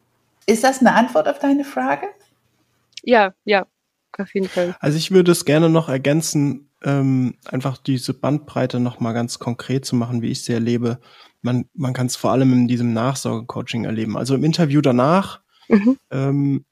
Ist 0.46 0.64
das 0.64 0.80
eine 0.80 0.94
Antwort 0.94 1.28
auf 1.28 1.40
deine 1.40 1.64
Frage? 1.64 2.08
Ja, 3.04 3.34
ja, 3.44 3.66
auf 4.18 4.34
jeden 4.34 4.48
Fall. 4.48 4.76
Also 4.80 4.98
ich 4.98 5.12
würde 5.12 5.32
es 5.32 5.46
gerne 5.46 5.70
noch 5.70 5.90
ergänzen, 5.90 6.70
ähm, 6.86 7.34
einfach 7.46 7.78
diese 7.78 8.14
Bandbreite 8.14 8.80
noch 8.80 9.00
mal 9.00 9.12
ganz 9.12 9.40
konkret 9.40 9.86
zu 9.86 9.96
machen, 9.96 10.22
wie 10.22 10.30
ich 10.30 10.44
sie 10.44 10.54
erlebe. 10.54 11.00
Man, 11.42 11.66
man 11.74 11.94
kann 11.94 12.06
es 12.06 12.16
vor 12.16 12.32
allem 12.32 12.54
in 12.54 12.68
diesem 12.68 12.94
Nachsorgecoaching 12.94 13.86
erleben. 13.86 14.16
Also 14.16 14.36
im 14.36 14.44
Interview 14.44 14.82
danach 14.82 15.42
mhm. 15.68 15.98
ähm, 16.12 16.66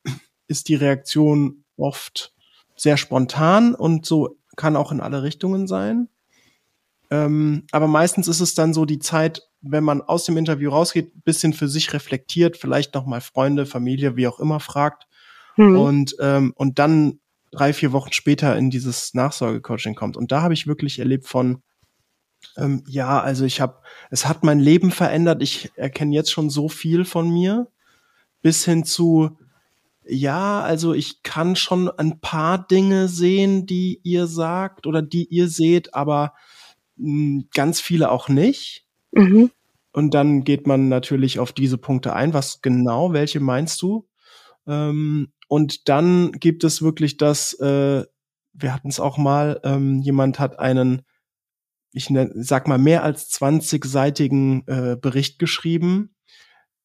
ist 0.47 0.69
die 0.69 0.76
Reaktion 0.76 1.63
oft 1.78 2.32
sehr 2.76 2.97
spontan 2.97 3.73
und 3.73 4.06
so 4.06 4.38
kann 4.56 4.76
auch 4.76 4.91
in 4.91 5.02
alle 5.02 5.23
Richtungen 5.23 5.67
sein. 5.67 6.10
Ähm, 7.10 7.63
aber 7.71 7.88
meistens 7.88 8.28
ist 8.28 8.39
es 8.39 8.54
dann 8.54 8.73
so 8.73 8.86
die 8.86 8.99
Zeit, 8.99 9.41
wenn 9.62 9.84
man 9.84 10.02
aus 10.02 10.26
dem 10.26 10.38
Interview 10.38 10.69
rausgeht, 10.69 11.26
bisschen 11.26 11.54
für 11.54 11.67
sich 11.67 11.91
reflektiert, 11.91 12.56
vielleicht 12.56 12.93
noch 12.93 13.08
mal 13.08 13.21
Freunde, 13.21 13.65
Familie, 13.65 14.15
wie 14.15 14.28
auch 14.28 14.39
immer 14.39 14.60
fragt 14.60 15.08
mhm. 15.58 15.78
und 15.78 16.15
ähm, 16.19 16.54
und 16.56 16.78
dann 16.78 17.19
drei 17.54 17.74
vier 17.74 17.92
Wochen 17.92 18.12
später 18.12 18.58
in 18.58 18.70
dieses 18.70 19.13
Nachsorgecoaching 19.13 19.96
kommt. 19.96 20.18
Und 20.18 20.32
da 20.32 20.42
habe 20.42 20.54
ich 20.54 20.68
wirklich 20.68 21.00
erlebt 21.00 21.28
von 21.28 21.62
ähm, 22.58 22.84
ja, 22.88 23.22
also 23.22 23.46
ich 23.46 23.62
habe, 23.62 23.80
es 24.10 24.28
hat 24.28 24.44
mein 24.44 24.60
Leben 24.60 24.92
verändert. 24.92 25.42
Ich 25.42 25.72
erkenne 25.76 26.13
jetzt 26.13 26.32
schon 26.32 26.50
so 26.50 26.68
viel 26.68 27.06
von 27.06 27.30
mir, 27.30 27.68
bis 28.42 28.66
hin 28.66 28.84
zu 28.84 29.38
ja, 30.06 30.62
also 30.62 30.94
ich 30.94 31.24
kann 31.24 31.56
schon 31.56 31.89
ein 31.89 32.20
paar 32.20 32.68
Dinge 32.68 33.08
sehen, 33.08 33.66
die 33.66 34.02
ihr 34.04 34.28
sagt 34.28 34.86
oder 34.86 35.02
die 35.02 35.26
ihr 35.26 35.48
seht, 35.48 35.96
aber 35.96 36.34
mh, 36.98 37.08
hm, 37.08 37.48
ganz 37.54 37.80
viele 37.80 38.12
auch 38.12 38.28
nicht. 38.28 38.86
Mhm. 39.12 39.52
Und 39.94 40.13
dann 40.13 40.44
geht 40.44 40.68
man 40.68 40.89
natürlich 40.89 41.39
auf 41.39 41.54
diese 41.54 41.78
Punkte 41.78 42.13
ein. 42.13 42.34
Was 42.34 42.62
genau, 42.62 43.13
welche 43.13 43.39
meinst 43.39 43.82
du? 43.82 44.08
Ähm, 44.68 45.32
und 45.54 45.88
dann 45.88 46.32
gibt 46.32 46.63
es 46.63 46.82
wirklich 46.82 47.18
das, 47.18 47.54
äh, 47.60 48.04
wir 48.54 48.74
hatten 48.74 48.88
es 48.88 49.00
auch 49.00 49.20
mal, 49.20 49.62
ähm, 49.63 50.02
jemand 50.02 50.39
hat 50.39 50.58
einen, 50.58 51.04
ich 51.92 52.10
ne, 52.10 52.32
sag 52.34 52.68
mal, 52.68 52.80
mehr 52.80 53.04
als 53.04 53.30
20-seitigen 53.30 54.63
äh, 54.66 54.98
Bericht 55.00 55.38
geschrieben, 55.38 56.16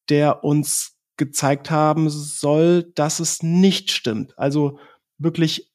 der 0.09 0.43
uns 0.43 0.99
gezeigt 1.17 1.71
haben 1.71 2.11
soll, 2.11 2.91
dass 2.93 3.19
es 3.19 3.41
nicht 3.41 3.89
stimmt. 3.89 4.37
Also 4.37 4.77
wirklich 5.17 5.73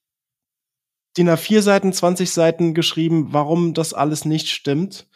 DIN 1.16 1.30
A4 1.30 1.62
Seiten, 1.62 1.92
20 1.92 2.30
Seiten 2.30 2.74
geschrieben, 2.74 3.32
warum 3.32 3.74
das 3.74 3.92
alles 3.92 4.24
nicht 4.24 4.50
stimmt. 4.50 5.08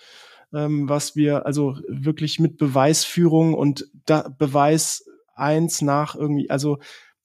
Ähm, 0.52 0.88
was 0.88 1.14
wir 1.14 1.46
also 1.46 1.76
wirklich 1.86 2.40
mit 2.40 2.58
Beweisführung 2.58 3.54
und 3.54 3.88
da, 4.04 4.28
Beweis 4.36 5.04
eins 5.36 5.80
nach 5.80 6.16
irgendwie, 6.16 6.50
also 6.50 6.78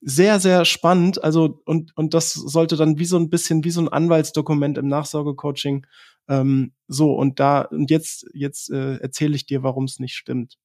sehr, 0.05 0.39
sehr 0.39 0.65
spannend. 0.65 1.23
Also, 1.23 1.61
und, 1.65 1.95
und 1.95 2.13
das 2.13 2.33
sollte 2.33 2.75
dann 2.75 2.99
wie 2.99 3.05
so 3.05 3.17
ein 3.17 3.29
bisschen 3.29 3.63
wie 3.63 3.71
so 3.71 3.81
ein 3.81 3.89
Anwaltsdokument 3.89 4.77
im 4.77 4.87
Nachsorgecoaching. 4.87 5.85
Ähm, 6.27 6.73
so, 6.87 7.13
und 7.13 7.39
da, 7.39 7.61
und 7.61 7.89
jetzt, 7.89 8.27
jetzt 8.33 8.69
äh, 8.69 8.97
erzähle 8.97 9.35
ich 9.35 9.45
dir, 9.45 9.63
warum 9.63 9.85
es 9.85 9.99
nicht 9.99 10.15
stimmt. 10.15 10.57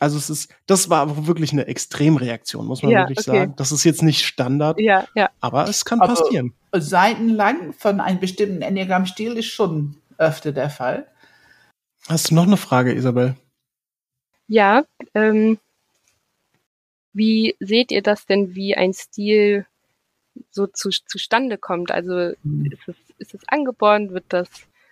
Also 0.00 0.16
es 0.16 0.30
ist, 0.30 0.54
das 0.66 0.88
war 0.88 1.00
aber 1.00 1.26
wirklich 1.26 1.52
eine 1.52 1.66
Extremreaktion, 1.66 2.66
muss 2.66 2.82
man 2.82 2.92
ja, 2.92 3.00
wirklich 3.00 3.18
okay. 3.18 3.38
sagen. 3.38 3.54
Das 3.56 3.72
ist 3.72 3.84
jetzt 3.84 4.02
nicht 4.02 4.24
Standard, 4.24 4.80
ja, 4.80 5.06
ja. 5.14 5.30
aber 5.40 5.68
es 5.68 5.84
kann 5.84 6.00
aber 6.00 6.14
passieren. 6.14 6.54
Seitenlang 6.74 7.74
von 7.74 8.00
einem 8.00 8.18
bestimmten 8.18 8.62
Enneagramm-Stil 8.62 9.36
ist 9.36 9.46
schon 9.48 9.96
öfter 10.16 10.52
der 10.52 10.70
Fall. 10.70 11.06
Hast 12.08 12.30
du 12.30 12.34
noch 12.34 12.46
eine 12.46 12.56
Frage, 12.56 12.94
Isabel? 12.94 13.36
Ja, 14.48 14.84
ähm, 15.14 15.58
wie 17.12 17.56
seht 17.60 17.92
ihr 17.92 18.02
das 18.02 18.26
denn, 18.26 18.54
wie 18.54 18.76
ein 18.76 18.92
Stil 18.92 19.66
so 20.50 20.66
zu, 20.66 20.90
zustande 20.90 21.58
kommt? 21.58 21.90
Also 21.90 22.32
mhm. 22.42 22.66
ist, 22.72 22.88
es, 22.88 22.96
ist 23.18 23.34
es 23.34 23.48
angeboren, 23.48 24.12
wird 24.12 24.24
das 24.28 24.48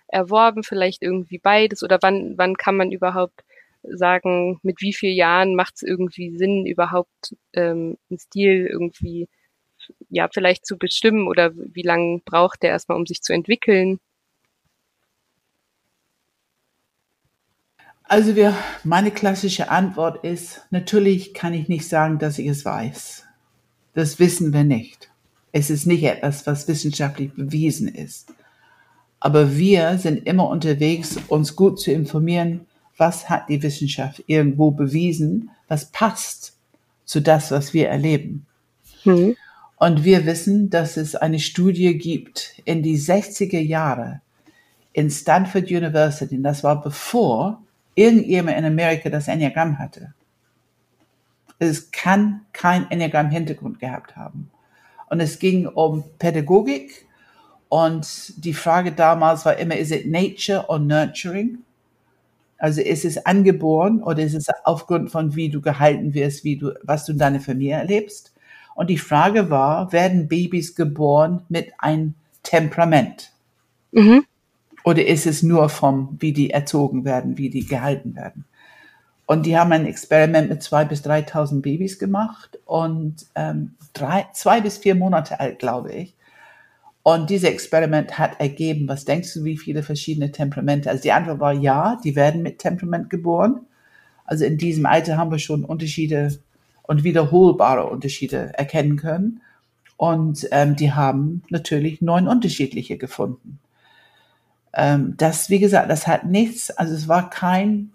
erworben, 0.08 0.62
vielleicht 0.64 1.02
irgendwie 1.02 1.38
beides 1.38 1.82
oder 1.82 1.98
wann, 2.02 2.36
wann 2.36 2.56
kann 2.56 2.76
man 2.76 2.92
überhaupt 2.92 3.44
sagen, 3.82 4.58
mit 4.62 4.80
wie 4.80 4.92
vielen 4.92 5.16
Jahren 5.16 5.54
macht 5.54 5.76
es 5.76 5.82
irgendwie 5.82 6.36
Sinn, 6.36 6.66
überhaupt 6.66 7.34
ähm, 7.54 7.96
einen 8.10 8.18
Stil 8.18 8.66
irgendwie 8.66 9.28
ja 10.08 10.28
vielleicht 10.32 10.66
zu 10.66 10.76
bestimmen 10.76 11.26
oder 11.26 11.52
wie 11.54 11.82
lange 11.82 12.20
braucht 12.24 12.62
der 12.62 12.70
erstmal, 12.70 12.98
um 12.98 13.06
sich 13.06 13.22
zu 13.22 13.32
entwickeln? 13.32 13.98
Also 18.10 18.34
wir, 18.34 18.56
meine 18.82 19.12
klassische 19.12 19.70
Antwort 19.70 20.24
ist, 20.24 20.62
natürlich 20.72 21.32
kann 21.32 21.54
ich 21.54 21.68
nicht 21.68 21.88
sagen, 21.88 22.18
dass 22.18 22.40
ich 22.40 22.48
es 22.48 22.64
weiß. 22.64 23.22
Das 23.94 24.18
wissen 24.18 24.52
wir 24.52 24.64
nicht. 24.64 25.12
Es 25.52 25.70
ist 25.70 25.86
nicht 25.86 26.02
etwas, 26.02 26.44
was 26.44 26.66
wissenschaftlich 26.66 27.32
bewiesen 27.32 27.86
ist. 27.86 28.34
Aber 29.20 29.56
wir 29.56 29.96
sind 29.98 30.26
immer 30.26 30.48
unterwegs, 30.48 31.18
uns 31.28 31.54
gut 31.54 31.78
zu 31.78 31.92
informieren, 31.92 32.66
was 32.96 33.30
hat 33.30 33.48
die 33.48 33.62
Wissenschaft 33.62 34.24
irgendwo 34.26 34.72
bewiesen, 34.72 35.50
was 35.68 35.92
passt 35.92 36.56
zu 37.04 37.20
das, 37.20 37.52
was 37.52 37.72
wir 37.74 37.90
erleben. 37.90 38.44
Mhm. 39.04 39.36
Und 39.76 40.02
wir 40.02 40.26
wissen, 40.26 40.68
dass 40.68 40.96
es 40.96 41.14
eine 41.14 41.38
Studie 41.38 41.96
gibt 41.96 42.60
in 42.64 42.82
die 42.82 42.98
60er 42.98 43.60
Jahre 43.60 44.20
in 44.92 45.12
Stanford 45.12 45.70
University, 45.70 46.42
das 46.42 46.64
war 46.64 46.82
bevor 46.82 47.62
irgendjemand 48.00 48.56
in 48.56 48.64
Amerika 48.64 49.10
das 49.10 49.28
Enneagramm 49.28 49.78
hatte. 49.78 50.14
Es 51.58 51.90
kann 51.90 52.46
kein 52.54 52.90
Enneagramm-Hintergrund 52.90 53.78
gehabt 53.78 54.16
haben. 54.16 54.50
Und 55.10 55.20
es 55.20 55.38
ging 55.38 55.66
um 55.66 56.04
Pädagogik 56.18 57.06
und 57.68 58.32
die 58.42 58.54
Frage 58.54 58.92
damals 58.92 59.44
war 59.44 59.56
immer, 59.58 59.76
is 59.76 59.90
it 59.90 60.06
nature 60.06 60.64
or 60.68 60.78
nurturing? 60.78 61.58
Also 62.56 62.80
ist 62.80 63.04
es 63.04 63.26
angeboren 63.26 64.02
oder 64.02 64.22
ist 64.22 64.34
es 64.34 64.48
aufgrund 64.64 65.10
von 65.10 65.34
wie 65.34 65.50
du 65.50 65.60
gehalten 65.60 66.14
wirst, 66.14 66.44
wie 66.44 66.56
du, 66.56 66.72
was 66.82 67.04
du 67.04 67.12
in 67.12 67.18
deiner 67.18 67.40
Familie 67.40 67.74
erlebst? 67.74 68.32
Und 68.74 68.88
die 68.88 68.98
Frage 68.98 69.50
war, 69.50 69.92
werden 69.92 70.26
Babys 70.26 70.74
geboren 70.74 71.42
mit 71.48 71.72
einem 71.78 72.14
Temperament? 72.42 73.32
Mhm. 73.92 74.24
Oder 74.84 75.06
ist 75.06 75.26
es 75.26 75.42
nur 75.42 75.68
vom, 75.68 76.16
wie 76.20 76.32
die 76.32 76.50
erzogen 76.50 77.04
werden, 77.04 77.38
wie 77.38 77.50
die 77.50 77.66
gehalten 77.66 78.16
werden? 78.16 78.44
Und 79.26 79.46
die 79.46 79.56
haben 79.56 79.70
ein 79.72 79.86
Experiment 79.86 80.48
mit 80.48 80.62
zwei 80.62 80.84
bis 80.84 81.04
3.000 81.04 81.62
Babys 81.62 81.98
gemacht 81.98 82.58
und 82.64 83.26
ähm, 83.36 83.76
drei, 83.92 84.26
zwei 84.32 84.60
bis 84.60 84.78
vier 84.78 84.96
Monate 84.96 85.38
alt, 85.38 85.60
glaube 85.60 85.92
ich. 85.92 86.16
Und 87.02 87.30
dieses 87.30 87.48
Experiment 87.48 88.18
hat 88.18 88.40
ergeben, 88.40 88.88
was 88.88 89.04
denkst 89.04 89.32
du, 89.34 89.44
wie 89.44 89.56
viele 89.56 89.82
verschiedene 89.82 90.32
Temperamente? 90.32 90.90
Also 90.90 91.02
die 91.02 91.12
Antwort 91.12 91.40
war 91.40 91.52
ja, 91.52 91.98
die 92.02 92.16
werden 92.16 92.42
mit 92.42 92.58
Temperament 92.58 93.08
geboren. 93.08 93.60
Also 94.24 94.44
in 94.44 94.58
diesem 94.58 94.84
Alter 94.84 95.16
haben 95.16 95.30
wir 95.30 95.38
schon 95.38 95.64
Unterschiede 95.64 96.38
und 96.82 97.04
wiederholbare 97.04 97.86
Unterschiede 97.86 98.52
erkennen 98.54 98.96
können. 98.96 99.40
Und 99.96 100.48
ähm, 100.50 100.76
die 100.76 100.92
haben 100.92 101.42
natürlich 101.50 102.00
neun 102.00 102.26
unterschiedliche 102.26 102.98
gefunden. 102.98 103.60
Ähm, 104.72 105.14
das, 105.16 105.50
wie 105.50 105.58
gesagt, 105.58 105.90
das 105.90 106.06
hat 106.06 106.24
nichts, 106.24 106.70
also 106.70 106.94
es 106.94 107.08
war 107.08 107.30
kein 107.30 107.92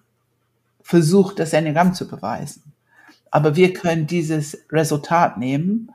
Versuch, 0.81 1.33
das 1.33 1.53
Enneagramm 1.53 1.93
zu 1.93 2.07
beweisen. 2.07 2.63
Aber 3.31 3.55
wir 3.55 3.73
können 3.73 4.07
dieses 4.07 4.57
Resultat 4.71 5.37
nehmen 5.37 5.91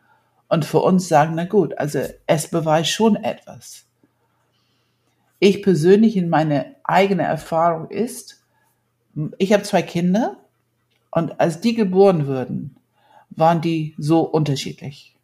und 0.49 0.64
für 0.64 0.81
uns 0.81 1.09
sagen, 1.09 1.35
na 1.37 1.45
gut, 1.45 1.79
also 1.79 2.01
es 2.27 2.49
beweist 2.49 2.90
schon 2.90 3.16
etwas. 3.16 3.85
Ich 5.38 5.62
persönlich 5.62 6.16
in 6.16 6.29
meine 6.29 6.75
eigene 6.83 7.23
Erfahrung 7.23 7.89
ist, 7.89 8.43
ich 9.39 9.53
habe 9.53 9.62
zwei 9.62 9.83
Kinder 9.83 10.37
und 11.11 11.41
als 11.41 11.61
die 11.61 11.74
geboren 11.74 12.26
wurden, 12.26 12.76
waren 13.31 13.61
die 13.61 13.95
so 13.97 14.20
unterschiedlich. 14.20 15.16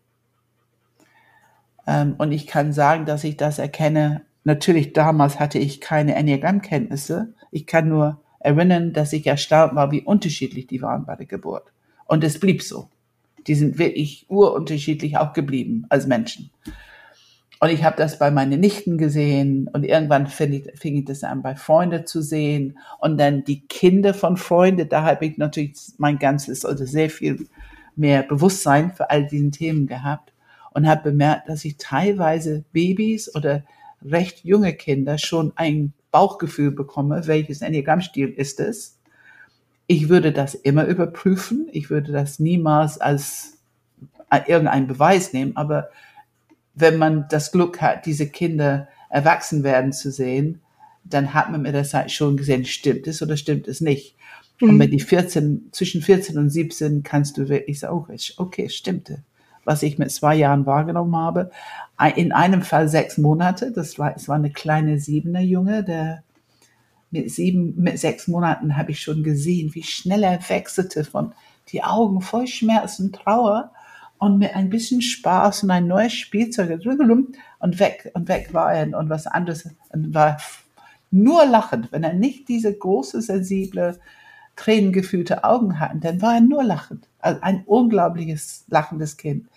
Ähm, 1.87 2.15
und 2.19 2.33
ich 2.33 2.47
kann 2.47 2.73
sagen, 2.73 3.07
dass 3.07 3.25
ich 3.25 3.37
das 3.37 3.59
erkenne. 3.59 4.23
Natürlich 4.47 4.93
damals 4.95 5.39
hatte 5.39 5.59
ich 5.59 5.81
keine 5.81 6.15
Enneagramm-Kenntnisse. 6.15 7.35
Ich 7.51 7.67
kann 7.67 7.89
nur 7.89 8.21
erinnern, 8.39 8.93
dass 8.93 9.13
ich 9.13 9.27
erstaunt 9.27 9.75
war, 9.75 9.91
wie 9.91 10.03
unterschiedlich 10.03 10.67
die 10.67 10.81
waren 10.81 11.05
bei 11.05 11.17
der 11.17 11.27
Geburt. 11.27 11.73
Und 12.07 12.25
es 12.25 12.41
blieb 12.41 12.63
so 12.63 12.89
die 13.47 13.55
sind 13.55 13.79
wirklich 13.79 14.27
urunterschiedlich 14.29 15.17
auch 15.17 15.33
geblieben 15.33 15.87
als 15.89 16.07
Menschen. 16.07 16.51
Und 17.59 17.71
ich 17.71 17.85
habe 17.85 17.97
das 17.97 18.19
bei 18.19 18.31
meinen 18.31 18.61
Nichten 18.61 18.99
gesehen 18.99 19.69
und 19.73 19.85
irgendwann 19.85 20.27
fing 20.27 20.53
ich, 20.53 20.79
fing 20.79 20.97
ich 20.97 21.07
das 21.07 21.25
an, 21.25 21.43
bei 21.43 21.57
Freunden 21.57 22.07
zu 22.07 22.21
sehen. 22.21 22.79
Und 22.99 23.19
dann 23.19 23.45
die 23.45 23.61
Kinder 23.61 24.13
von 24.13 24.37
Freunden, 24.37 24.89
da 24.89 25.05
habe 25.05 25.25
ich 25.25 25.39
natürlich 25.39 25.75
mein 25.97 26.19
ganzes, 26.19 26.67
also 26.67 26.85
sehr 26.85 27.09
viel 27.09 27.47
mehr 27.95 28.25
Bewusstsein 28.25 28.93
für 28.93 29.09
all 29.09 29.27
diesen 29.27 29.53
Themen 29.53 29.87
gehabt 29.87 30.35
und 30.75 30.87
habe 30.87 31.11
bemerkt, 31.11 31.49
dass 31.49 31.65
ich 31.65 31.79
teilweise 31.79 32.65
Babys 32.73 33.35
oder 33.35 33.63
recht 34.11 34.45
junge 34.45 34.75
Kinder 34.75 35.19
schon 35.19 35.53
ein 35.57 35.93
Bauchgefühl 36.11 36.71
bekomme, 36.71 37.27
welches 37.27 37.61
Enneagrammstil 37.63 38.29
ist 38.29 38.61
es 38.61 38.97
ich 39.87 40.09
würde 40.09 40.33
das 40.33 40.55
immer 40.55 40.87
überprüfen. 40.87 41.69
Ich 41.73 41.91
würde 41.91 42.13
das 42.13 42.39
niemals 42.39 42.99
als 43.01 43.59
irgendeinen 44.47 44.89
Beweis 44.89 45.33
nehmen, 45.33 45.57
aber 45.57 45.91
wenn 46.75 46.99
man 46.99 47.27
das 47.31 47.53
Glück 47.53 47.81
hat, 47.81 48.05
diese 48.07 48.29
Kinder 48.29 48.89
erwachsen 49.09 49.63
werden 49.63 49.93
zu 49.93 50.11
sehen, 50.11 50.61
dann 51.05 51.33
hat 51.33 51.51
man 51.51 51.63
mit 51.63 51.75
der 51.75 51.85
Zeit 51.85 52.11
schon 52.11 52.37
gesehen, 52.37 52.65
stimmt 52.65 53.07
es 53.07 53.23
oder 53.23 53.37
stimmt 53.37 53.69
es 53.69 53.81
nicht. 53.81 54.17
Mhm. 54.61 54.71
Und 54.71 54.77
mit 54.79 54.93
die 54.93 55.01
14, 55.01 55.69
zwischen 55.71 56.03
14 56.03 56.37
und 56.37 56.51
17 56.51 57.05
kannst 57.05 57.39
du 57.39 57.49
wirklich 57.49 57.79
sagen, 57.79 57.95
okay, 57.95 58.19
okay, 58.37 58.69
stimmte. 58.69 59.23
Was 59.67 59.83
ich 59.83 59.99
mit 59.99 60.11
zwei 60.11 60.37
Jahren 60.37 60.64
wahrgenommen 60.64 61.17
habe. 61.17 61.51
In 62.14 62.33
einem 62.33 62.62
Fall 62.62 62.89
sechs 62.89 63.19
Monate, 63.19 63.73
das 63.73 63.99
war, 63.99 64.14
es 64.17 64.29
war 64.29 64.37
eine 64.37 64.51
kleine 64.51 64.99
siebener 64.99 65.41
Junge, 65.41 65.85
der 65.85 66.23
mit 67.11 67.31
sieben, 67.31 67.75
mit 67.77 67.99
sechs 67.99 68.29
Monaten 68.29 68.77
habe 68.77 68.93
ich 68.93 69.01
schon 69.01 69.23
gesehen, 69.23 69.75
wie 69.75 69.83
schnell 69.83 70.23
er 70.23 70.39
wechselte 70.49 71.05
von 71.05 71.33
die 71.69 71.83
Augen 71.83 72.21
voll 72.21 72.47
Schmerz 72.47 73.01
und 73.01 73.14
Trauer 73.14 73.73
und 74.19 74.39
mit 74.39 74.55
ein 74.55 74.71
bisschen 74.71 75.03
Spaß 75.03 75.64
und 75.64 75.71
ein 75.71 75.87
neues 75.87 76.12
Spielzeug 76.12 76.71
und 76.71 77.79
weg 77.81 78.11
und 78.14 78.29
weg 78.29 78.55
war 78.55 78.73
er 78.73 78.97
und 78.97 79.11
was 79.11 79.27
anderes 79.27 79.69
und 79.91 80.14
war 80.14 80.39
nur 81.11 81.45
lachend. 81.47 81.93
Wenn 81.93 82.05
er 82.05 82.14
nicht 82.14 82.49
diese 82.49 82.73
große, 82.73 83.21
sensible, 83.21 83.99
tränengefüllte 84.57 85.45
Augen 85.45 85.79
hatte, 85.79 85.99
dann 86.01 86.23
war 86.23 86.35
er 86.35 86.41
nur 86.41 86.65
lachend. 86.65 87.09
Also 87.21 87.41
ein 87.43 87.63
unglaubliches 87.67 88.65
lachendes 88.69 89.17
Kind. 89.17 89.49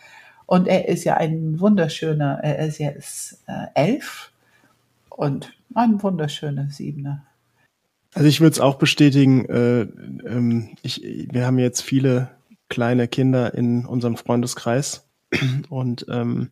Und 0.46 0.68
er 0.68 0.88
ist 0.88 1.04
ja 1.04 1.16
ein 1.16 1.60
wunderschöner, 1.60 2.40
er 2.44 2.68
ist 2.68 2.80
jetzt 2.80 3.44
äh, 3.48 3.68
elf 3.76 4.32
und 5.10 5.54
ein 5.76 6.02
wunderschöner 6.02 6.70
Siebener. 6.70 7.26
Also 8.14 8.28
ich 8.28 8.42
würde 8.42 8.54
es 8.54 8.60
auch 8.60 8.76
bestätigen, 8.76 9.46
äh, 9.46 9.82
ähm, 9.82 10.76
ich, 10.82 11.02
wir 11.04 11.46
haben 11.46 11.60
jetzt 11.60 11.82
viele 11.82 12.32
kleine 12.68 13.08
Kinder 13.08 13.54
in 13.54 13.86
unserem 13.86 14.18
Freundeskreis 14.18 15.08
und 15.70 16.06
ähm, 16.10 16.50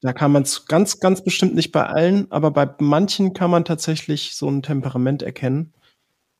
da 0.00 0.12
kann 0.12 0.32
man 0.32 0.42
es 0.42 0.66
ganz, 0.66 0.98
ganz 0.98 1.22
bestimmt 1.22 1.54
nicht 1.54 1.70
bei 1.70 1.86
allen, 1.86 2.30
aber 2.32 2.50
bei 2.50 2.68
manchen 2.80 3.34
kann 3.34 3.52
man 3.52 3.64
tatsächlich 3.64 4.34
so 4.34 4.48
ein 4.48 4.62
Temperament 4.62 5.22
erkennen, 5.22 5.72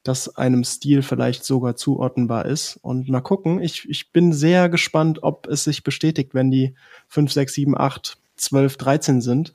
das 0.03 0.37
einem 0.37 0.65
Stil 0.65 1.03
vielleicht 1.03 1.45
sogar 1.45 1.77
zuordnenbar 1.77 2.47
ist. 2.47 2.79
Und 2.83 3.09
mal 3.09 3.21
gucken, 3.21 3.63
ich, 3.63 3.89
ich 3.89 4.11
bin 4.11 4.33
sehr 4.33 4.69
gespannt, 4.69 5.23
ob 5.23 5.47
es 5.47 5.65
sich 5.65 5.85
bestätigt, 5.85 6.35
wenn 6.35 6.51
die 6.51 6.75
5, 7.09 7.33
6, 7.33 7.55
7, 7.55 7.79
8, 7.79 8.17
12, 8.37 8.77
13 8.77 9.21
sind. 9.21 9.55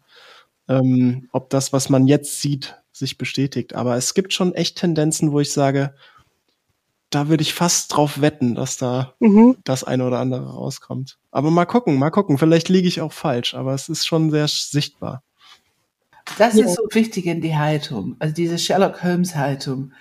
Ähm, 0.69 1.27
ob 1.31 1.49
das, 1.49 1.73
was 1.73 1.89
man 1.89 2.07
jetzt 2.07 2.41
sieht, 2.41 2.75
sich 2.91 3.17
bestätigt. 3.17 3.75
Aber 3.75 3.95
es 3.95 4.13
gibt 4.13 4.33
schon 4.33 4.53
echt 4.53 4.77
Tendenzen, 4.77 5.31
wo 5.31 5.39
ich 5.39 5.51
sage, 5.51 5.93
da 7.09 7.29
würde 7.29 7.41
ich 7.41 7.53
fast 7.53 7.95
drauf 7.95 8.21
wetten, 8.21 8.55
dass 8.55 8.77
da 8.77 9.13
mhm. 9.19 9.57
das 9.63 9.83
eine 9.83 10.05
oder 10.05 10.19
andere 10.19 10.49
rauskommt. 10.49 11.17
Aber 11.31 11.51
mal 11.51 11.65
gucken, 11.65 11.97
mal 11.97 12.09
gucken. 12.09 12.37
Vielleicht 12.37 12.69
liege 12.69 12.87
ich 12.87 13.01
auch 13.01 13.13
falsch, 13.13 13.53
aber 13.53 13.73
es 13.73 13.89
ist 13.89 14.05
schon 14.05 14.29
sehr 14.31 14.47
sichtbar. 14.47 15.23
Das 16.37 16.55
ja. 16.55 16.65
ist 16.65 16.75
so 16.75 16.83
wichtig 16.91 17.25
in 17.25 17.39
die 17.39 17.55
Haltung, 17.55 18.17
also 18.19 18.33
diese 18.33 18.57
Sherlock 18.59 19.01
Holmes 19.03 19.35
Haltung. 19.35 19.93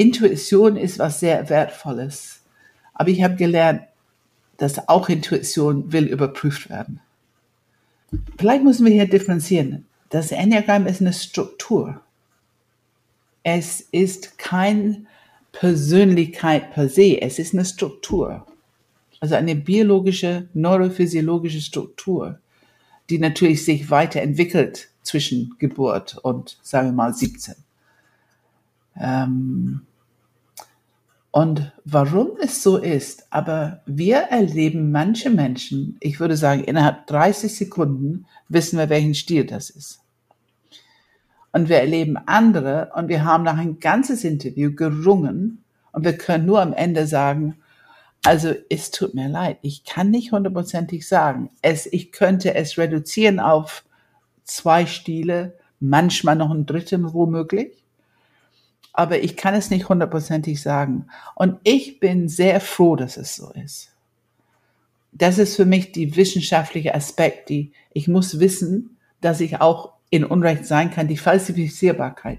Intuition 0.00 0.78
ist 0.78 0.98
was 0.98 1.20
sehr 1.20 1.50
Wertvolles. 1.50 2.40
Aber 2.94 3.10
ich 3.10 3.22
habe 3.22 3.36
gelernt, 3.36 3.82
dass 4.56 4.88
auch 4.88 5.10
Intuition 5.10 5.92
will 5.92 6.06
überprüft 6.06 6.70
werden. 6.70 7.00
Vielleicht 8.38 8.64
müssen 8.64 8.86
wir 8.86 8.92
hier 8.94 9.08
differenzieren. 9.08 9.84
Das 10.08 10.32
Enneagramm 10.32 10.86
ist 10.86 11.02
eine 11.02 11.12
Struktur. 11.12 12.00
Es 13.42 13.82
ist 13.92 14.38
kein 14.38 15.06
Persönlichkeit 15.52 16.72
per 16.72 16.88
se, 16.88 17.20
es 17.20 17.38
ist 17.38 17.52
eine 17.52 17.66
Struktur. 17.66 18.46
Also 19.20 19.34
eine 19.34 19.54
biologische, 19.54 20.48
neurophysiologische 20.54 21.60
Struktur, 21.60 22.38
die 23.10 23.18
natürlich 23.18 23.66
sich 23.66 23.90
weiterentwickelt 23.90 24.88
zwischen 25.02 25.56
Geburt 25.58 26.16
und, 26.22 26.58
sagen 26.62 26.88
wir 26.88 26.92
mal, 26.92 27.12
17. 27.12 27.54
Ähm, 28.96 29.82
und 31.32 31.72
warum 31.84 32.30
es 32.40 32.62
so 32.62 32.76
ist, 32.76 33.26
aber 33.30 33.82
wir 33.86 34.16
erleben 34.16 34.90
manche 34.90 35.30
Menschen, 35.30 35.96
ich 36.00 36.18
würde 36.18 36.36
sagen, 36.36 36.64
innerhalb 36.64 37.06
30 37.06 37.54
Sekunden 37.54 38.26
wissen 38.48 38.78
wir, 38.78 38.88
welchen 38.88 39.14
Stil 39.14 39.46
das 39.46 39.70
ist 39.70 40.00
und 41.52 41.68
wir 41.68 41.78
erleben 41.78 42.16
andere 42.16 42.92
und 42.94 43.08
wir 43.08 43.24
haben 43.24 43.44
nach 43.44 43.58
ein 43.58 43.80
ganzes 43.80 44.24
Interview 44.24 44.74
gerungen 44.74 45.64
und 45.92 46.04
wir 46.04 46.16
können 46.16 46.46
nur 46.46 46.60
am 46.60 46.72
Ende 46.72 47.06
sagen, 47.06 47.56
also 48.24 48.54
es 48.68 48.90
tut 48.90 49.14
mir 49.14 49.28
leid, 49.28 49.58
ich 49.62 49.84
kann 49.84 50.10
nicht 50.10 50.32
hundertprozentig 50.32 51.08
sagen. 51.08 51.50
Es, 51.62 51.86
ich 51.86 52.12
könnte 52.12 52.54
es 52.54 52.76
reduzieren 52.76 53.40
auf 53.40 53.84
zwei 54.44 54.86
Stile, 54.86 55.56
manchmal 55.80 56.36
noch 56.36 56.50
ein 56.50 56.66
dritten 56.66 57.14
womöglich. 57.14 57.79
Aber 58.92 59.22
ich 59.22 59.36
kann 59.36 59.54
es 59.54 59.70
nicht 59.70 59.88
hundertprozentig 59.88 60.60
sagen. 60.60 61.06
Und 61.34 61.58
ich 61.62 62.00
bin 62.00 62.28
sehr 62.28 62.60
froh, 62.60 62.96
dass 62.96 63.16
es 63.16 63.36
so 63.36 63.50
ist. 63.52 63.90
Das 65.12 65.38
ist 65.38 65.56
für 65.56 65.64
mich 65.64 65.92
die 65.92 66.16
wissenschaftliche 66.16 66.94
Aspekt, 66.94 67.48
die 67.48 67.72
ich 67.92 68.08
muss 68.08 68.38
wissen, 68.38 68.96
dass 69.20 69.40
ich 69.40 69.60
auch 69.60 69.92
in 70.10 70.24
Unrecht 70.24 70.66
sein 70.66 70.90
kann, 70.90 71.08
die 71.08 71.16
Falsifizierbarkeit. 71.16 72.38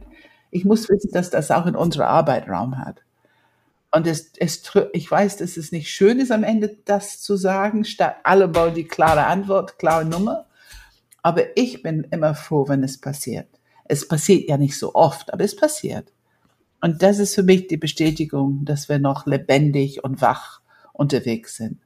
Ich 0.51 0.65
muss 0.65 0.89
wissen, 0.89 1.11
dass 1.11 1.29
das 1.29 1.51
auch 1.51 1.65
in 1.65 1.75
unserer 1.75 2.07
Arbeit 2.07 2.47
Raum 2.49 2.77
hat. 2.77 3.01
Und 3.93 4.07
es, 4.07 4.31
es, 4.37 4.63
ich 4.93 5.09
weiß, 5.09 5.37
dass 5.37 5.57
es 5.57 5.71
nicht 5.71 5.89
schön 5.89 6.19
ist, 6.19 6.31
am 6.31 6.43
Ende 6.43 6.77
das 6.85 7.21
zu 7.21 7.35
sagen, 7.35 7.83
statt 7.83 8.17
alle 8.23 8.47
bauen 8.47 8.73
die 8.73 8.87
klare 8.87 9.25
Antwort, 9.25 9.79
klare 9.79 10.05
Nummer. 10.05 10.45
Aber 11.21 11.57
ich 11.57 11.83
bin 11.83 12.07
immer 12.11 12.33
froh, 12.33 12.67
wenn 12.67 12.83
es 12.83 12.99
passiert. 12.99 13.47
Es 13.85 14.07
passiert 14.07 14.49
ja 14.49 14.57
nicht 14.57 14.77
so 14.77 14.95
oft, 14.95 15.33
aber 15.33 15.43
es 15.43 15.55
passiert. 15.55 16.11
Und 16.81 17.03
das 17.03 17.19
ist 17.19 17.35
für 17.35 17.43
mich 17.43 17.67
die 17.67 17.77
Bestätigung, 17.77 18.65
dass 18.65 18.89
wir 18.89 18.99
noch 18.99 19.25
lebendig 19.25 20.03
und 20.03 20.21
wach 20.21 20.61
unterwegs 20.93 21.55
sind. 21.55 21.79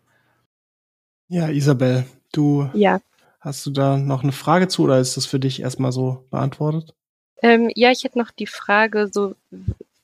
Ja, 1.27 1.49
Isabel, 1.49 2.05
du 2.31 2.69
ja. 2.73 3.01
Hast 3.45 3.63
du 3.63 3.69
da 3.69 3.97
noch 3.97 4.23
eine 4.23 4.31
Frage 4.31 4.67
zu 4.67 4.85
oder 4.85 4.99
ist 4.99 5.17
das 5.17 5.27
für 5.27 5.39
dich 5.39 5.61
erstmal 5.61 5.91
so 5.91 6.25
beantwortet? 6.31 6.95
Ähm, 7.43 7.71
ja, 7.75 7.91
ich 7.91 8.03
hätte 8.03 8.17
noch 8.17 8.31
die 8.31 8.47
Frage, 8.47 9.07
so 9.13 9.35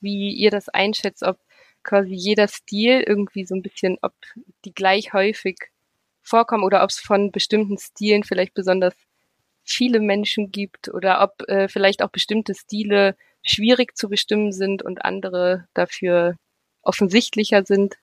wie 0.00 0.30
ihr 0.32 0.52
das 0.52 0.68
einschätzt, 0.68 1.24
ob 1.24 1.40
quasi 1.82 2.14
jeder 2.14 2.46
Stil 2.46 3.02
irgendwie 3.04 3.44
so 3.44 3.56
ein 3.56 3.62
bisschen, 3.62 3.98
ob 4.00 4.12
die 4.64 4.72
gleich 4.72 5.12
häufig 5.12 5.58
vorkommen 6.20 6.62
oder 6.62 6.84
ob 6.84 6.90
es 6.90 7.00
von 7.00 7.32
bestimmten 7.32 7.78
Stilen 7.78 8.22
vielleicht 8.22 8.54
besonders 8.54 8.94
viele 9.64 9.98
Menschen 9.98 10.52
gibt 10.52 10.94
oder 10.94 11.20
ob 11.20 11.42
äh, 11.48 11.66
vielleicht 11.66 12.04
auch 12.04 12.10
bestimmte 12.10 12.54
Stile 12.54 13.16
schwierig 13.42 13.96
zu 13.96 14.08
bestimmen 14.08 14.52
sind 14.52 14.82
und 14.82 15.04
andere 15.04 15.66
dafür 15.74 16.36
offensichtlicher 16.82 17.64
sind? 17.64 17.96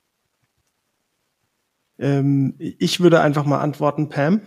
Ähm, 1.97 2.55
ich 2.57 2.99
würde 2.99 3.21
einfach 3.21 3.45
mal 3.45 3.59
antworten, 3.59 4.09
Pam. 4.09 4.41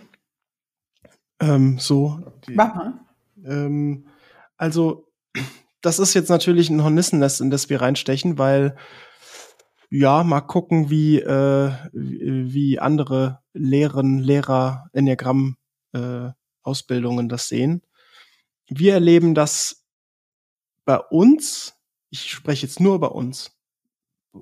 Ähm, 1.41 1.79
so. 1.79 2.21
Die, 2.47 2.55
Mach 2.55 2.75
mal. 2.75 3.01
Ähm, 3.45 4.07
also, 4.57 5.09
das 5.81 5.99
ist 5.99 6.15
jetzt 6.15 6.31
natürlich 6.31 6.71
ein 6.71 6.83
Hornissennest, 6.83 7.41
in 7.41 7.51
das 7.51 7.69
wir 7.69 7.81
reinstechen, 7.81 8.39
weil 8.39 8.77
ja, 9.91 10.25
mal 10.25 10.41
gucken, 10.41 10.89
wie, 10.89 11.19
äh, 11.19 11.73
wie 11.93 12.79
andere 12.79 13.41
Lehrerinnen, 13.53 14.21
Lehrer, 14.21 14.87
Enneagramm, 14.95 15.57
äh, 15.93 16.31
Ausbildungen 16.63 17.29
das 17.29 17.49
sehen. 17.49 17.83
Wir 18.69 18.95
erleben 18.95 19.35
das 19.35 19.82
bei 20.85 20.99
uns, 20.99 21.75
ich 22.11 22.31
spreche 22.31 22.67
jetzt 22.67 22.81
nur 22.81 23.01
bei 23.01 23.09
uns, 23.09 23.57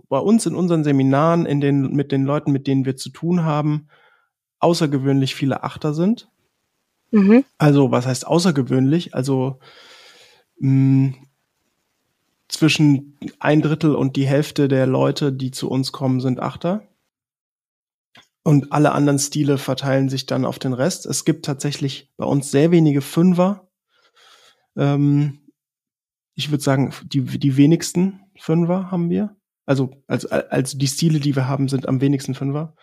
bei 0.09 0.19
uns 0.19 0.47
in 0.47 0.55
unseren 0.55 0.85
Seminaren, 0.85 1.47
in 1.47 1.61
den, 1.61 1.93
mit 1.93 2.13
den 2.13 2.25
Leuten, 2.25 2.53
mit 2.53 2.67
denen 2.67 2.85
wir 2.85 2.97
zu 2.97 3.11
tun 3.11 3.45
haben, 3.45 3.89
außergewöhnlich 4.61 5.35
viele 5.35 5.63
Achter 5.63 5.95
sind. 5.95 6.31
Mhm. 7.11 7.45
Also, 7.59 7.91
was 7.91 8.07
heißt 8.07 8.27
außergewöhnlich? 8.27 9.15
Also 9.15 9.59
mh, 10.59 11.15
zwischen 12.49 13.17
ein 13.39 13.63
Drittel 13.63 13.95
und 13.95 14.17
die 14.17 14.27
Hälfte 14.27 14.69
der 14.69 14.87
Leute, 14.87 15.33
die 15.33 15.51
zu 15.51 15.69
uns 15.69 15.93
kommen, 15.93 16.21
sind 16.21 16.41
Achter. 16.41 16.83
Und 18.43 18.73
alle 18.73 18.93
anderen 18.93 19.19
Stile 19.19 19.59
verteilen 19.59 20.09
sich 20.09 20.27
dann 20.27 20.45
auf 20.45 20.59
den 20.59 20.73
Rest. 20.73 21.05
Es 21.07 21.25
gibt 21.25 21.45
tatsächlich 21.45 22.11
bei 22.17 22.25
uns 22.25 22.51
sehr 22.51 22.71
wenige 22.71 23.03
Fünfer. 23.03 23.69
Ähm, 24.77 25.40
ich 26.35 26.51
würde 26.51 26.63
sagen, 26.63 26.93
die, 27.05 27.23
die 27.23 27.57
wenigsten 27.57 28.21
Fünfer 28.39 28.91
haben 28.91 29.11
wir. 29.11 29.37
Also, 29.67 29.91
also, 30.07 30.29
also 30.29 30.79
die 30.79 30.89
Stile, 30.89 31.21
die 31.21 31.37
wir 31.37 31.47
haben, 31.47 31.69
sind 31.69 31.89
am 31.89 32.01
wenigsten 32.01 32.35
Fünfer. 32.35 32.75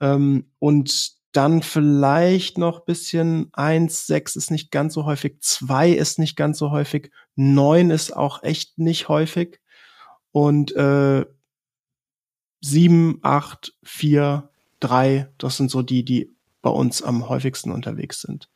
Ähm, 0.00 0.46
und 0.58 1.12
dann 1.32 1.62
vielleicht 1.62 2.58
noch 2.58 2.84
bisschen 2.84 3.48
eins, 3.52 4.06
sechs 4.06 4.36
ist 4.36 4.50
nicht 4.50 4.70
ganz 4.70 4.94
so 4.94 5.06
häufig, 5.06 5.40
zwei 5.40 5.90
ist 5.90 6.18
nicht 6.18 6.36
ganz 6.36 6.58
so 6.58 6.70
häufig, 6.70 7.10
neun 7.36 7.90
ist 7.90 8.14
auch 8.14 8.42
echt 8.42 8.78
nicht 8.78 9.08
häufig 9.08 9.60
und 10.30 10.76
äh, 10.76 11.24
sieben, 12.60 13.18
acht, 13.22 13.74
vier, 13.82 14.50
drei, 14.78 15.28
das 15.38 15.56
sind 15.56 15.70
so 15.70 15.82
die, 15.82 16.04
die 16.04 16.30
bei 16.60 16.70
uns 16.70 17.02
am 17.02 17.28
häufigsten 17.28 17.72
unterwegs 17.72 18.20
sind. 18.20 18.48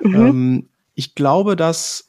Mhm. 0.00 0.14
Ähm, 0.14 0.68
ich 0.94 1.14
glaube, 1.14 1.56
dass 1.56 2.05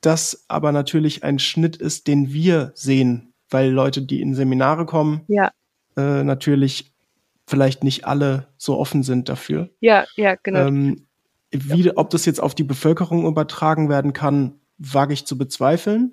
das 0.00 0.44
aber 0.48 0.72
natürlich 0.72 1.24
ein 1.24 1.38
Schnitt 1.38 1.76
ist, 1.76 2.06
den 2.06 2.32
wir 2.32 2.72
sehen, 2.74 3.32
weil 3.50 3.70
Leute, 3.70 4.02
die 4.02 4.20
in 4.20 4.34
Seminare 4.34 4.86
kommen, 4.86 5.22
ja. 5.28 5.52
äh, 5.96 6.22
natürlich 6.22 6.92
vielleicht 7.46 7.84
nicht 7.84 8.06
alle 8.06 8.48
so 8.56 8.78
offen 8.78 9.02
sind 9.02 9.28
dafür. 9.28 9.70
Ja, 9.80 10.06
ja, 10.16 10.36
genau. 10.42 10.66
Ähm, 10.66 11.06
wie, 11.50 11.90
ob 11.96 12.10
das 12.10 12.26
jetzt 12.26 12.40
auf 12.40 12.54
die 12.54 12.64
Bevölkerung 12.64 13.26
übertragen 13.26 13.88
werden 13.88 14.12
kann, 14.12 14.60
wage 14.78 15.12
ich 15.12 15.26
zu 15.26 15.36
bezweifeln. 15.36 16.12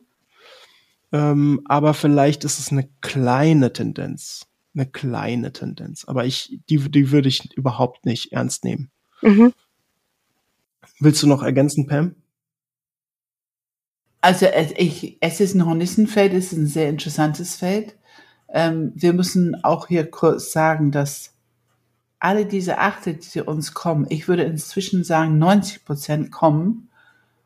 Ähm, 1.11 1.61
aber 1.65 1.93
vielleicht 1.93 2.43
ist 2.43 2.59
es 2.59 2.71
eine 2.71 2.89
kleine 3.01 3.71
Tendenz. 3.71 4.47
Eine 4.73 4.87
kleine 4.87 5.53
Tendenz. 5.53 6.05
Aber 6.05 6.25
ich, 6.25 6.59
die, 6.69 6.77
die 6.89 7.11
würde 7.11 7.29
ich 7.29 7.55
überhaupt 7.55 8.05
nicht 8.05 8.33
ernst 8.33 8.63
nehmen. 8.63 8.89
Mhm. 9.21 9.53
Willst 10.99 11.21
du 11.21 11.27
noch 11.27 11.43
ergänzen, 11.43 11.87
Pam? 11.87 12.15
Also 14.27 14.45
ich, 14.75 15.15
es 15.21 15.39
ist 15.39 15.55
ein 15.55 15.65
Hornissenfeld, 15.65 16.33
es 16.33 16.51
ist 16.51 16.57
ein 16.57 16.67
sehr 16.67 16.89
interessantes 16.89 17.55
Feld. 17.55 17.95
Ähm, 18.49 18.91
wir 18.93 19.13
müssen 19.13 19.63
auch 19.63 19.87
hier 19.87 20.11
kurz 20.11 20.51
sagen, 20.51 20.91
dass 20.91 21.33
alle 22.19 22.45
diese 22.45 22.77
Achte, 22.77 23.13
die 23.13 23.21
zu 23.21 23.45
uns 23.45 23.73
kommen, 23.73 24.05
ich 24.09 24.27
würde 24.27 24.43
inzwischen 24.43 25.05
sagen, 25.05 25.37
90 25.37 25.85
Prozent 25.85 26.31
kommen 26.33 26.89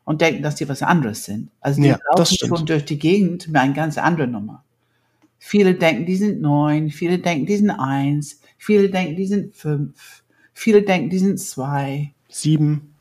und 0.02 0.22
denken, 0.22 0.42
dass 0.42 0.56
die 0.56 0.68
was 0.68 0.82
anderes 0.82 1.24
sind. 1.24 1.50
Also 1.60 1.80
die 1.80 1.86
ja, 1.86 1.98
laufen 2.16 2.36
schon 2.36 2.66
durch 2.66 2.84
die 2.84 2.98
Gegend 2.98 3.46
mit 3.46 3.56
einer 3.56 3.74
ganz 3.74 3.96
anderen 3.96 4.32
Nummer. 4.32 4.64
Viele 5.38 5.76
denken, 5.76 6.04
die 6.04 6.16
sind 6.16 6.40
neun, 6.40 6.90
viele 6.90 7.20
denken, 7.20 7.46
die 7.46 7.58
sind 7.58 7.70
eins, 7.70 8.40
viele 8.58 8.90
denken, 8.90 9.14
die 9.14 9.26
sind 9.28 9.54
fünf, 9.54 10.24
viele 10.52 10.82
denken, 10.82 11.10
die 11.10 11.20
sind 11.20 11.38
zwei. 11.38 12.12
Sieben. 12.28 12.91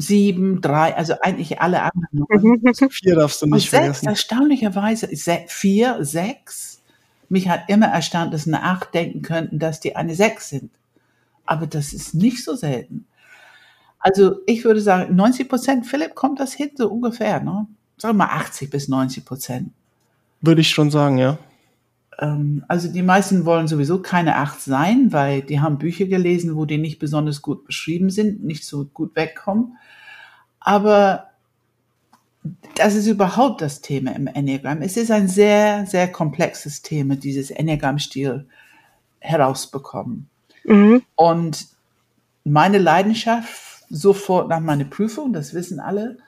Sieben, 0.00 0.60
drei, 0.60 0.96
also 0.96 1.14
eigentlich 1.22 1.60
alle 1.60 1.82
anderen 1.82 2.08
Nummern. 2.12 2.72
vier 2.90 3.16
darfst 3.16 3.42
du 3.42 3.46
nicht 3.46 3.52
und 3.52 3.60
sechs, 3.60 3.70
vergessen. 3.70 4.06
Erstaunlicherweise, 4.06 5.08
vier, 5.48 6.04
sechs. 6.04 6.82
Mich 7.28 7.48
hat 7.48 7.68
immer 7.68 7.86
erstaunt, 7.86 8.32
dass 8.32 8.46
eine 8.46 8.62
acht 8.62 8.94
denken 8.94 9.22
könnten, 9.22 9.58
dass 9.58 9.80
die 9.80 9.96
eine 9.96 10.14
sechs 10.14 10.50
sind. 10.50 10.70
Aber 11.46 11.66
das 11.66 11.92
ist 11.92 12.14
nicht 12.14 12.44
so 12.44 12.54
selten. 12.54 13.06
Also 13.98 14.36
ich 14.46 14.64
würde 14.64 14.80
sagen, 14.80 15.16
90 15.16 15.48
Prozent, 15.48 15.86
Philipp, 15.86 16.14
kommt 16.14 16.38
das 16.38 16.52
hin, 16.52 16.70
so 16.76 16.88
ungefähr, 16.88 17.42
ne? 17.42 17.66
Sagen 17.96 18.16
wir 18.16 18.26
mal 18.26 18.36
80 18.36 18.70
bis 18.70 18.86
90 18.86 19.24
Prozent. 19.24 19.70
Würde 20.40 20.60
ich 20.60 20.70
schon 20.70 20.90
sagen, 20.90 21.18
ja. 21.18 21.38
Ähm, 22.18 22.64
also 22.68 22.88
die 22.88 23.02
meisten 23.02 23.44
wollen 23.44 23.68
sowieso 23.68 24.00
keine 24.00 24.36
Acht 24.36 24.60
sein, 24.60 25.12
weil 25.12 25.42
die 25.42 25.60
haben 25.60 25.78
Bücher 25.78 26.06
gelesen, 26.06 26.56
wo 26.56 26.64
die 26.64 26.78
nicht 26.78 26.98
besonders 26.98 27.42
gut 27.42 27.64
beschrieben 27.64 28.10
sind, 28.10 28.44
nicht 28.44 28.64
so 28.64 28.84
gut 28.86 29.14
wegkommen. 29.14 29.76
Aber 30.60 31.28
das 32.74 32.94
ist 32.94 33.06
überhaupt 33.06 33.60
das 33.60 33.80
Thema 33.80 34.14
im 34.14 34.26
Enneagramm. 34.26 34.82
Es 34.82 34.96
ist 34.96 35.10
ein 35.10 35.28
sehr, 35.28 35.86
sehr 35.86 36.10
komplexes 36.10 36.82
Thema, 36.82 37.16
dieses 37.16 37.50
Enneagramm-Stil 37.50 38.46
herausbekommen. 39.20 40.28
Mhm. 40.64 41.02
Und 41.16 41.66
meine 42.44 42.78
Leidenschaft 42.78 43.84
sofort 43.90 44.48
nach 44.48 44.60
meiner 44.60 44.84
Prüfung, 44.84 45.32
das 45.32 45.54
wissen 45.54 45.80
alle. 45.80 46.18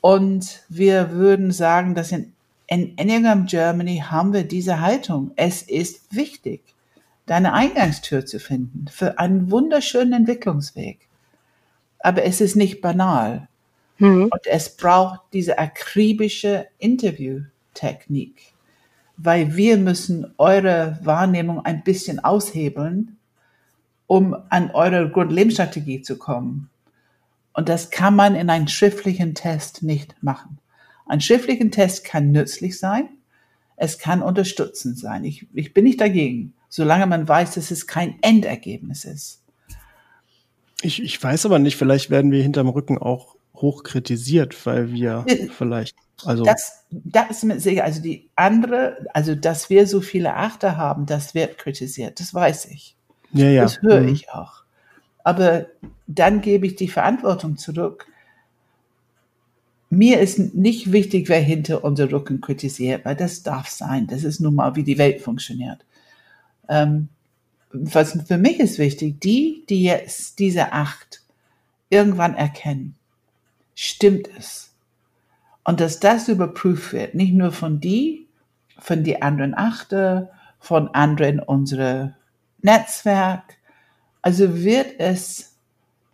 Und 0.00 0.62
wir 0.68 1.12
würden 1.12 1.52
sagen, 1.52 1.94
dass 1.94 2.12
in, 2.12 2.32
in 2.72 2.96
Enneagram 2.96 3.44
Germany 3.44 4.02
haben 4.08 4.32
wir 4.32 4.44
diese 4.44 4.80
Haltung. 4.80 5.32
Es 5.36 5.60
ist 5.60 6.14
wichtig, 6.14 6.62
deine 7.26 7.52
Eingangstür 7.52 8.24
zu 8.24 8.40
finden 8.40 8.86
für 8.90 9.18
einen 9.18 9.50
wunderschönen 9.50 10.14
Entwicklungsweg. 10.14 11.06
Aber 11.98 12.24
es 12.24 12.40
ist 12.40 12.56
nicht 12.56 12.80
banal. 12.80 13.48
Mhm. 13.98 14.24
Und 14.24 14.46
es 14.46 14.74
braucht 14.74 15.20
diese 15.34 15.58
akribische 15.58 16.66
Interviewtechnik, 16.78 18.40
weil 19.18 19.54
wir 19.54 19.76
müssen 19.76 20.32
eure 20.38 20.98
Wahrnehmung 21.02 21.62
ein 21.66 21.84
bisschen 21.84 22.20
aushebeln, 22.20 23.18
um 24.06 24.34
an 24.48 24.70
eure 24.70 25.10
Grundlebensstrategie 25.10 26.00
zu 26.00 26.16
kommen. 26.16 26.70
Und 27.52 27.68
das 27.68 27.90
kann 27.90 28.16
man 28.16 28.34
in 28.34 28.48
einem 28.48 28.68
schriftlichen 28.68 29.34
Test 29.34 29.82
nicht 29.82 30.14
machen. 30.22 30.56
Ein 31.06 31.20
schriftlichen 31.20 31.70
Test 31.70 32.04
kann 32.04 32.32
nützlich 32.32 32.78
sein, 32.78 33.08
es 33.76 33.98
kann 33.98 34.22
unterstützend 34.22 34.98
sein. 34.98 35.24
Ich, 35.24 35.46
ich 35.54 35.74
bin 35.74 35.84
nicht 35.84 36.00
dagegen, 36.00 36.54
solange 36.68 37.06
man 37.06 37.26
weiß, 37.26 37.54
dass 37.54 37.70
es 37.70 37.86
kein 37.86 38.16
Endergebnis 38.22 39.04
ist. 39.04 39.42
Ich, 40.82 41.02
ich 41.02 41.22
weiß 41.22 41.46
aber 41.46 41.58
nicht, 41.58 41.76
vielleicht 41.76 42.10
werden 42.10 42.32
wir 42.32 42.42
hinterm 42.42 42.68
Rücken 42.68 42.98
auch 42.98 43.36
hoch 43.54 43.82
kritisiert, 43.84 44.66
weil 44.66 44.92
wir 44.92 45.24
äh, 45.28 45.48
vielleicht, 45.48 45.96
also. 46.24 46.44
Das, 46.44 46.84
das 46.90 47.30
ist 47.30 47.44
mir 47.44 47.60
sicher, 47.60 47.84
also 47.84 48.02
die 48.02 48.28
andere, 48.36 49.06
also 49.14 49.34
dass 49.34 49.70
wir 49.70 49.86
so 49.86 50.00
viele 50.00 50.34
Achter 50.34 50.76
haben, 50.76 51.06
das 51.06 51.34
wird 51.34 51.58
kritisiert, 51.58 52.20
das 52.20 52.34
weiß 52.34 52.66
ich. 52.66 52.96
Ja, 53.32 53.48
ja. 53.48 53.62
Das 53.62 53.80
höre 53.80 54.00
mhm. 54.00 54.08
ich 54.08 54.30
auch. 54.30 54.62
Aber 55.24 55.66
dann 56.06 56.40
gebe 56.40 56.66
ich 56.66 56.76
die 56.76 56.88
Verantwortung 56.88 57.56
zurück. 57.56 58.06
Mir 59.94 60.20
ist 60.20 60.54
nicht 60.54 60.90
wichtig, 60.90 61.28
wer 61.28 61.42
hinter 61.42 61.84
unser 61.84 62.10
Rücken 62.10 62.40
kritisiert, 62.40 63.04
weil 63.04 63.14
das 63.14 63.42
darf 63.42 63.68
sein. 63.68 64.06
Das 64.06 64.24
ist 64.24 64.40
nun 64.40 64.54
mal, 64.54 64.74
wie 64.74 64.84
die 64.84 64.96
Welt 64.96 65.20
funktioniert. 65.20 65.84
Ähm, 66.66 67.10
was 67.72 68.18
für 68.26 68.38
mich 68.38 68.58
ist 68.58 68.78
wichtig, 68.78 69.20
die, 69.20 69.66
die 69.68 69.82
jetzt 69.82 70.38
diese 70.38 70.72
Acht 70.72 71.20
irgendwann 71.90 72.34
erkennen, 72.34 72.94
stimmt 73.74 74.30
es? 74.38 74.72
Und 75.62 75.78
dass 75.78 76.00
das 76.00 76.26
überprüft 76.28 76.94
wird, 76.94 77.14
nicht 77.14 77.34
nur 77.34 77.52
von 77.52 77.78
die, 77.78 78.26
von 78.78 79.04
die 79.04 79.20
anderen 79.20 79.54
Achte, 79.54 80.30
von 80.58 80.88
anderen 80.88 81.38
unsere 81.38 82.16
Netzwerk. 82.62 83.58
Also 84.22 84.56
wird 84.56 84.94
es 84.98 85.54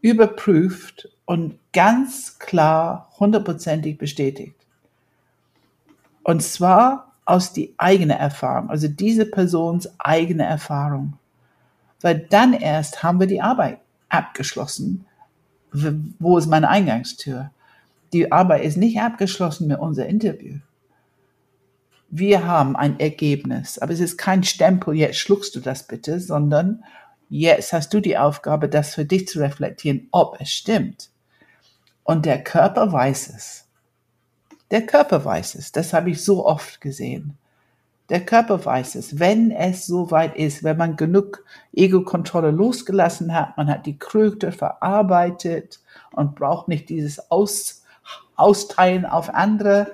überprüft 0.01 1.11
und 1.29 1.59
ganz 1.75 2.39
klar 2.39 3.13
hundertprozentig 3.21 3.99
bestätigt. 3.99 4.57
Und 6.23 6.43
zwar 6.43 7.13
aus 7.27 7.53
die 7.53 7.75
eigene 7.77 8.19
Erfahrung, 8.19 8.71
also 8.71 8.89
diese 8.89 9.27
Persons 9.27 9.91
eigene 9.99 10.45
Erfahrung. 10.45 11.19
Weil 12.01 12.27
dann 12.31 12.55
erst 12.55 13.03
haben 13.03 13.21
wir 13.21 13.27
die 13.27 13.43
Arbeit 13.43 13.81
abgeschlossen. 14.09 15.05
Wo 16.19 16.39
ist 16.39 16.47
meine 16.47 16.71
Eingangstür? 16.71 17.51
Die 18.15 18.33
Arbeit 18.33 18.65
ist 18.65 18.79
nicht 18.79 18.99
abgeschlossen 18.99 19.69
mit 19.69 19.79
unser 19.79 20.07
Interview 20.07 20.55
wir 22.11 22.47
haben 22.47 22.75
ein 22.75 22.99
Ergebnis, 22.99 23.79
aber 23.79 23.93
es 23.93 24.01
ist 24.01 24.17
kein 24.17 24.43
Stempel, 24.43 24.95
jetzt 24.95 25.19
schluckst 25.19 25.55
du 25.55 25.61
das 25.61 25.87
bitte, 25.87 26.21
sondern 26.21 26.83
jetzt 27.29 27.75
hast 27.75 27.93
du 27.93 28.01
die 28.01 28.17
Aufgabe, 28.17 28.71
das 28.71 28.95
für 28.95 29.05
dich 29.05 29.29
zu 29.29 29.41
reflektieren, 29.41 30.09
ob 30.11 30.41
es 30.41 30.51
stimmt. 30.51 31.11
Und 32.09 32.25
der 32.25 32.43
Körper 32.43 32.91
weiß 32.91 33.35
es. 33.37 33.69
Der 34.71 34.87
Körper 34.87 35.27
weiß 35.27 35.57
es. 35.57 35.73
Das 35.73 35.93
habe 35.93 36.09
ich 36.09 36.25
so 36.25 36.47
oft 36.47 36.81
gesehen. 36.81 37.37
Der 38.09 38.25
Körper 38.25 38.65
weiß 38.65 38.95
es. 38.95 39.19
Wenn 39.19 39.51
es 39.51 39.85
so 39.85 40.11
weit 40.11 40.35
ist, 40.35 40.65
wenn 40.65 40.79
man 40.79 40.97
genug 40.97 41.45
Ego-Kontrolle 41.75 42.51
losgelassen 42.51 43.35
hat, 43.35 43.59
man 43.59 43.69
hat 43.69 43.85
die 43.85 43.99
Kröte 43.99 44.53
verarbeitet 44.53 45.81
und 46.13 46.35
braucht 46.35 46.69
nicht 46.69 46.89
dieses 46.89 47.31
Aus, 47.31 47.85
Austeilen 48.37 49.05
auf 49.05 49.35
andere, 49.35 49.93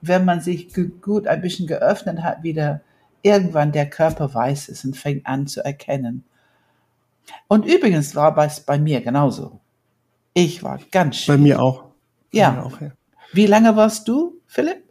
wenn 0.00 0.24
man 0.24 0.40
sich 0.40 0.74
gut 1.00 1.28
ein 1.28 1.42
bisschen 1.42 1.68
geöffnet 1.68 2.24
hat, 2.24 2.42
wieder 2.42 2.80
irgendwann 3.22 3.70
der 3.70 3.88
Körper 3.88 4.34
weiß 4.34 4.68
es 4.68 4.84
und 4.84 4.96
fängt 4.96 5.26
an 5.26 5.46
zu 5.46 5.64
erkennen. 5.64 6.24
Und 7.46 7.66
übrigens 7.66 8.16
war 8.16 8.36
es 8.38 8.58
bei 8.58 8.80
mir 8.80 9.00
genauso. 9.00 9.61
Ich 10.34 10.62
war 10.62 10.80
ganz 10.90 11.16
schön. 11.16 11.34
Bei 11.34 11.42
mir 11.42 11.60
auch. 11.60 11.84
Bei 12.32 12.38
ja. 12.38 12.52
Mir 12.52 12.64
auch, 12.64 12.80
ja. 12.80 12.92
Wie 13.32 13.46
lange 13.46 13.76
warst 13.76 14.08
du, 14.08 14.40
Philipp? 14.46 14.82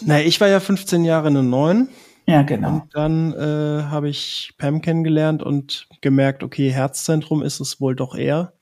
Na, 0.00 0.20
ich 0.20 0.40
war 0.40 0.48
ja 0.48 0.60
15 0.60 1.04
Jahre 1.04 1.28
in 1.28 1.34
den 1.34 1.50
Neuen. 1.50 1.88
Ja, 2.26 2.42
genau. 2.42 2.74
Und 2.74 2.94
dann 2.94 3.32
äh, 3.34 3.84
habe 3.84 4.08
ich 4.08 4.54
Pam 4.56 4.80
kennengelernt 4.80 5.42
und 5.42 5.88
gemerkt, 6.00 6.42
okay, 6.42 6.70
Herzzentrum 6.70 7.42
ist 7.42 7.60
es 7.60 7.80
wohl 7.80 7.96
doch 7.96 8.14
eher. 8.14 8.54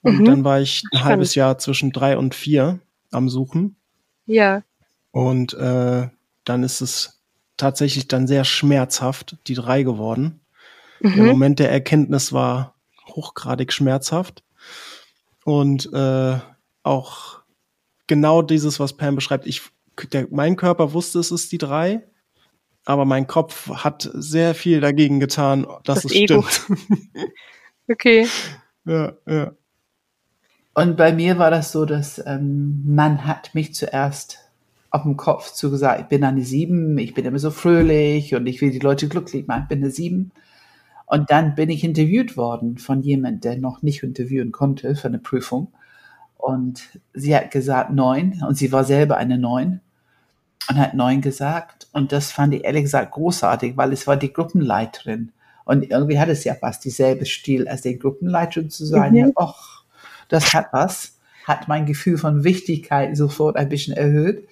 Und 0.00 0.20
mhm. 0.20 0.24
dann 0.24 0.44
war 0.44 0.60
ich 0.60 0.82
ein 0.92 1.04
halbes 1.04 1.34
Jahr 1.34 1.58
zwischen 1.58 1.92
drei 1.92 2.16
und 2.16 2.34
vier 2.34 2.80
am 3.10 3.28
Suchen. 3.28 3.76
Ja. 4.26 4.62
Und 5.12 5.54
äh, 5.54 6.08
dann 6.44 6.62
ist 6.62 6.80
es 6.80 7.22
tatsächlich 7.56 8.08
dann 8.08 8.26
sehr 8.26 8.44
schmerzhaft, 8.44 9.36
die 9.46 9.54
drei 9.54 9.82
geworden. 9.82 10.40
Mhm. 11.00 11.14
Der 11.14 11.24
Moment 11.24 11.58
der 11.58 11.70
Erkenntnis 11.70 12.32
war 12.32 12.74
hochgradig 13.06 13.72
schmerzhaft. 13.72 14.42
Und 15.44 15.92
äh, 15.92 16.38
auch 16.82 17.40
genau 18.06 18.42
dieses, 18.42 18.78
was 18.80 18.96
Pam 18.96 19.14
beschreibt, 19.14 19.46
ich, 19.46 19.62
der, 20.12 20.28
mein 20.30 20.56
Körper 20.56 20.92
wusste, 20.92 21.18
es 21.18 21.30
ist 21.30 21.52
die 21.52 21.58
drei. 21.58 22.02
aber 22.84 23.04
mein 23.04 23.26
Kopf 23.26 23.68
hat 23.70 24.10
sehr 24.12 24.54
viel 24.54 24.80
dagegen 24.80 25.20
getan, 25.20 25.66
dass 25.84 26.02
das 26.02 26.06
es 26.06 26.12
Ego. 26.12 26.42
stimmt. 26.42 26.80
okay. 27.88 28.26
Ja, 28.84 29.12
ja. 29.26 29.52
Und 30.74 30.96
bei 30.96 31.12
mir 31.12 31.38
war 31.38 31.50
das 31.50 31.70
so, 31.70 31.84
dass 31.84 32.22
ähm, 32.26 32.82
man 32.86 33.26
hat 33.26 33.54
mich 33.54 33.74
zuerst 33.74 34.38
auf 34.90 35.02
dem 35.02 35.16
Kopf 35.16 35.52
zugesagt, 35.52 36.00
ich 36.00 36.06
bin 36.06 36.24
eine 36.24 36.44
Sieben, 36.44 36.98
ich 36.98 37.14
bin 37.14 37.24
immer 37.24 37.38
so 37.38 37.50
fröhlich 37.50 38.34
und 38.34 38.46
ich 38.46 38.60
will 38.60 38.70
die 38.70 38.78
Leute 38.78 39.08
glücklich 39.08 39.46
machen, 39.46 39.62
ich 39.62 39.68
bin 39.68 39.78
eine 39.78 39.90
Sieben. 39.90 40.32
Und 41.12 41.30
dann 41.30 41.54
bin 41.54 41.68
ich 41.68 41.84
interviewt 41.84 42.38
worden 42.38 42.78
von 42.78 43.02
jemand, 43.02 43.44
der 43.44 43.58
noch 43.58 43.82
nicht 43.82 44.02
interviewen 44.02 44.50
konnte 44.50 44.96
für 44.96 45.08
eine 45.08 45.18
Prüfung. 45.18 45.70
Und 46.38 46.88
sie 47.12 47.36
hat 47.36 47.50
gesagt 47.50 47.92
neun 47.92 48.42
und 48.48 48.56
sie 48.56 48.72
war 48.72 48.82
selber 48.84 49.18
eine 49.18 49.36
neun 49.36 49.82
und 50.70 50.78
hat 50.78 50.94
neun 50.94 51.20
gesagt. 51.20 51.86
Und 51.92 52.12
das 52.12 52.32
fand 52.32 52.54
ich 52.54 52.64
ehrlich 52.64 52.84
gesagt 52.84 53.12
großartig, 53.12 53.76
weil 53.76 53.92
es 53.92 54.06
war 54.06 54.16
die 54.16 54.32
Gruppenleiterin. 54.32 55.32
Und 55.66 55.82
irgendwie 55.90 56.18
hat 56.18 56.30
es 56.30 56.44
ja 56.44 56.56
was, 56.62 56.80
dieselbe 56.80 57.26
Stil 57.26 57.68
als 57.68 57.82
die 57.82 57.98
Gruppenleiterin 57.98 58.70
zu 58.70 58.86
sein. 58.86 59.12
Mhm. 59.12 59.32
Och, 59.36 59.84
das 60.28 60.54
hat 60.54 60.68
was, 60.72 61.18
hat 61.46 61.68
mein 61.68 61.84
Gefühl 61.84 62.16
von 62.16 62.42
Wichtigkeit 62.42 63.18
sofort 63.18 63.56
ein 63.56 63.68
bisschen 63.68 63.94
erhöht. 63.94 64.48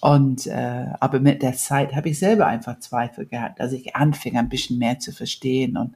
Und 0.00 0.46
äh, 0.46 0.86
aber 1.00 1.20
mit 1.20 1.42
der 1.42 1.54
Zeit 1.54 1.94
habe 1.94 2.10
ich 2.10 2.18
selber 2.18 2.46
einfach 2.46 2.78
Zweifel 2.78 3.26
gehabt, 3.26 3.58
dass 3.58 3.72
ich 3.72 3.96
anfing 3.96 4.36
ein 4.36 4.48
bisschen 4.48 4.78
mehr 4.78 4.98
zu 4.98 5.12
verstehen. 5.12 5.76
Und 5.76 5.94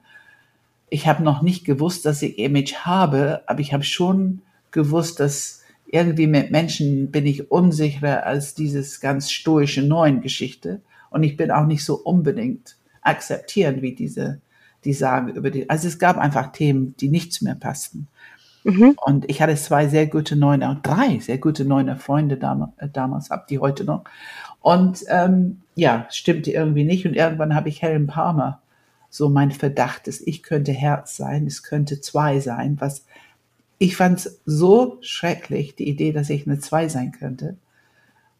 ich 0.89 1.07
habe 1.07 1.23
noch 1.23 1.43
nicht 1.43 1.65
gewusst, 1.65 2.05
dass 2.05 2.23
ich 2.23 2.39
Image 2.39 2.75
habe, 2.85 3.43
aber 3.47 3.61
ich 3.61 3.73
habe 3.73 3.85
schon 3.85 4.43
gewusst, 4.71 5.21
dass 5.21 5.63
irgendwie 5.87 6.27
mit 6.27 6.51
Menschen 6.51 7.11
bin 7.11 7.27
ich 7.27 7.51
unsicherer 7.51 8.25
als 8.25 8.55
dieses 8.55 9.01
ganz 9.01 9.31
stoische 9.31 9.83
neuen 9.83 10.23
Geschichte. 10.23 10.81
Und 11.11 11.23
ich 11.23 11.37
bin 11.37 11.51
auch 11.51 11.67
nicht 11.67 11.85
so 11.85 11.97
unbedingt 11.97 12.77
akzeptierend 13.03 13.83
wie 13.83 13.95
diese, 13.95 14.41
die 14.85 14.95
sagen 14.95 15.29
über 15.29 15.51
die. 15.51 15.69
Also 15.69 15.87
es 15.87 15.99
gab 15.99 16.17
einfach 16.17 16.53
Themen, 16.53 16.95
die 16.99 17.09
nicht 17.09 17.33
zu 17.33 17.45
mir 17.45 17.55
passten. 17.55 18.09
Mhm. 18.65 18.97
Und 19.05 19.29
ich 19.29 19.43
hatte 19.43 19.57
zwei 19.57 19.89
sehr 19.89 20.07
gute 20.07 20.37
Neuner, 20.37 20.79
drei 20.83 21.19
sehr 21.19 21.39
gute 21.39 21.65
Neuner 21.65 21.97
Freunde 21.97 22.37
damals, 22.37 22.73
äh, 22.79 22.89
damals 22.89 23.31
hab 23.31 23.49
die 23.49 23.59
heute 23.59 23.85
noch. 23.85 24.05
Und 24.61 25.05
ähm, 25.09 25.63
ja, 25.75 26.07
stimmte 26.11 26.53
irgendwie 26.53 26.85
nicht. 26.85 27.07
Und 27.07 27.15
irgendwann 27.15 27.55
habe 27.55 27.69
ich 27.69 27.83
Helen 27.83 28.07
Palmer 28.07 28.61
so 29.11 29.29
mein 29.29 29.51
Verdacht, 29.51 30.07
dass 30.07 30.21
ich 30.21 30.43
könnte 30.43 30.73
Herz 30.73 31.17
sein, 31.17 31.47
es 31.47 31.63
könnte 31.63 32.01
zwei 32.01 32.41
sein, 32.41 32.77
was 32.81 33.05
ich 33.79 33.97
fand 33.97 34.21
es 34.21 34.41
so 34.47 34.99
schrecklich, 35.01 35.75
die 35.75 35.89
Idee, 35.89 36.13
dass 36.13 36.31
ich 36.31 36.47
eine 36.47 36.61
zwei 36.61 36.89
sein 36.89 37.11
könnte. 37.11 37.57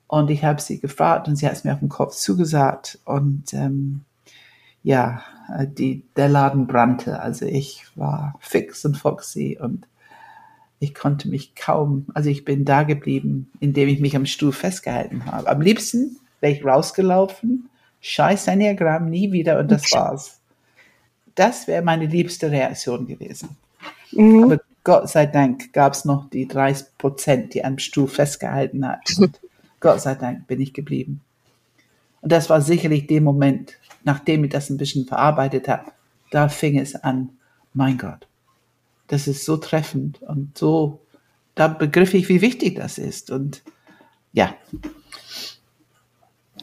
Und 0.07 0.31
ich 0.31 0.45
habe 0.45 0.61
sie 0.61 0.79
gefragt 0.79 1.27
und 1.27 1.35
sie 1.35 1.47
hat 1.47 1.55
es 1.55 1.65
mir 1.65 1.73
auf 1.73 1.81
den 1.81 1.89
Kopf 1.89 2.15
zugesagt. 2.15 3.01
Und 3.05 3.53
ähm, 3.53 4.03
ja, 4.85 5.23
die, 5.65 6.05
der 6.17 6.29
Laden 6.29 6.69
brannte. 6.69 7.21
Also 7.21 7.45
ich 7.45 7.87
war 7.97 8.37
fix 8.39 8.85
und 8.85 8.97
foxy 8.97 9.59
und 9.61 9.89
ich 10.83 10.95
konnte 10.95 11.29
mich 11.29 11.55
kaum, 11.55 12.07
also 12.13 12.29
ich 12.29 12.45
bin 12.45 12.65
da 12.65 12.83
geblieben, 12.83 13.53
indem 13.61 13.89
ich 13.89 14.01
mich 14.01 14.17
am 14.17 14.27
Stuhl 14.27 14.51
festgehalten 14.51 15.27
habe. 15.27 15.49
Am 15.49 15.61
liebsten 15.61 16.17
wäre 16.41 16.53
ich 16.53 16.65
rausgelaufen, 16.65 17.69
scheiß 18.01 18.49
Enneagramm, 18.49 19.09
nie 19.09 19.31
wieder 19.31 19.61
und 19.61 19.71
das 19.71 19.93
war's. 19.93 20.41
Das 21.37 21.69
wäre 21.69 21.83
meine 21.83 22.07
liebste 22.07 22.51
Reaktion 22.51 23.07
gewesen. 23.07 23.51
Mhm. 24.11 24.43
Aber 24.43 24.59
Gott 24.83 25.09
sei 25.09 25.27
Dank 25.27 25.73
gab 25.73 25.93
es 25.93 26.05
noch 26.05 26.29
die 26.31 26.49
30 26.49 26.99
Prozent, 26.99 27.55
die 27.55 27.65
am 27.65 27.79
Stuhl 27.79 28.09
festgehalten 28.09 28.85
hat. 28.87 29.01
Und 29.19 29.39
Gott 29.81 30.01
sei 30.01 30.17
Dank 30.17 30.49
bin 30.49 30.61
ich 30.61 30.73
geblieben. 30.73 31.21
Und 32.23 32.33
das 32.33 32.51
war 32.51 32.61
sicherlich 32.61 33.07
der 33.07 33.21
Moment, 33.21 33.75
nachdem 34.03 34.43
ich 34.43 34.51
das 34.51 34.69
ein 34.69 34.79
bisschen 34.79 35.07
verarbeitet 35.07 35.69
habe, 35.69 35.93
da 36.33 36.49
fing 36.49 36.77
es 36.77 36.97
an, 36.97 37.29
mein 37.73 37.99
Gott, 37.99 38.27
das 39.09 39.29
ist 39.29 39.45
so 39.45 39.57
treffend 39.57 40.23
und 40.23 40.57
so, 40.57 41.01
da 41.55 41.69
begriff 41.69 42.15
ich, 42.15 42.29
wie 42.29 42.41
wichtig 42.41 42.77
das 42.77 42.99
ist. 42.99 43.31
Und 43.31 43.63
ja. 44.33 44.55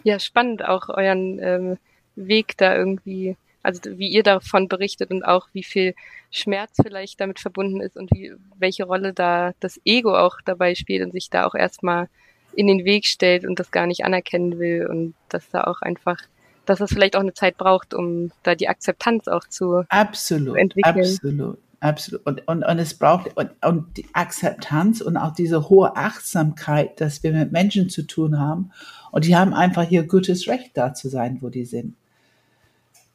Ja, 0.04 0.20
spannend 0.20 0.66
auch 0.66 0.90
euren 0.90 1.40
ähm, 1.40 1.78
Weg 2.16 2.58
da 2.58 2.76
irgendwie, 2.76 3.38
also 3.62 3.98
wie 3.98 4.08
ihr 4.08 4.24
davon 4.24 4.68
berichtet 4.68 5.12
und 5.12 5.24
auch 5.24 5.48
wie 5.54 5.64
viel 5.64 5.94
Schmerz 6.32 6.78
vielleicht 6.82 7.20
damit 7.20 7.40
verbunden 7.40 7.82
ist 7.82 7.98
und 7.98 8.12
wie, 8.12 8.34
welche 8.58 8.86
Rolle 8.86 9.14
da 9.14 9.54
das 9.60 9.80
Ego 9.86 10.16
auch 10.18 10.38
dabei 10.46 10.76
spielt 10.76 11.04
und 11.04 11.12
sich 11.12 11.30
da 11.30 11.46
auch 11.46 11.56
erstmal 11.56 12.08
in 12.54 12.68
den 12.68 12.86
Weg 12.86 13.06
stellt 13.06 13.46
und 13.46 13.60
das 13.60 13.72
gar 13.72 13.88
nicht 13.88 14.06
anerkennen 14.06 14.60
will 14.60 14.88
und 14.88 15.14
dass 15.30 15.50
da 15.50 15.66
auch 15.66 15.82
einfach, 15.82 16.18
dass 16.66 16.82
es 16.82 16.92
vielleicht 16.92 17.16
auch 17.16 17.22
eine 17.22 17.34
Zeit 17.34 17.58
braucht, 17.58 17.94
um 17.94 18.32
da 18.44 18.56
die 18.56 18.68
Akzeptanz 18.68 19.28
auch 19.28 19.48
zu, 19.48 19.84
absolut, 19.90 20.58
entwickeln. 20.58 20.98
Absolut. 20.98 21.60
Absolut. 21.82 22.26
Und, 22.26 22.48
und, 22.48 22.64
und 22.64 22.80
es 22.80 22.94
braucht 22.94 23.38
und, 23.38 23.52
und 23.66 23.98
die 23.98 24.06
Akzeptanz 24.14 25.00
und 25.02 25.16
auch 25.16 25.34
diese 25.34 25.70
hohe 25.70 25.96
Achtsamkeit, 25.96 27.00
dass 27.00 27.24
wir 27.24 27.32
mit 27.32 27.52
Menschen 27.52 27.90
zu 27.90 28.04
tun 28.04 28.40
haben. 28.40 28.72
Und 29.12 29.26
die 29.26 29.36
haben 29.36 29.54
einfach 29.54 29.84
hier 29.84 30.04
gutes 30.04 30.48
Recht 30.48 30.72
da 30.76 30.94
zu 30.94 31.08
sein, 31.10 31.38
wo 31.42 31.50
die 31.50 31.66
sind. 31.66 31.96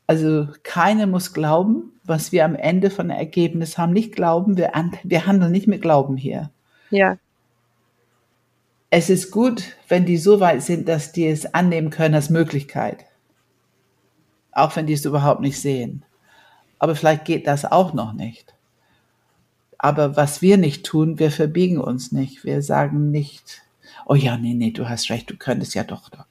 Also 0.07 0.49
keiner 0.63 1.07
muss 1.07 1.33
glauben, 1.33 1.93
was 2.05 2.33
wir 2.33 2.45
am 2.45 2.55
Ende 2.55 2.91
von 2.91 3.09
der 3.09 3.19
Ergebnis 3.19 3.79
haben. 3.79 3.93
Nicht 3.93 4.15
glauben, 4.15 4.57
wir, 4.57 4.73
wir 5.03 5.27
handeln 5.27 5.53
nicht 5.53 5.67
mit 5.67 5.83
Glauben 5.83 6.17
hier. 6.17 6.51
Ja. 6.91 7.19
Es 8.91 9.11
ist 9.11 9.31
gut, 9.31 9.77
wenn 9.89 10.05
die 10.07 10.19
so 10.19 10.41
weit 10.41 10.63
sind, 10.63 10.89
dass 10.89 11.13
die 11.13 11.27
es 11.27 11.53
annehmen 11.53 11.91
können 11.91 12.15
als 12.15 12.31
Möglichkeit. 12.31 13.05
Auch 14.53 14.77
wenn 14.77 14.87
die 14.87 14.93
es 14.93 15.05
überhaupt 15.05 15.41
nicht 15.41 15.61
sehen. 15.61 16.05
Aber 16.79 16.95
vielleicht 16.95 17.25
geht 17.25 17.47
das 17.47 17.65
auch 17.65 17.93
noch 17.93 18.13
nicht. 18.13 18.54
Aber 19.85 20.17
was 20.17 20.41
wir 20.41 20.57
nicht 20.57 20.87
tun, 20.87 21.19
wir 21.19 21.31
verbiegen 21.31 21.77
uns 21.77 22.11
nicht. 22.11 22.43
Wir 22.43 22.63
sagen 22.63 23.11
nicht, 23.11 23.61
oh 24.07 24.15
ja, 24.15 24.39
nee, 24.39 24.55
nee, 24.55 24.71
du 24.71 24.89
hast 24.89 25.11
recht, 25.11 25.29
du 25.29 25.37
könntest 25.37 25.75
ja 25.75 25.85
doch. 25.85 26.09
doch. 26.09 26.25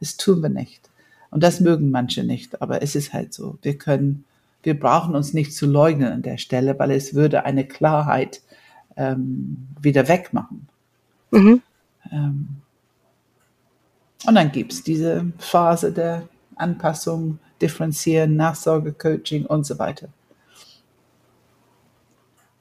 Das 0.00 0.16
tun 0.16 0.42
wir 0.42 0.48
nicht. 0.48 0.90
Und 1.30 1.44
das 1.44 1.60
mögen 1.60 1.92
manche 1.92 2.24
nicht, 2.24 2.60
aber 2.60 2.82
es 2.82 2.96
ist 2.96 3.12
halt 3.12 3.32
so. 3.32 3.56
Wir 3.62 3.78
können, 3.78 4.24
wir 4.64 4.76
brauchen 4.76 5.14
uns 5.14 5.32
nicht 5.32 5.54
zu 5.54 5.66
leugnen 5.66 6.12
an 6.12 6.22
der 6.22 6.38
Stelle, 6.38 6.76
weil 6.80 6.90
es 6.90 7.14
würde 7.14 7.44
eine 7.44 7.64
Klarheit 7.68 8.42
ähm, 8.96 9.68
wieder 9.80 10.08
wegmachen. 10.08 10.66
Mhm. 11.30 11.62
Ähm, 12.10 12.48
und 14.26 14.34
dann 14.34 14.50
gibt's 14.50 14.82
diese 14.82 15.24
Phase 15.38 15.92
der 15.92 16.28
Anpassung, 16.56 17.38
Differenzieren, 17.62 18.34
Nachsorge, 18.34 18.92
Coaching 18.92 19.46
und 19.46 19.66
so 19.66 19.78
weiter 19.78 20.08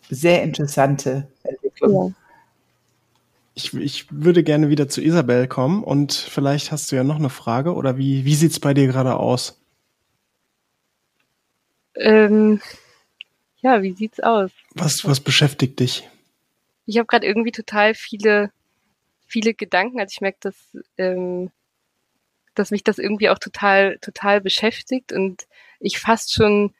sehr 0.09 0.43
interessante 0.43 1.27
Entwicklung. 1.43 2.09
Ja. 2.09 2.23
Ich, 3.55 3.73
ich 3.73 4.05
würde 4.11 4.43
gerne 4.43 4.69
wieder 4.69 4.87
zu 4.87 5.01
Isabel 5.01 5.47
kommen 5.47 5.83
und 5.83 6.13
vielleicht 6.13 6.71
hast 6.71 6.91
du 6.91 6.95
ja 6.95 7.03
noch 7.03 7.15
eine 7.15 7.29
Frage 7.29 7.73
oder 7.73 7.97
wie, 7.97 8.23
wie 8.23 8.35
sieht 8.35 8.51
es 8.51 8.59
bei 8.59 8.73
dir 8.73 8.85
gerade 8.85 9.15
aus? 9.15 9.59
Ähm, 11.95 12.61
ja, 13.61 13.81
wie 13.81 13.93
sieht's 13.93 14.19
aus? 14.19 14.51
Was, 14.75 15.03
was 15.05 15.19
beschäftigt 15.19 15.79
dich? 15.79 16.07
Ich 16.85 16.97
habe 16.97 17.07
gerade 17.07 17.25
irgendwie 17.25 17.51
total 17.51 17.95
viele, 17.95 18.51
viele 19.25 19.53
Gedanken. 19.53 19.99
Also 19.99 20.13
ich 20.13 20.21
merke, 20.21 20.37
dass, 20.41 20.55
ähm, 20.97 21.51
dass 22.53 22.71
mich 22.71 22.83
das 22.83 22.99
irgendwie 22.99 23.29
auch 23.29 23.39
total, 23.39 23.97
total 23.99 24.41
beschäftigt 24.41 25.11
und 25.11 25.47
ich 25.79 25.99
fast 25.99 26.33
schon 26.33 26.73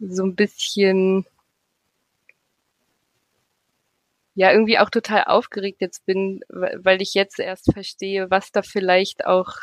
so 0.00 0.24
ein 0.24 0.34
bisschen 0.34 1.26
ja 4.34 4.52
irgendwie 4.52 4.78
auch 4.78 4.90
total 4.90 5.24
aufgeregt 5.24 5.80
jetzt 5.80 6.04
bin, 6.06 6.40
weil 6.48 7.00
ich 7.00 7.14
jetzt 7.14 7.38
erst 7.38 7.72
verstehe, 7.72 8.30
was 8.30 8.50
da 8.52 8.62
vielleicht 8.62 9.26
auch 9.26 9.56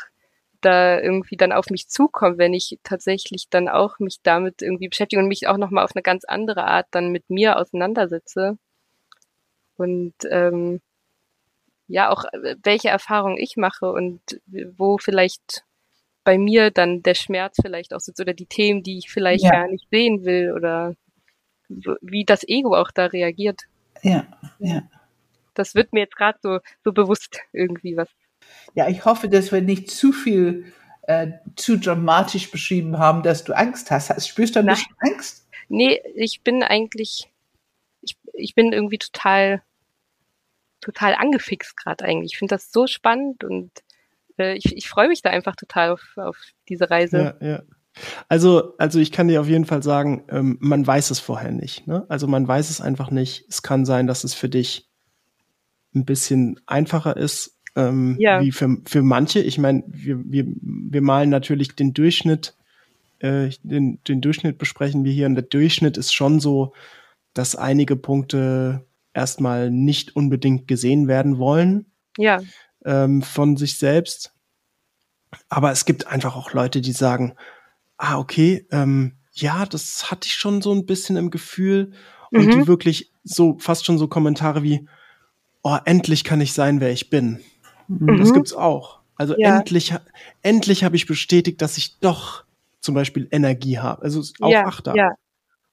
da 0.62 1.00
irgendwie 1.00 1.36
dann 1.36 1.52
auf 1.52 1.70
mich 1.70 1.88
zukommt, 1.88 2.38
wenn 2.38 2.54
ich 2.54 2.78
tatsächlich 2.82 3.48
dann 3.50 3.68
auch 3.68 3.98
mich 3.98 4.20
damit 4.22 4.62
irgendwie 4.62 4.88
beschäftige 4.88 5.20
und 5.20 5.28
mich 5.28 5.48
auch 5.48 5.58
nochmal 5.58 5.84
auf 5.84 5.94
eine 5.94 6.02
ganz 6.02 6.24
andere 6.24 6.64
Art 6.64 6.86
dann 6.92 7.10
mit 7.10 7.28
mir 7.28 7.58
auseinandersetze. 7.58 8.56
Und 9.76 10.14
ähm, 10.30 10.80
ja, 11.88 12.10
auch 12.10 12.24
welche 12.62 12.88
Erfahrungen 12.88 13.36
ich 13.38 13.56
mache 13.56 13.90
und 13.90 14.20
wo 14.76 14.98
vielleicht 14.98 15.64
bei 16.24 16.38
mir 16.38 16.70
dann 16.70 17.02
der 17.02 17.14
Schmerz 17.14 17.56
vielleicht 17.60 17.92
auch 17.92 18.00
sitzt 18.00 18.20
oder 18.20 18.32
die 18.32 18.46
Themen, 18.46 18.82
die 18.82 18.98
ich 18.98 19.10
vielleicht 19.10 19.44
ja. 19.44 19.50
gar 19.50 19.68
nicht 19.68 19.88
sehen 19.90 20.24
will 20.24 20.52
oder 20.52 20.94
wie 21.68 22.24
das 22.24 22.46
Ego 22.46 22.76
auch 22.76 22.90
da 22.92 23.06
reagiert. 23.06 23.62
Ja, 24.02 24.26
ja. 24.58 24.82
Das 25.54 25.74
wird 25.74 25.92
mir 25.92 26.00
jetzt 26.00 26.16
gerade 26.16 26.38
so, 26.42 26.60
so 26.84 26.92
bewusst 26.92 27.40
irgendwie 27.52 27.96
was. 27.96 28.08
Ja, 28.74 28.88
ich 28.88 29.04
hoffe, 29.04 29.28
dass 29.28 29.52
wir 29.52 29.60
nicht 29.60 29.90
zu 29.90 30.12
viel 30.12 30.72
äh, 31.02 31.32
zu 31.56 31.78
dramatisch 31.78 32.50
beschrieben 32.50 32.98
haben, 32.98 33.22
dass 33.22 33.44
du 33.44 33.52
Angst 33.52 33.90
hast. 33.90 34.26
Spürst 34.26 34.56
du 34.56 34.60
ein 34.60 34.66
bisschen 34.66 34.94
Angst? 35.00 35.48
Nee, 35.68 36.02
ich 36.14 36.42
bin 36.42 36.62
eigentlich, 36.62 37.30
ich, 38.00 38.16
ich 38.34 38.54
bin 38.54 38.72
irgendwie 38.72 38.98
total, 38.98 39.62
total 40.80 41.14
angefixt 41.14 41.76
gerade 41.76 42.04
eigentlich. 42.04 42.32
Ich 42.32 42.38
finde 42.38 42.54
das 42.54 42.72
so 42.72 42.86
spannend 42.86 43.44
und 43.44 43.70
äh, 44.38 44.54
ich, 44.54 44.76
ich 44.76 44.88
freue 44.88 45.08
mich 45.08 45.22
da 45.22 45.30
einfach 45.30 45.56
total 45.56 45.90
auf, 45.90 46.02
auf 46.16 46.38
diese 46.68 46.90
Reise. 46.90 47.36
Ja, 47.40 47.46
ja. 47.46 47.62
Also, 48.28 48.76
also 48.78 48.98
ich 48.98 49.12
kann 49.12 49.28
dir 49.28 49.40
auf 49.40 49.48
jeden 49.48 49.66
Fall 49.66 49.82
sagen, 49.82 50.24
ähm, 50.28 50.56
man 50.60 50.86
weiß 50.86 51.10
es 51.10 51.20
vorher 51.20 51.52
nicht. 51.52 51.86
Ne? 51.86 52.06
Also 52.08 52.26
man 52.26 52.46
weiß 52.46 52.70
es 52.70 52.80
einfach 52.80 53.10
nicht. 53.10 53.44
Es 53.48 53.62
kann 53.62 53.84
sein, 53.84 54.06
dass 54.06 54.24
es 54.24 54.34
für 54.34 54.48
dich 54.48 54.88
ein 55.94 56.04
bisschen 56.04 56.58
einfacher 56.66 57.16
ist, 57.16 57.58
ähm, 57.76 58.16
ja. 58.18 58.40
wie 58.40 58.52
für, 58.52 58.78
für 58.86 59.02
manche. 59.02 59.40
Ich 59.40 59.58
meine, 59.58 59.82
wir, 59.86 60.18
wir, 60.24 60.46
wir 60.46 61.02
malen 61.02 61.30
natürlich 61.30 61.74
den 61.74 61.92
Durchschnitt, 61.92 62.56
äh, 63.18 63.50
den, 63.62 64.02
den 64.08 64.20
Durchschnitt 64.20 64.58
besprechen 64.58 65.04
wir 65.04 65.12
hier 65.12 65.26
und 65.26 65.34
der 65.34 65.44
Durchschnitt 65.44 65.96
ist 65.96 66.12
schon 66.12 66.40
so, 66.40 66.72
dass 67.34 67.56
einige 67.56 67.96
Punkte 67.96 68.84
erstmal 69.14 69.70
nicht 69.70 70.16
unbedingt 70.16 70.66
gesehen 70.66 71.08
werden 71.08 71.38
wollen. 71.38 71.86
Ja. 72.18 72.40
Ähm, 72.84 73.22
von 73.22 73.56
sich 73.56 73.78
selbst. 73.78 74.34
Aber 75.48 75.70
es 75.70 75.84
gibt 75.84 76.06
einfach 76.06 76.36
auch 76.36 76.52
Leute, 76.52 76.80
die 76.80 76.92
sagen, 76.92 77.34
ah, 78.02 78.18
okay, 78.18 78.66
ähm, 78.72 79.12
ja, 79.32 79.64
das 79.64 80.10
hatte 80.10 80.26
ich 80.26 80.34
schon 80.34 80.60
so 80.60 80.74
ein 80.74 80.86
bisschen 80.86 81.16
im 81.16 81.30
Gefühl. 81.30 81.92
Und 82.32 82.46
mhm. 82.46 82.50
die 82.50 82.66
wirklich 82.66 83.12
so, 83.22 83.56
fast 83.58 83.84
schon 83.84 83.98
so 83.98 84.08
Kommentare 84.08 84.62
wie, 84.62 84.88
oh, 85.62 85.76
endlich 85.84 86.24
kann 86.24 86.40
ich 86.40 86.52
sein, 86.52 86.80
wer 86.80 86.90
ich 86.90 87.10
bin. 87.10 87.40
Mhm. 87.88 88.18
Das 88.18 88.32
gibt's 88.32 88.54
auch. 88.54 89.00
Also 89.16 89.34
ja. 89.38 89.58
endlich, 89.58 89.94
endlich 90.42 90.82
habe 90.82 90.96
ich 90.96 91.06
bestätigt, 91.06 91.62
dass 91.62 91.78
ich 91.78 92.00
doch 92.00 92.44
zum 92.80 92.94
Beispiel 92.94 93.28
Energie 93.30 93.78
habe. 93.78 94.02
Also 94.02 94.22
auch 94.40 94.50
ja, 94.50 94.66
Achter. 94.66 94.96
Ja. 94.96 95.10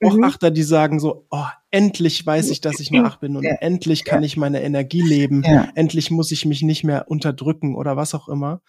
Auch 0.02 0.14
mhm. 0.14 0.24
Achter, 0.24 0.50
die 0.50 0.62
sagen 0.62 1.00
so, 1.00 1.26
oh, 1.30 1.46
endlich 1.70 2.24
weiß 2.24 2.50
ich, 2.50 2.60
dass 2.60 2.78
ich 2.78 2.92
eine 2.92 3.04
Acht 3.04 3.20
bin 3.20 3.36
und 3.36 3.42
ja. 3.42 3.56
endlich 3.60 4.04
kann 4.04 4.22
ich 4.22 4.36
meine 4.36 4.62
Energie 4.62 5.02
leben. 5.02 5.42
Endlich 5.74 6.10
muss 6.10 6.30
ich 6.30 6.46
mich 6.46 6.62
nicht 6.62 6.84
mehr 6.84 7.10
unterdrücken 7.10 7.74
oder 7.74 7.96
was 7.96 8.14
auch 8.14 8.28
immer. 8.28 8.62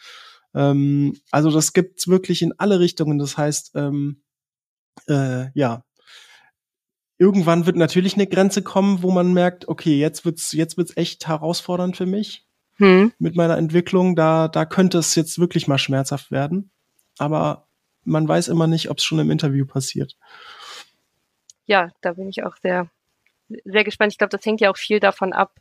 Ähm, 0.54 1.18
also 1.32 1.52
das 1.52 1.74
gibt's 1.74 2.08
wirklich 2.08 2.42
in 2.42 2.54
alle 2.58 2.80
Richtungen. 2.80 3.18
Das 3.18 3.38
heißt, 3.38 3.72
ähm, 3.76 4.22
äh, 5.08 5.50
ja, 5.54 5.84
irgendwann 7.18 7.66
wird 7.66 7.76
natürlich 7.76 8.16
eine 8.16 8.28
Grenze 8.28 8.62
kommen, 8.62 9.04
wo 9.04 9.12
man 9.12 9.34
merkt, 9.34 9.68
okay, 9.68 9.98
jetzt 10.00 10.26
wird's 10.26 10.52
jetzt 10.52 10.78
wird's 10.78 10.98
echt 10.98 11.28
herausfordernd 11.28 11.96
für 11.96 12.06
mich 12.06 12.48
hm. 12.78 13.14
mit 13.20 13.36
meiner 13.36 13.58
Entwicklung. 13.58 14.16
Da 14.16 14.48
da 14.48 14.66
könnte 14.66 14.98
es 14.98 15.16
jetzt 15.16 15.40
wirklich 15.40 15.68
mal 15.68 15.78
schmerzhaft 15.78 16.32
werden. 16.32 16.72
Aber 17.18 17.68
man 18.04 18.28
weiß 18.28 18.48
immer 18.48 18.68
nicht, 18.68 18.90
ob 18.90 18.98
es 18.98 19.04
schon 19.04 19.20
im 19.20 19.32
Interview 19.32 19.66
passiert. 19.66 20.18
Ja, 21.66 21.92
da 22.02 22.14
bin 22.14 22.28
ich 22.28 22.44
auch 22.44 22.56
sehr 22.58 22.90
sehr 23.66 23.84
gespannt. 23.84 24.14
Ich 24.14 24.18
glaube, 24.18 24.36
das 24.36 24.46
hängt 24.46 24.62
ja 24.62 24.72
auch 24.72 24.78
viel 24.78 25.00
davon 25.00 25.34
ab, 25.34 25.60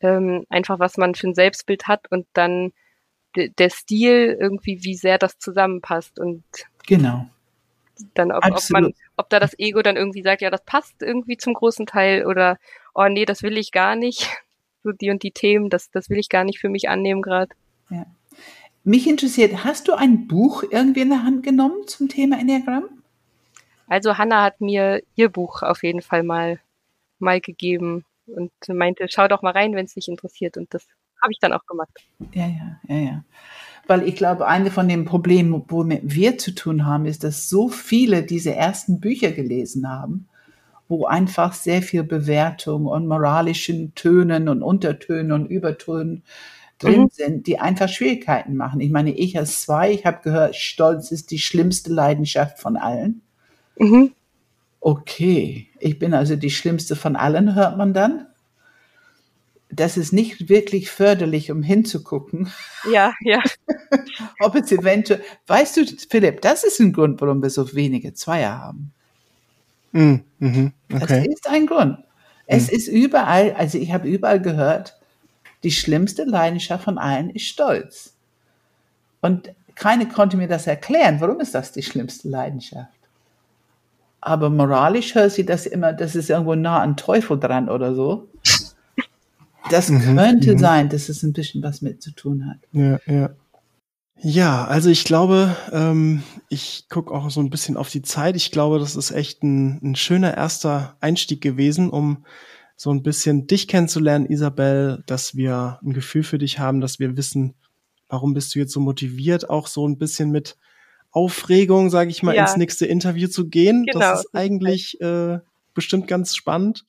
ähm, 0.00 0.44
einfach 0.48 0.78
was 0.78 0.96
man 0.96 1.14
für 1.14 1.28
ein 1.28 1.34
Selbstbild 1.34 1.86
hat 1.86 2.10
und 2.10 2.26
dann 2.32 2.72
der 3.36 3.70
Stil 3.70 4.36
irgendwie, 4.40 4.84
wie 4.84 4.94
sehr 4.94 5.18
das 5.18 5.38
zusammenpasst 5.38 6.18
und 6.18 6.44
genau. 6.86 7.26
Dann, 8.14 8.32
ob, 8.32 8.44
ob, 8.44 8.70
man, 8.70 8.92
ob 9.16 9.30
da 9.30 9.38
das 9.38 9.56
Ego 9.58 9.80
dann 9.82 9.96
irgendwie 9.96 10.22
sagt, 10.22 10.42
ja, 10.42 10.50
das 10.50 10.64
passt 10.64 11.00
irgendwie 11.00 11.36
zum 11.36 11.54
großen 11.54 11.86
Teil 11.86 12.26
oder 12.26 12.58
oh 12.92 13.06
nee, 13.08 13.24
das 13.24 13.42
will 13.42 13.56
ich 13.58 13.72
gar 13.72 13.96
nicht. 13.96 14.28
So 14.86 14.92
die 14.92 15.08
und 15.08 15.22
die 15.22 15.30
Themen, 15.30 15.70
das, 15.70 15.90
das 15.90 16.10
will 16.10 16.18
ich 16.18 16.28
gar 16.28 16.44
nicht 16.44 16.58
für 16.58 16.68
mich 16.68 16.90
annehmen 16.90 17.22
gerade. 17.22 17.48
Ja. 17.88 18.04
Mich 18.82 19.08
interessiert, 19.08 19.64
hast 19.64 19.88
du 19.88 19.94
ein 19.94 20.28
Buch 20.28 20.62
irgendwie 20.62 21.00
in 21.00 21.08
der 21.08 21.24
Hand 21.24 21.42
genommen 21.42 21.86
zum 21.86 22.10
Thema 22.10 22.38
Enneagramm? 22.38 23.02
Also 23.86 24.18
Hanna 24.18 24.42
hat 24.42 24.60
mir 24.60 25.02
ihr 25.14 25.30
Buch 25.30 25.62
auf 25.62 25.82
jeden 25.82 26.02
Fall 26.02 26.22
mal, 26.22 26.60
mal 27.18 27.40
gegeben 27.40 28.04
und 28.26 28.52
meinte, 28.68 29.06
schau 29.08 29.26
doch 29.26 29.40
mal 29.40 29.52
rein, 29.52 29.74
wenn 29.74 29.86
es 29.86 29.94
dich 29.94 30.08
interessiert. 30.08 30.58
Und 30.58 30.74
das 30.74 30.86
habe 31.24 31.32
ich 31.32 31.38
dann 31.40 31.52
auch 31.52 31.66
gemacht. 31.66 31.90
Ja, 32.32 32.46
ja, 32.46 32.80
ja, 32.88 32.96
ja. 32.96 33.24
Weil 33.86 34.06
ich 34.06 34.16
glaube, 34.16 34.46
eine 34.46 34.70
von 34.70 34.88
den 34.88 35.04
Problemen, 35.04 35.64
womit 35.68 36.02
wir 36.04 36.38
zu 36.38 36.54
tun 36.54 36.86
haben, 36.86 37.06
ist, 37.06 37.24
dass 37.24 37.48
so 37.48 37.68
viele 37.68 38.22
diese 38.22 38.54
ersten 38.54 39.00
Bücher 39.00 39.32
gelesen 39.32 39.88
haben, 39.88 40.28
wo 40.88 41.06
einfach 41.06 41.52
sehr 41.52 41.82
viel 41.82 42.02
Bewertung 42.02 42.86
und 42.86 43.06
moralischen 43.06 43.94
Tönen 43.94 44.48
und 44.48 44.62
Untertönen 44.62 45.32
und 45.32 45.46
Übertönen 45.46 46.22
drin 46.78 47.02
mhm. 47.02 47.08
sind, 47.10 47.46
die 47.46 47.58
einfach 47.58 47.88
Schwierigkeiten 47.88 48.56
machen. 48.56 48.80
Ich 48.80 48.90
meine, 48.90 49.12
ich 49.12 49.38
als 49.38 49.62
zwei, 49.62 49.92
ich 49.92 50.06
habe 50.06 50.20
gehört, 50.22 50.56
Stolz 50.56 51.10
ist 51.10 51.30
die 51.30 51.38
schlimmste 51.38 51.92
Leidenschaft 51.92 52.58
von 52.58 52.76
allen. 52.76 53.22
Mhm. 53.78 54.12
Okay, 54.80 55.68
ich 55.78 55.98
bin 55.98 56.12
also 56.14 56.36
die 56.36 56.50
schlimmste 56.50 56.96
von 56.96 57.16
allen, 57.16 57.54
hört 57.54 57.78
man 57.78 57.94
dann 57.94 58.26
das 59.76 59.96
ist 59.96 60.12
nicht 60.12 60.48
wirklich 60.48 60.90
förderlich, 60.90 61.50
um 61.50 61.62
hinzugucken. 61.62 62.52
Ja, 62.90 63.12
ja. 63.22 63.42
Ob 64.40 64.54
es 64.54 64.70
eventuell, 64.72 65.22
weißt 65.46 65.76
du, 65.76 65.86
Philipp, 66.08 66.40
das 66.42 66.64
ist 66.64 66.80
ein 66.80 66.92
Grund, 66.92 67.20
warum 67.20 67.42
wir 67.42 67.50
so 67.50 67.74
wenige 67.74 68.14
Zweier 68.14 68.58
haben. 68.58 68.92
Mm, 69.92 70.16
mhm, 70.38 70.72
okay. 70.92 71.00
Das 71.00 71.26
ist 71.26 71.48
ein 71.48 71.66
Grund. 71.66 71.98
Es 72.46 72.70
mm. 72.70 72.74
ist 72.74 72.88
überall, 72.88 73.52
also 73.54 73.78
ich 73.78 73.92
habe 73.92 74.08
überall 74.08 74.40
gehört, 74.40 74.98
die 75.62 75.70
schlimmste 75.70 76.24
Leidenschaft 76.24 76.84
von 76.84 76.98
allen 76.98 77.30
ist 77.30 77.46
Stolz. 77.46 78.14
Und 79.20 79.54
keiner 79.74 80.06
konnte 80.06 80.36
mir 80.36 80.48
das 80.48 80.66
erklären. 80.66 81.20
Warum 81.20 81.40
ist 81.40 81.54
das 81.54 81.72
die 81.72 81.82
schlimmste 81.82 82.28
Leidenschaft? 82.28 82.92
Aber 84.20 84.50
moralisch 84.50 85.14
hört 85.14 85.32
sie 85.32 85.44
das 85.44 85.66
immer, 85.66 85.92
das 85.92 86.14
ist 86.14 86.30
irgendwo 86.30 86.54
nah 86.54 86.80
an 86.80 86.96
Teufel 86.96 87.38
dran 87.38 87.68
oder 87.68 87.94
so. 87.94 88.28
Das 89.70 89.88
mhm, 89.88 90.16
könnte 90.16 90.52
mhm. 90.54 90.58
sein, 90.58 90.88
dass 90.88 91.08
es 91.08 91.22
ein 91.22 91.32
bisschen 91.32 91.62
was 91.62 91.82
mit 91.82 92.02
zu 92.02 92.12
tun 92.12 92.46
hat. 92.46 92.58
Ja, 92.72 92.98
ja. 93.06 93.30
Ja, 94.26 94.64
also 94.64 94.88
ich 94.88 95.04
glaube, 95.04 95.54
ähm, 95.72 96.22
ich 96.48 96.86
gucke 96.88 97.12
auch 97.12 97.28
so 97.30 97.40
ein 97.40 97.50
bisschen 97.50 97.76
auf 97.76 97.90
die 97.90 98.00
Zeit. 98.00 98.36
Ich 98.36 98.52
glaube, 98.52 98.78
das 98.78 98.96
ist 98.96 99.10
echt 99.10 99.42
ein, 99.42 99.80
ein 99.82 99.96
schöner 99.96 100.34
erster 100.34 100.96
Einstieg 101.00 101.40
gewesen, 101.40 101.90
um 101.90 102.24
so 102.76 102.90
ein 102.90 103.02
bisschen 103.02 103.46
dich 103.46 103.68
kennenzulernen, 103.68 104.26
Isabel, 104.26 105.02
dass 105.06 105.36
wir 105.36 105.78
ein 105.84 105.92
Gefühl 105.92 106.22
für 106.22 106.38
dich 106.38 106.58
haben, 106.58 106.80
dass 106.80 106.98
wir 106.98 107.16
wissen, 107.16 107.54
warum 108.08 108.34
bist 108.34 108.54
du 108.54 108.60
jetzt 108.60 108.72
so 108.72 108.80
motiviert, 108.80 109.50
auch 109.50 109.66
so 109.66 109.86
ein 109.86 109.98
bisschen 109.98 110.30
mit 110.30 110.56
Aufregung, 111.10 111.90
sage 111.90 112.10
ich 112.10 112.22
mal, 112.22 112.34
ja. 112.34 112.42
ins 112.42 112.56
nächste 112.56 112.86
Interview 112.86 113.28
zu 113.28 113.48
gehen. 113.48 113.84
Genau. 113.84 114.00
Das 114.00 114.20
ist 114.20 114.34
eigentlich 114.34 115.00
äh, 115.00 115.38
bestimmt 115.74 116.08
ganz 116.08 116.34
spannend. 116.34 116.84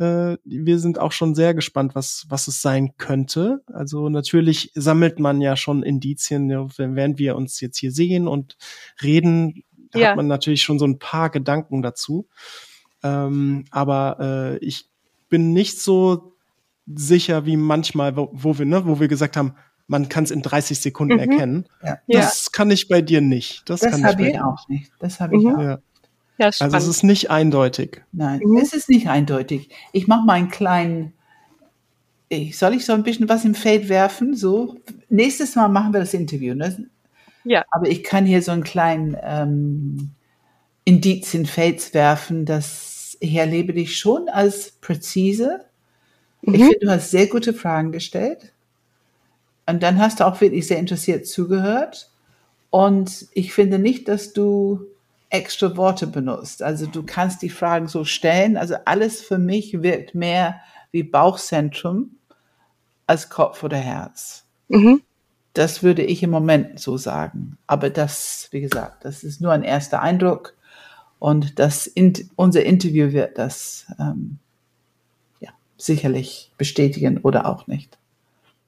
Äh, 0.00 0.38
wir 0.44 0.78
sind 0.78 0.98
auch 0.98 1.12
schon 1.12 1.34
sehr 1.34 1.52
gespannt, 1.52 1.94
was, 1.94 2.24
was 2.28 2.48
es 2.48 2.62
sein 2.62 2.96
könnte. 2.96 3.62
Also 3.70 4.08
natürlich 4.08 4.72
sammelt 4.74 5.20
man 5.20 5.42
ja 5.42 5.56
schon 5.56 5.82
Indizien, 5.82 6.48
während 6.48 7.18
wir 7.18 7.36
uns 7.36 7.60
jetzt 7.60 7.76
hier 7.76 7.92
sehen 7.92 8.26
und 8.26 8.56
reden, 9.02 9.62
ja. 9.94 10.08
hat 10.08 10.16
man 10.16 10.26
natürlich 10.26 10.62
schon 10.62 10.78
so 10.78 10.86
ein 10.86 10.98
paar 10.98 11.28
Gedanken 11.28 11.82
dazu. 11.82 12.28
Ähm, 13.02 13.66
aber 13.70 14.16
äh, 14.20 14.64
ich 14.64 14.88
bin 15.28 15.52
nicht 15.52 15.78
so 15.80 16.34
sicher 16.86 17.44
wie 17.44 17.58
manchmal, 17.58 18.16
wo, 18.16 18.30
wo 18.32 18.58
wir, 18.58 18.64
ne, 18.64 18.86
wo 18.86 19.00
wir 19.00 19.08
gesagt 19.08 19.36
haben, 19.36 19.54
man 19.86 20.08
kann 20.08 20.24
es 20.24 20.30
in 20.30 20.40
30 20.40 20.80
Sekunden 20.80 21.14
mhm. 21.14 21.30
erkennen. 21.30 21.66
Ja. 21.82 21.98
Das 22.08 22.46
ja. 22.46 22.50
kann 22.52 22.70
ich 22.70 22.88
bei 22.88 23.02
dir 23.02 23.20
nicht. 23.20 23.68
Das, 23.68 23.80
das 23.80 24.02
habe 24.02 24.28
ich 24.28 24.40
auch 24.40 24.66
nicht. 24.68 24.92
Das 24.98 25.20
habe 25.20 25.36
ich 25.36 25.44
mhm. 25.44 25.54
auch. 25.54 25.60
Ja. 25.60 25.78
Ja, 26.40 26.46
also 26.46 26.76
es 26.78 26.88
ist 26.88 27.02
nicht 27.02 27.30
eindeutig. 27.30 28.00
Nein, 28.12 28.40
mhm. 28.42 28.56
es 28.56 28.72
ist 28.72 28.88
nicht 28.88 29.08
eindeutig. 29.10 29.68
Ich 29.92 30.08
mache 30.08 30.24
mal 30.24 30.32
einen 30.32 30.48
kleinen, 30.48 31.12
ich, 32.30 32.56
soll 32.56 32.72
ich 32.72 32.86
so 32.86 32.94
ein 32.94 33.02
bisschen 33.02 33.28
was 33.28 33.44
im 33.44 33.54
Feld 33.54 33.90
werfen? 33.90 34.34
So, 34.34 34.76
nächstes 35.10 35.54
Mal 35.54 35.68
machen 35.68 35.92
wir 35.92 36.00
das 36.00 36.14
Interview. 36.14 36.54
Ne? 36.54 36.88
Ja. 37.44 37.62
Aber 37.70 37.88
ich 37.88 38.02
kann 38.02 38.24
hier 38.24 38.40
so 38.40 38.52
einen 38.52 38.64
kleinen 38.64 39.18
ähm, 39.22 40.12
Indiz 40.86 41.34
in 41.34 41.44
Fels 41.44 41.92
werfen, 41.92 42.46
dass 42.46 43.18
ich 43.20 43.34
erlebe 43.34 43.74
dich 43.74 43.98
schon 43.98 44.30
als 44.30 44.70
präzise. 44.80 45.60
Mhm. 46.40 46.54
Ich 46.54 46.60
finde, 46.62 46.78
du 46.80 46.90
hast 46.90 47.10
sehr 47.10 47.26
gute 47.26 47.52
Fragen 47.52 47.92
gestellt. 47.92 48.54
Und 49.66 49.82
dann 49.82 49.98
hast 49.98 50.20
du 50.20 50.26
auch 50.26 50.40
wirklich 50.40 50.66
sehr 50.66 50.78
interessiert 50.78 51.26
zugehört. 51.26 52.10
Und 52.70 53.26
ich 53.34 53.52
finde 53.52 53.78
nicht, 53.78 54.08
dass 54.08 54.32
du 54.32 54.86
extra 55.30 55.76
Worte 55.76 56.06
benutzt. 56.06 56.62
Also 56.62 56.86
du 56.86 57.04
kannst 57.04 57.42
die 57.42 57.48
Fragen 57.48 57.88
so 57.88 58.04
stellen. 58.04 58.56
Also 58.56 58.74
alles 58.84 59.22
für 59.22 59.38
mich 59.38 59.82
wirkt 59.82 60.14
mehr 60.14 60.60
wie 60.90 61.04
Bauchzentrum 61.04 62.16
als 63.06 63.30
Kopf 63.30 63.62
oder 63.62 63.76
Herz. 63.76 64.44
Mhm. 64.68 65.02
Das 65.54 65.82
würde 65.82 66.02
ich 66.02 66.22
im 66.22 66.30
Moment 66.30 66.78
so 66.78 66.96
sagen. 66.96 67.58
Aber 67.66 67.90
das, 67.90 68.48
wie 68.50 68.60
gesagt, 68.60 69.04
das 69.04 69.24
ist 69.24 69.40
nur 69.40 69.52
ein 69.52 69.62
erster 69.62 70.02
Eindruck. 70.02 70.54
Und 71.18 71.58
das, 71.58 71.90
unser 72.36 72.64
Interview 72.64 73.12
wird 73.12 73.38
das 73.38 73.86
ähm, 73.98 74.38
ja, 75.40 75.50
sicherlich 75.76 76.52
bestätigen 76.56 77.18
oder 77.18 77.46
auch 77.46 77.66
nicht. 77.66 77.98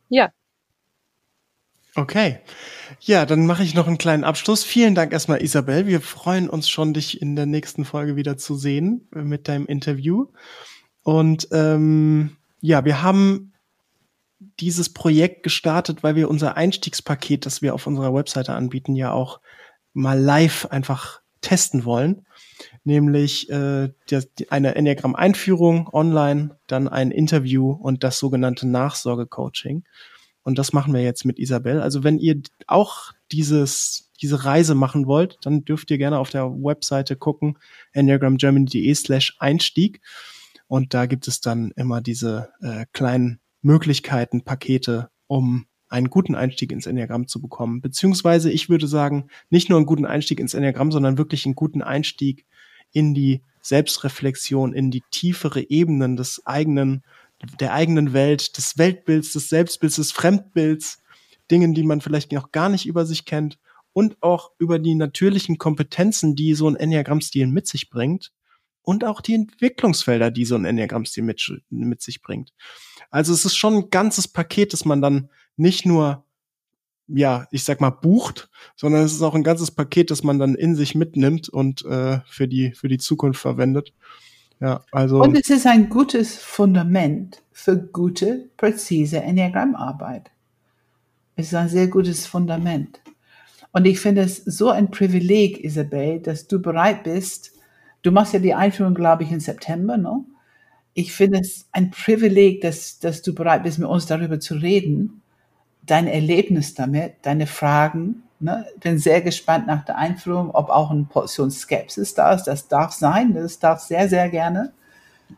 Ja. 0.09 0.31
Okay. 1.95 2.39
Ja, 3.01 3.27
dann 3.27 3.47
mache 3.47 3.63
ich 3.63 3.75
noch 3.75 3.87
einen 3.87 3.99
kleinen 3.99 4.25
Abschluss. 4.25 4.65
Vielen 4.65 4.95
Dank 4.95 5.13
erstmal, 5.13 5.43
Isabel. 5.43 5.87
Wir 5.87 6.01
freuen 6.01 6.49
uns 6.49 6.69
schon, 6.69 6.95
dich 6.95 7.21
in 7.21 7.37
der 7.37 7.47
nächsten 7.47 7.85
Folge 7.85 8.17
wieder 8.17 8.39
zu 8.39 8.55
sehen 8.55 9.09
äh, 9.15 9.23
mit 9.23 9.49
deinem 9.49 9.67
Interview. 9.67 10.29
Und 11.03 11.49
ähm, 11.53 12.37
ja, 12.61 12.85
wir 12.85 13.03
haben 13.03 13.53
dieses 14.61 14.93
Projekt 14.93 15.43
gestartet, 15.43 16.03
weil 16.03 16.17
wir 16.17 16.31
unser 16.31 16.57
Einstiegspaket, 16.57 17.45
das 17.45 17.63
wir 17.63 17.75
auf 17.75 17.87
unserer 17.87 18.15
Webseite 18.15 18.55
anbieten, 18.55 18.95
ja 18.95 19.13
auch 19.13 19.41
mal 19.93 20.19
live 20.19 20.67
einfach 20.71 21.21
testen 21.43 21.85
wollen. 21.85 22.25
Nämlich 22.85 23.51
äh, 23.51 23.91
die, 24.09 24.51
eine 24.51 24.75
Enneagramm-Einführung 24.77 25.89
online, 25.93 26.57
dann 26.67 26.89
ein 26.89 27.11
Interview 27.11 27.71
und 27.71 28.03
das 28.03 28.19
sogenannte 28.19 28.67
Nachsorge-Coaching. 28.67 29.85
Und 30.43 30.59
das 30.59 30.73
machen 30.73 30.93
wir 30.93 31.03
jetzt 31.03 31.25
mit 31.25 31.39
Isabel. 31.39 31.81
Also 31.81 32.05
wenn 32.05 32.19
ihr 32.19 32.41
auch 32.67 33.13
dieses, 33.31 34.11
diese 34.21 34.45
Reise 34.45 34.75
machen 34.75 35.07
wollt, 35.07 35.39
dann 35.43 35.65
dürft 35.65 35.91
ihr 35.91 35.99
gerne 35.99 36.19
auf 36.19 36.31
der 36.31 36.51
Webseite 36.51 37.17
gucken, 37.17 37.59
enneagramgermany.de 37.93 38.95
slash 38.95 39.37
Einstieg. 39.39 40.01
Und 40.67 40.95
da 40.95 41.07
gibt 41.07 41.29
es 41.29 41.41
dann 41.41 41.73
immer 41.77 42.01
diese 42.01 42.51
äh, 42.61 42.87
kleinen 42.93 43.41
Möglichkeiten, 43.61 44.43
Pakete, 44.43 45.11
um 45.27 45.67
einen 45.89 46.09
guten 46.09 46.35
Einstieg 46.35 46.73
ins 46.73 46.87
Enneagramm 46.87 47.29
zu 47.29 47.41
bekommen. 47.41 47.83
Beziehungsweise 47.83 48.51
ich 48.51 48.69
würde 48.69 48.89
sagen, 48.89 49.29
nicht 49.51 49.69
nur 49.69 49.79
einen 49.79 49.87
guten 49.87 50.07
Einstieg 50.07 50.41
ins 50.41 50.55
Enneagramm, 50.55 50.91
sondern 50.91 51.19
wirklich 51.19 51.45
einen 51.45 51.55
guten 51.55 51.83
Einstieg 51.83 52.47
in 52.93 53.15
die 53.15 53.43
Selbstreflexion, 53.61 54.73
in 54.73 54.91
die 54.91 55.03
tiefere 55.11 55.69
Ebenen 55.71 56.17
des 56.17 56.43
eigenen, 56.47 57.05
der 57.61 57.73
eigenen 57.73 58.13
Welt, 58.13 58.57
des 58.57 58.79
Weltbilds, 58.79 59.33
des 59.33 59.49
Selbstbilds, 59.49 59.97
des 59.97 60.13
Fremdbilds, 60.13 61.03
Dingen, 61.51 61.75
die 61.75 61.83
man 61.83 62.01
vielleicht 62.01 62.33
noch 62.33 62.53
gar 62.53 62.69
nicht 62.69 62.87
über 62.87 63.05
sich 63.05 63.25
kennt 63.25 63.59
und 63.93 64.23
auch 64.23 64.53
über 64.59 64.79
die 64.79 64.95
natürlichen 64.95 65.59
Kompetenzen, 65.59 66.35
die 66.35 66.55
so 66.55 66.69
ein 66.69 66.77
Enneagramm-Stil 66.77 67.47
mit 67.47 67.67
sich 67.67 67.91
bringt 67.91 68.33
und 68.83 69.05
auch 69.05 69.21
die 69.21 69.35
Entwicklungsfelder, 69.35 70.31
die 70.31 70.45
so 70.45 70.55
ein 70.55 70.65
Enneagramm-Stil 70.65 71.23
mit, 71.23 71.63
mit 71.71 72.03
sich 72.03 72.23
bringt. 72.23 72.53
Also 73.11 73.33
es 73.33 73.45
ist 73.45 73.57
schon 73.57 73.75
ein 73.75 73.91
ganzes 73.91 74.29
Paket, 74.29 74.73
das 74.73 74.85
man 74.85 75.03
dann 75.03 75.29
nicht 75.57 75.85
nur, 75.85 76.25
ja, 77.07 77.47
ich 77.51 77.65
sag 77.65 77.81
mal, 77.81 77.91
bucht, 77.91 78.49
sondern 78.77 79.05
es 79.05 79.13
ist 79.13 79.23
auch 79.23 79.35
ein 79.35 79.45
ganzes 79.45 79.71
Paket, 79.71 80.11
das 80.11 80.23
man 80.23 80.39
dann 80.39 80.55
in 80.55 80.75
sich 80.75 80.95
mitnimmt 80.95 81.49
und 81.49 81.85
äh, 81.85 82.21
für, 82.27 82.49
die, 82.49 82.73
für 82.73 82.89
die 82.89 82.99
Zukunft 82.99 83.41
verwendet. 83.41 83.93
Ja, 84.63 84.81
also. 84.93 85.21
Und 85.21 85.37
es 85.37 85.51
ist 85.51 85.67
ein 85.67 85.89
gutes 85.89 86.37
Fundament 86.37 87.43
für 87.51 87.77
gute, 87.77 88.49
präzise 88.57 89.21
Enneagrammarbeit. 89.21 90.31
Es 91.35 91.49
ist 91.49 91.55
ein 91.55 91.69
sehr 91.69 91.89
gutes 91.89 92.27
Fundament. 92.27 93.01
Und 93.73 93.87
ich 93.87 93.99
finde 93.99 94.23
es 94.23 94.37
so 94.37 94.71
ein 94.71 94.91
Privileg, 94.91 95.65
Isabel, 95.65 96.21
dass 96.21 96.47
du 96.47 96.61
bereit 96.61 97.03
bist. 97.03 97.53
Du 98.03 98.13
machst 98.13 98.35
ja 98.35 98.39
die 98.39 98.55
Einführung, 98.55 98.95
glaube 98.95 99.25
ich, 99.25 99.33
im 99.33 99.41
September, 99.41 99.97
ne? 99.97 100.25
Ich 100.95 101.13
finde 101.13 101.41
es 101.41 101.67
ein 101.73 101.91
Privileg, 101.91 102.61
dass, 102.61 102.99
dass 102.99 103.23
du 103.23 103.35
bereit 103.35 103.63
bist, 103.63 103.79
mit 103.79 103.89
uns 103.89 104.07
darüber 104.07 104.39
zu 104.39 104.55
reden 104.55 105.23
dein 105.85 106.07
Erlebnis 106.07 106.75
damit, 106.75 107.15
deine 107.23 107.47
Fragen. 107.47 108.23
Ne? 108.43 108.67
Bin 108.81 108.99
sehr 108.99 109.23
gespannt 109.23 109.69
nach 109.69 109.85
der 109.85 109.97
Einführung, 109.97 110.51
ob 110.51 110.69
auch 110.69 110.91
eine 110.91 111.05
Portion 111.05 111.53
Skepsis 111.53 112.15
da 112.15 112.33
ist. 112.33 112.45
Das 112.45 112.67
darf 112.67 112.93
sein, 112.93 113.35
das 113.35 113.61
darf 113.61 113.81
sehr, 113.81 114.09
sehr 114.09 114.29
gerne. 114.31 114.73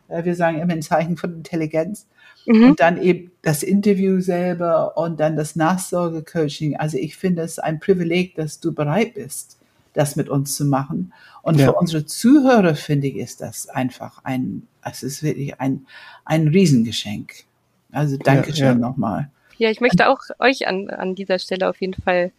Äh, 0.07 0.23
wir 0.23 0.35
sagen 0.35 0.59
immer 0.59 0.73
ein 0.73 0.81
Zeichen 0.81 1.15
von 1.15 1.35
Intelligenz. 1.35 2.07
Mhm. 2.47 2.69
Und 2.69 2.79
dann 2.79 2.99
eben 2.99 3.31
das 3.43 3.61
Interview 3.61 4.21
selber 4.21 4.97
und 4.97 5.19
dann 5.19 5.35
das 5.35 5.55
Nachsorgecoaching. 5.55 6.77
Also 6.77 6.97
ich 6.97 7.15
finde 7.15 7.43
es 7.43 7.59
ein 7.59 7.79
Privileg, 7.79 8.33
dass 8.35 8.59
du 8.59 8.73
bereit 8.73 9.13
bist, 9.13 9.59
das 9.93 10.15
mit 10.15 10.27
uns 10.27 10.55
zu 10.55 10.65
machen. 10.65 11.13
Und 11.43 11.59
ja. 11.59 11.65
für 11.67 11.73
unsere 11.73 12.07
Zuhörer 12.07 12.73
finde 12.73 13.07
ich, 13.07 13.17
ist 13.17 13.41
das 13.41 13.69
einfach 13.69 14.23
ein, 14.23 14.63
es 14.83 15.03
ist 15.03 15.21
wirklich 15.21 15.59
ein, 15.59 15.85
ein 16.23 16.47
Riesengeschenk. 16.47 17.45
Also 17.91 18.17
danke 18.17 18.49
ja, 18.49 18.55
schön 18.55 18.65
ja. 18.65 18.75
nochmal. 18.75 19.29
Ja, 19.57 19.69
ich 19.69 19.79
möchte 19.79 20.09
auch 20.09 20.21
euch 20.39 20.67
an, 20.67 20.89
an 20.89 21.13
dieser 21.13 21.37
Stelle 21.37 21.69
auf 21.69 21.79
jeden 21.79 21.93
Fall 21.93 22.31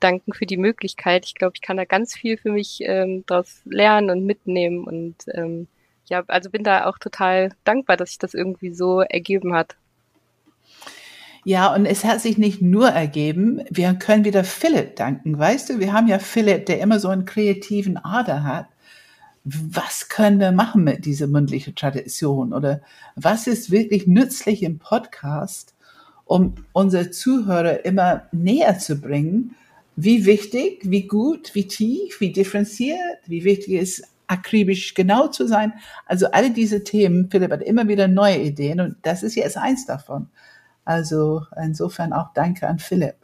danken 0.00 0.32
für 0.32 0.46
die 0.46 0.56
Möglichkeit. 0.56 1.24
Ich 1.26 1.34
glaube, 1.34 1.52
ich 1.54 1.60
kann 1.60 1.76
da 1.76 1.84
ganz 1.84 2.14
viel 2.14 2.36
für 2.36 2.52
mich 2.52 2.80
ähm, 2.82 3.24
daraus 3.26 3.60
lernen 3.64 4.10
und 4.10 4.26
mitnehmen 4.26 4.84
und 4.84 5.16
ähm, 5.34 5.68
ja, 6.06 6.24
also 6.26 6.50
bin 6.50 6.64
da 6.64 6.86
auch 6.86 6.98
total 6.98 7.52
dankbar, 7.64 7.96
dass 7.96 8.10
sich 8.10 8.18
das 8.18 8.34
irgendwie 8.34 8.72
so 8.72 9.00
ergeben 9.00 9.54
hat. 9.54 9.76
Ja, 11.44 11.72
und 11.74 11.86
es 11.86 12.04
hat 12.04 12.20
sich 12.20 12.36
nicht 12.36 12.60
nur 12.60 12.88
ergeben, 12.88 13.62
wir 13.70 13.94
können 13.94 14.24
wieder 14.24 14.44
Philipp 14.44 14.96
danken, 14.96 15.38
weißt 15.38 15.70
du? 15.70 15.78
Wir 15.78 15.92
haben 15.92 16.08
ja 16.08 16.18
Philipp, 16.18 16.66
der 16.66 16.80
immer 16.80 16.98
so 16.98 17.08
einen 17.08 17.24
kreativen 17.24 17.96
Ader 17.96 18.42
hat. 18.42 18.66
Was 19.44 20.10
können 20.10 20.38
wir 20.38 20.52
machen 20.52 20.84
mit 20.84 21.06
dieser 21.06 21.26
mündlichen 21.26 21.74
Tradition? 21.74 22.52
Oder 22.52 22.82
was 23.16 23.46
ist 23.46 23.70
wirklich 23.70 24.06
nützlich 24.06 24.62
im 24.62 24.78
Podcast? 24.78 25.74
um 26.30 26.54
unsere 26.72 27.10
Zuhörer 27.10 27.84
immer 27.84 28.22
näher 28.30 28.78
zu 28.78 29.00
bringen, 29.00 29.56
wie 30.02 30.24
wichtig, 30.24 30.80
wie 30.84 31.06
gut, 31.06 31.54
wie 31.54 31.66
tief, 31.66 32.20
wie 32.20 32.32
differenziert, 32.32 33.18
wie 33.26 33.44
wichtig 33.44 33.74
ist, 33.74 34.04
akribisch 34.26 34.94
genau 34.94 35.26
zu 35.26 35.46
sein. 35.46 35.74
Also 36.06 36.30
alle 36.30 36.50
diese 36.50 36.84
Themen, 36.84 37.28
Philipp 37.30 37.50
hat 37.50 37.62
immer 37.62 37.88
wieder 37.88 38.08
neue 38.08 38.38
Ideen 38.38 38.80
und 38.80 38.96
das 39.02 39.22
ist 39.22 39.34
jetzt 39.34 39.56
eins 39.58 39.86
davon. 39.86 40.28
Also 40.84 41.42
insofern 41.62 42.12
auch 42.12 42.32
danke 42.32 42.66
an 42.66 42.78
Philipp. 42.78 43.16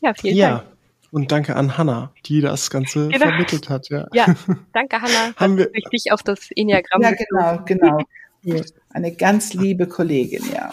Ja, 0.00 0.12
vielen 0.14 0.36
ja. 0.36 0.50
Dank. 0.50 0.64
Und 1.12 1.32
danke 1.32 1.56
an 1.56 1.78
Hanna, 1.78 2.12
die 2.26 2.40
das 2.40 2.68
Ganze 2.68 3.08
genau. 3.08 3.26
vermittelt 3.26 3.70
hat. 3.70 3.88
Ja, 3.88 4.08
ja 4.12 4.26
danke 4.74 5.00
Hanna. 5.00 5.34
Haben 5.36 5.56
wir 5.56 5.70
dich 5.92 6.12
auf 6.12 6.22
das 6.22 6.50
Enneagramm. 6.54 7.00
Ja, 7.00 7.12
genau, 7.12 7.64
genau. 7.64 7.98
Eine 8.90 9.12
ganz 9.12 9.54
liebe 9.54 9.86
Kollegin, 9.86 10.42
ja. 10.52 10.72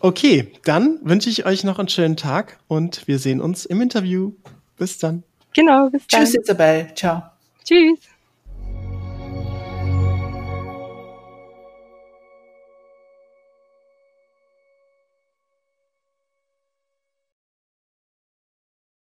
Okay, 0.00 0.52
dann 0.64 0.98
wünsche 1.02 1.28
ich 1.28 1.44
euch 1.44 1.64
noch 1.64 1.78
einen 1.78 1.88
schönen 1.88 2.16
Tag 2.16 2.58
und 2.68 3.06
wir 3.06 3.18
sehen 3.18 3.40
uns 3.40 3.66
im 3.66 3.80
Interview. 3.80 4.32
Bis 4.78 4.98
dann. 4.98 5.22
Genau, 5.54 5.90
bis 5.90 6.06
dann. 6.06 6.24
Tschüss, 6.24 6.34
Isabel. 6.36 6.90
Ciao. 6.94 7.22
Tschüss. 7.64 7.98